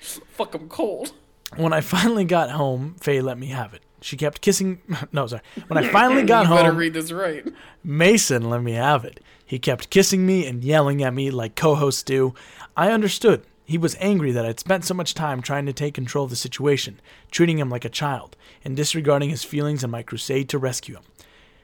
[0.00, 1.12] Fuck, I'm cold.
[1.56, 3.82] when I finally got home, Faye let me have it.
[4.02, 4.80] She kept kissing.
[5.12, 5.42] No, sorry.
[5.66, 7.44] When I finally got better home, read this right.
[7.82, 9.18] Mason let me have it.
[9.44, 12.34] He kept kissing me and yelling at me like co hosts do.
[12.76, 13.42] I understood.
[13.70, 16.34] He was angry that I'd spent so much time trying to take control of the
[16.34, 20.96] situation, treating him like a child, and disregarding his feelings in my crusade to rescue
[20.96, 21.04] him.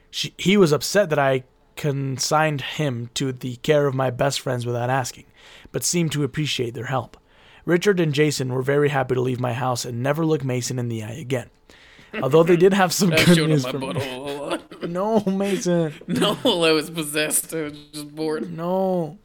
[0.09, 1.43] She, he was upset that I
[1.75, 5.25] consigned him to the care of my best friends without asking,
[5.73, 7.17] but seemed to appreciate their help.
[7.65, 10.87] Richard and Jason were very happy to leave my house and never look Mason in
[10.87, 11.49] the eye again.
[12.23, 14.59] Although they did have some good news my for me.
[14.87, 15.93] No, Mason.
[16.07, 17.53] No, I was possessed.
[17.53, 18.49] I was just bored.
[18.55, 19.17] No.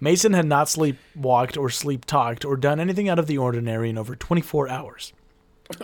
[0.00, 3.98] Mason had not sleepwalked or sleep talked or done anything out of the ordinary in
[3.98, 5.12] over 24 hours.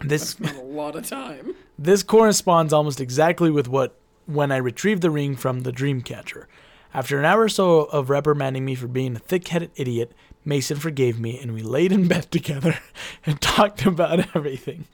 [0.02, 1.54] This a lot of time.
[1.78, 3.94] this corresponds almost exactly with what
[4.26, 6.46] when I retrieved the ring from the Dreamcatcher.
[6.94, 10.12] After an hour or so of reprimanding me for being a thick-headed idiot,
[10.44, 12.78] Mason forgave me and we laid in bed together
[13.26, 14.86] and talked about everything.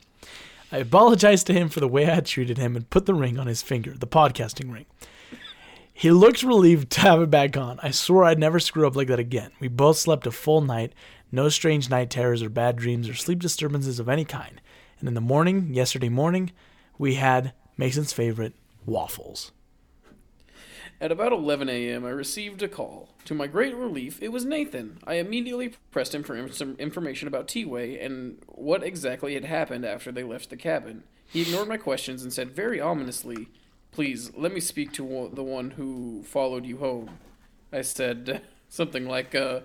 [0.73, 3.39] I apologized to him for the way I had treated him and put the ring
[3.39, 4.87] on his finger, the podcasting ring.
[6.01, 7.79] He looked relieved to have it back on.
[7.83, 9.51] I swore I'd never screw up like that again.
[9.61, 10.95] We both slept a full night,
[11.31, 14.63] no strange night terrors or bad dreams or sleep disturbances of any kind.
[14.99, 16.53] And in the morning, yesterday morning,
[16.97, 18.55] we had Mason's favorite
[18.87, 19.53] waffles.
[21.03, 23.11] At about 11 a.m., I received a call.
[23.27, 25.01] To my great relief, it was Nathan.
[25.07, 30.11] I immediately pressed him for some information about T-Way and what exactly had happened after
[30.11, 31.03] they left the cabin.
[31.29, 33.49] He ignored my questions and said very ominously,
[33.93, 37.19] "Please let me speak to the one who followed you home."
[37.73, 39.61] I said something like, "Uh,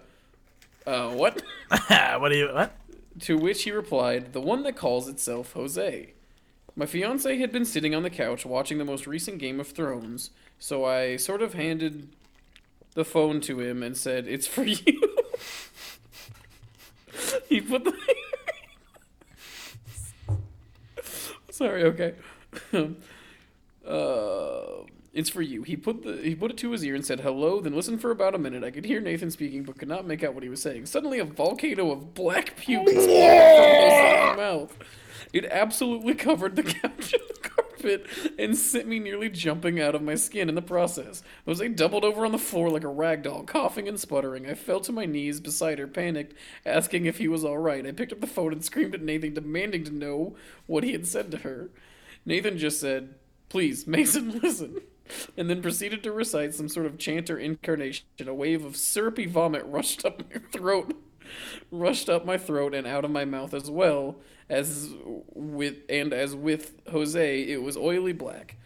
[0.85, 1.41] uh, what?"
[1.87, 2.75] what do you what?
[3.21, 6.13] To which he replied, The one that calls itself Jose.
[6.75, 10.31] My fiance had been sitting on the couch watching the most recent Game of Thrones,
[10.59, 12.09] so I sort of handed
[12.93, 15.17] the phone to him and said, It's for you.
[17.47, 17.93] he put the.
[21.49, 22.15] Sorry, okay.
[23.87, 24.83] Uh,
[25.15, 25.63] it's for you.
[25.63, 27.61] He put the he put it to his ear and said hello.
[27.61, 28.63] Then listened for about a minute.
[28.63, 30.87] I could hear Nathan speaking, but could not make out what he was saying.
[30.87, 34.77] Suddenly, a volcano of black puke exploded from Jose's mouth.
[35.31, 38.07] It absolutely covered the couch and the carpet
[38.37, 41.23] and sent me nearly jumping out of my skin in the process.
[41.45, 44.49] Jose doubled over on the floor like a rag doll, coughing and sputtering.
[44.49, 46.33] I fell to my knees beside her, panicked,
[46.65, 47.85] asking if he was all right.
[47.85, 50.35] I picked up the phone and screamed at Nathan, demanding to know
[50.67, 51.69] what he had said to her.
[52.25, 53.15] Nathan just said,
[53.49, 54.81] Please, Mason, listen.
[55.37, 58.05] And then proceeded to recite some sort of chant or incarnation.
[58.25, 60.95] A wave of syrupy vomit rushed up my throat,
[61.71, 64.17] rushed up my throat and out of my mouth as well
[64.49, 64.93] as
[65.33, 68.57] with and as with Jose, it was oily black.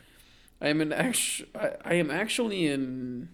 [0.61, 3.29] I am an actu- I, I am actually in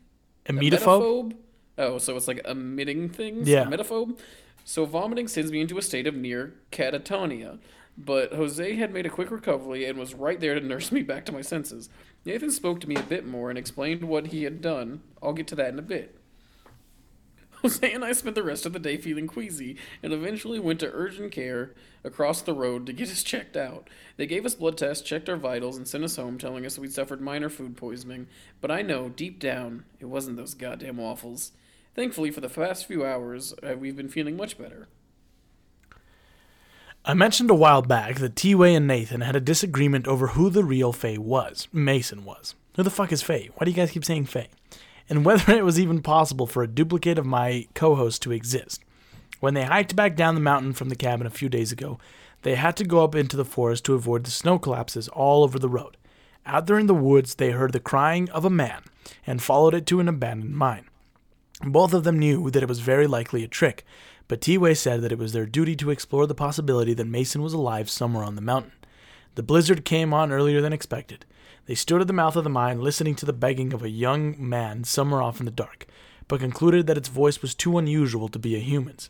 [0.45, 1.35] Emetophobe?
[1.77, 3.47] Oh, so it's like emitting things?
[3.47, 3.65] Yeah.
[3.65, 4.17] Emetophobe?
[4.63, 7.59] So vomiting sends me into a state of near catatonia.
[7.97, 11.26] But Jose had made a quick recovery and was right there to nurse me back
[11.26, 11.89] to my senses.
[12.26, 15.01] Nathan spoke to me a bit more and explained what he had done.
[15.23, 16.19] I'll get to that in a bit.
[17.61, 20.91] Jose and I spent the rest of the day feeling queasy and eventually went to
[20.93, 21.73] urgent care
[22.03, 23.89] across the road to get us checked out.
[24.17, 26.93] They gave us blood tests, checked our vitals, and sent us home telling us we'd
[26.93, 28.27] suffered minor food poisoning.
[28.61, 31.53] But I know, deep down, it wasn't those goddamn waffles.
[31.95, 34.88] Thankfully, for the past few hours, uh, we've been feeling much better.
[37.07, 40.64] I mentioned a while back that T-Way and Nathan had a disagreement over who the
[40.64, 41.68] real Faye was.
[41.72, 42.56] Mason was.
[42.76, 43.52] Who the fuck is Faye?
[43.53, 44.49] Why do you guys keep saying Faye?
[45.07, 48.82] And whether it was even possible for a duplicate of my co-host to exist.
[49.40, 51.99] When they hiked back down the mountain from the cabin a few days ago,
[52.41, 55.60] they had to go up into the forest to avoid the snow collapses all over
[55.60, 55.98] the road.
[56.44, 58.82] Out there in the woods, they heard the crying of a man
[59.27, 60.90] and followed it to an abandoned mine.
[61.64, 63.86] Both of them knew that it was very likely a trick,
[64.27, 67.53] but T-Way said that it was their duty to explore the possibility that Mason was
[67.53, 68.73] alive somewhere on the mountain.
[69.35, 71.26] The blizzard came on earlier than expected.
[71.65, 74.35] They stood at the mouth of the mine listening to the begging of a young
[74.38, 75.88] man somewhere off in the dark.
[76.27, 79.10] but concluded that its voice was too unusual to be a human's.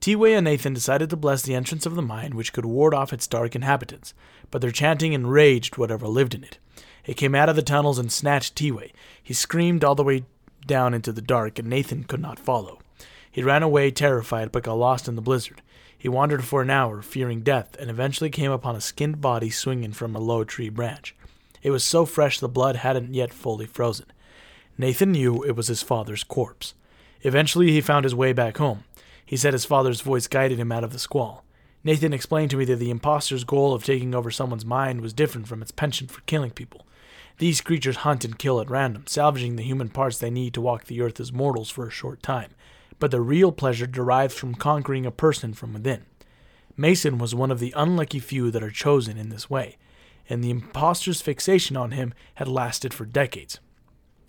[0.00, 3.12] T-Way and Nathan decided to bless the entrance of the mine, which could ward off
[3.12, 4.14] its dark inhabitants,
[4.50, 6.58] but their chanting enraged whatever lived in it.
[7.06, 8.92] It came out of the tunnels and snatched T-Way.
[9.22, 10.24] He screamed all the way
[10.66, 12.80] down into the dark, and Nathan could not follow.
[13.32, 15.62] He ran away terrified, but got lost in the blizzard.
[15.96, 19.92] He wandered for an hour, fearing death, and eventually came upon a skinned body swinging
[19.92, 21.16] from a low tree branch.
[21.62, 24.06] It was so fresh the blood hadn't yet fully frozen.
[24.76, 26.74] Nathan knew it was his father's corpse.
[27.22, 28.84] Eventually, he found his way back home.
[29.24, 31.44] He said his father's voice guided him out of the squall.
[31.84, 35.48] Nathan explained to me that the impostor's goal of taking over someone's mind was different
[35.48, 36.84] from its penchant for killing people.
[37.38, 40.84] These creatures hunt and kill at random, salvaging the human parts they need to walk
[40.84, 42.50] the earth as mortals for a short time,
[42.98, 46.04] but the real pleasure derives from conquering a person from within.
[46.76, 49.76] Mason was one of the unlucky few that are chosen in this way,
[50.28, 53.60] and the impostor's fixation on him had lasted for decades.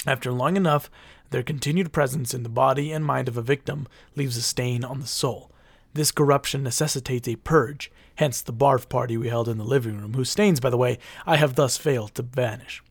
[0.06, 0.90] After long enough,
[1.30, 5.00] their continued presence in the body and mind of a victim leaves a stain on
[5.00, 5.50] the soul.
[5.94, 10.14] This corruption necessitates a purge, hence the barf party we held in the living room,
[10.14, 12.84] whose stains, by the way, I have thus failed to banish.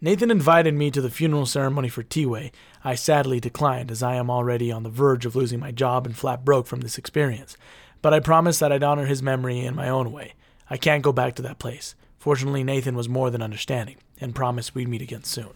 [0.00, 2.50] Nathan invited me to the funeral ceremony for T-Way.
[2.84, 6.16] I sadly declined, as I am already on the verge of losing my job and
[6.16, 7.56] flat broke from this experience.
[8.00, 10.34] But I promised that I'd honor his memory in my own way.
[10.68, 11.94] I can't go back to that place.
[12.18, 15.54] Fortunately, Nathan was more than understanding, and promised we'd meet again soon.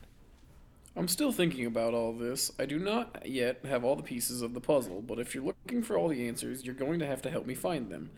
[0.96, 2.52] I'm still thinking about all this.
[2.58, 5.82] I do not yet have all the pieces of the puzzle, but if you're looking
[5.82, 8.10] for all the answers, you're going to have to help me find them.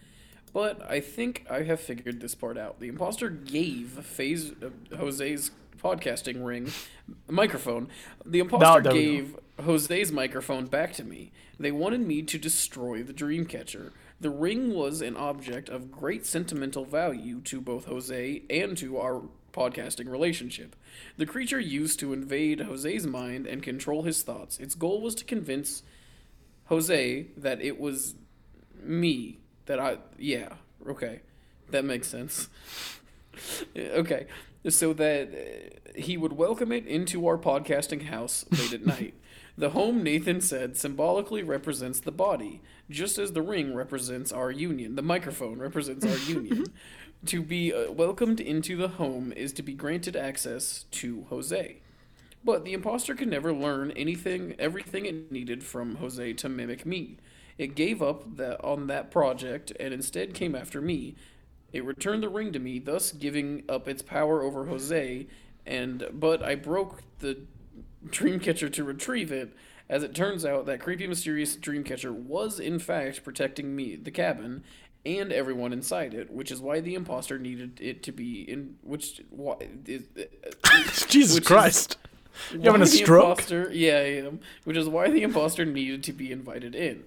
[0.53, 2.79] But I think I have figured this part out.
[2.81, 6.73] The imposter gave Phase uh, Jose's podcasting ring
[7.29, 7.89] microphone.
[8.25, 8.93] The imposter go.
[8.93, 11.33] gave Jose's microphone back to me.
[11.59, 13.93] They wanted me to destroy the Dreamcatcher.
[14.21, 19.23] The ring was an object of great sentimental value to both Jose and to our
[19.53, 20.77] podcasting relationship.
[21.17, 24.59] The creature used to invade Jose's mind and control his thoughts.
[24.59, 25.83] Its goal was to convince
[26.67, 28.15] Jose that it was
[28.83, 29.39] me.
[29.67, 29.99] That I.
[30.19, 30.55] Yeah,
[30.87, 31.21] okay.
[31.71, 32.49] That makes sense.
[33.77, 34.27] okay.
[34.67, 39.15] So that uh, he would welcome it into our podcasting house late at night.
[39.57, 44.95] The home, Nathan said, symbolically represents the body, just as the ring represents our union.
[44.95, 46.67] The microphone represents our union.
[47.27, 51.79] To be uh, welcomed into the home is to be granted access to Jose.
[52.45, 57.17] But the imposter could never learn anything, everything it needed from Jose to mimic me.
[57.59, 61.17] It gave up that on that project and instead came after me.
[61.73, 65.27] It returned the ring to me, thus giving up its power over Jose.
[65.67, 67.39] And but I broke the
[68.07, 69.55] Dreamcatcher to retrieve it.
[69.89, 74.63] As it turns out, that creepy, mysterious Dreamcatcher was in fact protecting me, the cabin,
[75.07, 78.77] and everyone inside it, which is why the imposter needed it to be in.
[78.83, 80.25] Which why is uh,
[81.09, 81.97] Jesus Which is- Christ.
[82.53, 83.31] You having a stroke?
[83.31, 84.39] Imposter, yeah, I am.
[84.63, 87.03] Which is why the imposter needed to be invited in.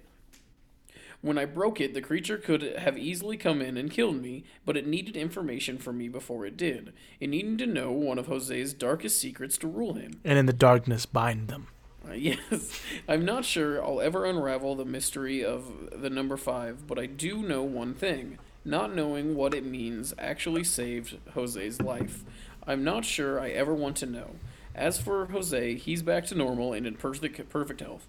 [1.22, 4.76] When I broke it, the creature could have easily come in and killed me, but
[4.76, 6.92] it needed information from me before it did.
[7.20, 10.20] It needed to know one of Jose's darkest secrets to rule him.
[10.24, 11.68] And in the darkness bind them.
[12.06, 16.98] Uh, yes, I'm not sure I'll ever unravel the mystery of the number five, but
[16.98, 18.38] I do know one thing.
[18.64, 22.24] Not knowing what it means actually saved Jose's life.
[22.66, 24.36] I'm not sure I ever want to know.
[24.74, 28.08] As for Jose, he's back to normal and in perfect, perfect health.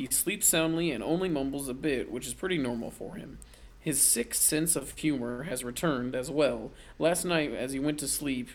[0.00, 3.36] He sleeps soundly and only mumbles a bit, which is pretty normal for him.
[3.78, 6.70] His sick sense of humor has returned as well.
[6.98, 8.48] Last night, as he went to sleep,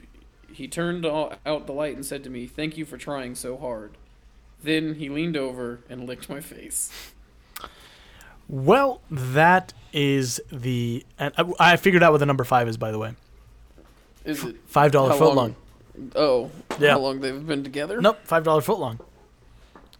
[0.51, 3.91] he turned out the light and said to me, Thank you for trying so hard.
[4.63, 6.91] Then he leaned over and licked my face.
[8.47, 11.05] Well, that is the.
[11.19, 13.13] And I figured out what the number five is, by the way.
[14.23, 15.55] Is it Five dollar How foot long?
[15.95, 16.11] long.
[16.15, 16.93] Oh, Yeah.
[16.93, 18.01] how long they've been together?
[18.01, 18.99] Nope, five dollar foot long.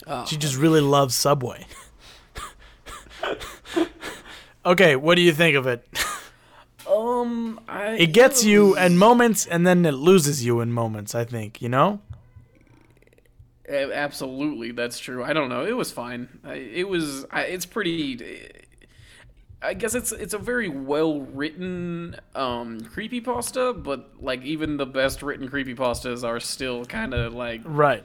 [0.08, 0.26] Oh.
[0.26, 1.66] She just really loves Subway.
[4.66, 5.88] okay, what do you think of it?
[6.90, 11.16] Um, I It gets you in moments, and then it loses you in moments.
[11.16, 12.02] I think you know.
[13.68, 15.24] Absolutely, that's true.
[15.24, 15.66] I don't know.
[15.66, 16.40] It was fine.
[16.46, 17.26] It was.
[17.34, 18.52] It's pretty.
[19.62, 24.86] I guess it's it's a very well written um creepy pasta, but like even the
[24.86, 28.04] best written creepy pastas are still kind of like Right.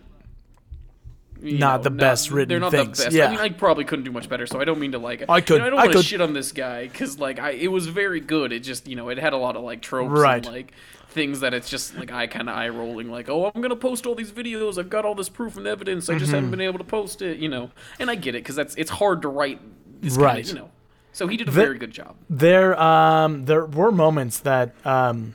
[1.42, 3.16] Not the best written They're not things, the best.
[3.16, 3.26] yeah.
[3.26, 5.24] I mean, I probably couldn't do much better, so I don't mean to like.
[5.28, 7.50] I could- You know, I don't want to shit on this guy because like I
[7.50, 8.52] it was very good.
[8.52, 10.44] It just you know it had a lot of like tropes Right.
[10.44, 10.72] and like
[11.08, 14.06] things that it's just like I kind of eye rolling like oh I'm gonna post
[14.06, 14.78] all these videos.
[14.78, 16.08] I've got all this proof and evidence.
[16.08, 16.34] I just Mm-hmm.
[16.34, 17.38] haven't been able to post it.
[17.38, 19.60] You know, and I get it because that's it's hard to write.
[20.02, 20.46] This Right.
[20.46, 20.70] you know.
[21.12, 22.14] So he did a The- very good job.
[22.30, 25.34] There, um, there were moments that, um,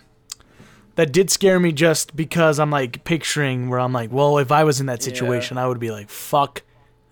[0.96, 4.64] that did scare me just because I'm like picturing where I'm like, well, if I
[4.64, 5.14] was in that Yeah.
[5.14, 6.62] situation, I would be like, fuck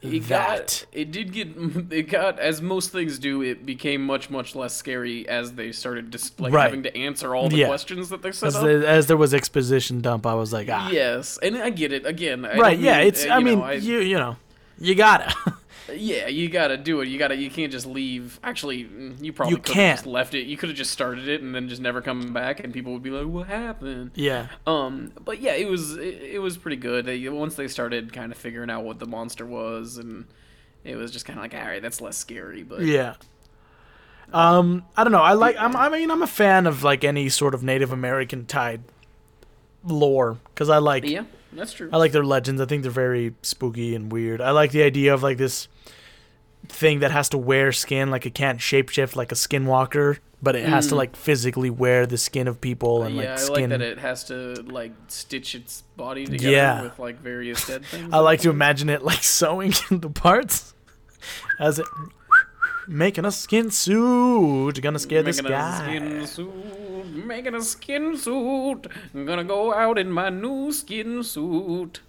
[0.01, 0.57] it that.
[0.57, 1.47] got it did get
[1.91, 6.11] it got as most things do it became much much less scary as they started
[6.11, 6.63] just like Right.
[6.65, 7.67] having to answer all the Yeah.
[7.67, 10.67] questions that they set as, up the, as there was exposition dump, I was like,
[10.69, 12.97] ah, yes and i get it again I right, yeah.
[12.97, 13.25] mean, It's.
[13.25, 14.35] uh, I mean, know, I- you you know,
[14.77, 15.33] you gotta.
[15.93, 18.87] yeah you gotta do it you gotta you can't just leave actually
[19.19, 20.13] you probably You could have just can't.
[20.13, 22.73] left it you could have just started it and then just never come back and
[22.73, 24.47] people would be like what happened yeah.
[24.65, 27.05] Um, but yeah, it was it, it was pretty good.
[27.05, 30.25] They, once they started kind of figuring out what the monster was, and
[30.83, 32.63] it was just kind of like, all right, that's less scary.
[32.63, 33.15] But Yeah.
[34.31, 35.21] Um, I don't know.
[35.21, 35.55] I like.
[35.59, 35.75] I'm.
[35.75, 38.81] I mean, I'm a fan of like any sort of Native American tied
[39.83, 41.03] lore because I like.
[41.07, 41.23] yeah,
[41.55, 41.89] that's true.
[41.91, 42.59] I like their legends.
[42.61, 44.41] I think they're very spooky and weird.
[44.41, 45.67] I like the idea of like this
[46.67, 50.65] thing that has to wear skin, like it can't shapeshift like a skinwalker, but it
[50.67, 53.23] has to like physically wear the skin of people and Mm.
[53.23, 56.81] yeah, like I like that it has to like stitch its body together Yeah.
[56.83, 58.09] with like various dead things.
[58.13, 60.73] I like to imagine it like sewing the parts
[61.59, 61.85] as it
[62.87, 64.81] making a skin suit.
[64.81, 65.85] Gonna scare this guy.
[65.87, 68.87] making a skin suit, making a skin suit.
[69.13, 72.01] I'm gonna go out in my new skin suit.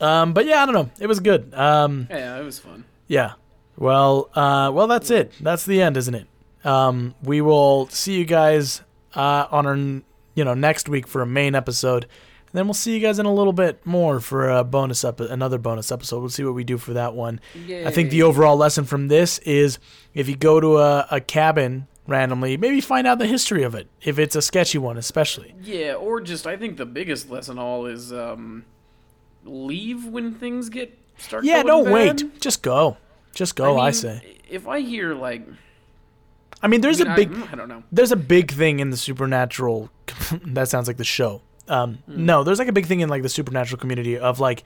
[0.00, 0.90] Um, but yeah, I don't know.
[0.98, 1.52] It was good.
[1.54, 2.84] Um, Yeah, it was fun.
[3.06, 3.32] yeah.
[3.76, 5.32] Well, uh, well, that's it.
[5.40, 6.26] That's the end, isn't it?
[6.64, 8.82] Um, we will see you guys
[9.14, 12.06] uh, on our, you know, next week for a main episode,
[12.52, 15.20] and then we'll see you guys in a little bit more for a bonus up,
[15.20, 16.18] another bonus episode.
[16.18, 17.40] We'll see what we do for that one.
[17.54, 19.78] I think the overall lesson from this is
[20.14, 23.86] if you go to a, a cabin randomly, maybe find out the history of it.
[24.02, 25.54] If it's a sketchy one, especially.
[25.62, 28.64] Yeah, or just I think the biggest lesson all is um,
[29.44, 31.44] leave when things get start.
[31.44, 32.22] Yeah, going don't bad.
[32.22, 32.40] wait.
[32.40, 32.96] Just go.
[33.32, 33.78] Just go.
[33.78, 34.38] I, mean, say.
[34.50, 35.46] if I hear like,
[36.60, 37.32] I mean, there's I mean, a big.
[37.32, 37.84] I, I don't know.
[37.92, 39.88] there's a big thing in the supernatural
[40.46, 42.24] that sounds like the show um, Hmm.
[42.26, 44.64] no there's like a big thing in like the supernatural community of like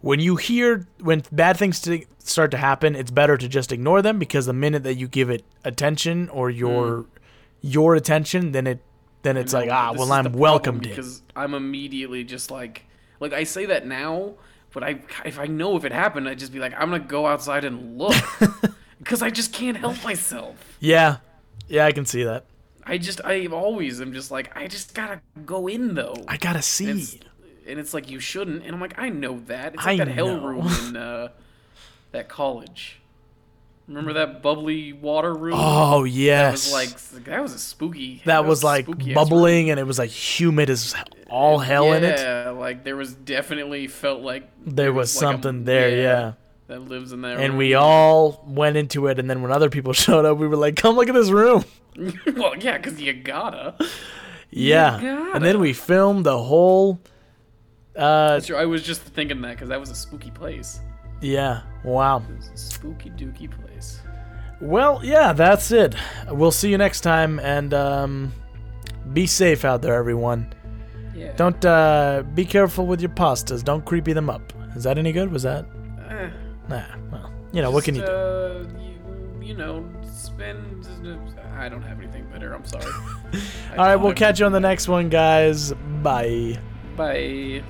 [0.00, 4.02] when you hear when bad things to start to happen it's better to just ignore
[4.02, 7.06] them because the minute that you give it attention or your
[7.60, 8.80] your attention then it
[9.22, 9.52] then it's.
[9.52, 12.84] Like ah well i'm welcomed in because I'm immediately just like,
[13.20, 14.34] like I say that now,
[14.74, 17.26] but I if I know if it happened, I'd just be like, I'm gonna go
[17.26, 18.16] outside and look
[18.98, 20.56] because I just can't help myself.
[20.80, 21.18] yeah
[21.68, 22.44] yeah i can see that
[22.84, 26.16] I just I always am just like I just gotta go in though.
[26.28, 27.16] i gotta see It's-
[27.66, 29.74] and it's like you shouldn't, and I'm like I know that.
[29.74, 30.44] It's I like that hell know.
[30.44, 31.28] room in uh,
[32.10, 32.98] that college.
[33.88, 35.54] Remember that bubbly water room?
[35.56, 38.22] oh That yes was like that was a spooky.
[38.24, 40.94] that was a like bubbling and it was like humid as
[41.30, 41.96] all hell room.
[41.98, 45.90] in it Yeah, like there was definitely felt like there was like a- something there
[46.02, 46.32] yeah.
[46.72, 47.38] That lives in there.
[47.38, 50.56] and we all went into it and then when other people showed up we were
[50.56, 51.64] like come look at this room
[52.36, 53.74] well, yeah, because you gotta.
[54.50, 55.32] yeah gotta.
[55.34, 56.98] and then we filmed the whole
[57.96, 58.56] uh That's true.
[58.56, 60.80] I was just thinking that because that was a spooky place.
[61.20, 62.22] yeah wow
[62.54, 64.00] spooky dooky place.
[64.60, 65.94] well yeah that's it
[66.30, 68.32] we'll see you next time and um
[69.12, 70.52] be safe out there everyone
[71.14, 71.32] Yeah.
[71.36, 75.30] don't uh be careful with your pastas don't creepy them up is that any good
[75.30, 75.66] was that
[76.08, 76.30] Eh,
[76.68, 79.84] nah well you know what can you do Uh, you, you know,
[80.14, 80.86] spend.
[81.58, 82.54] I don't have anything better.
[82.54, 82.86] I'm sorry.
[83.76, 85.72] all right we'll catch you on the next one guys
[86.02, 86.58] bye
[86.96, 87.62] Bye.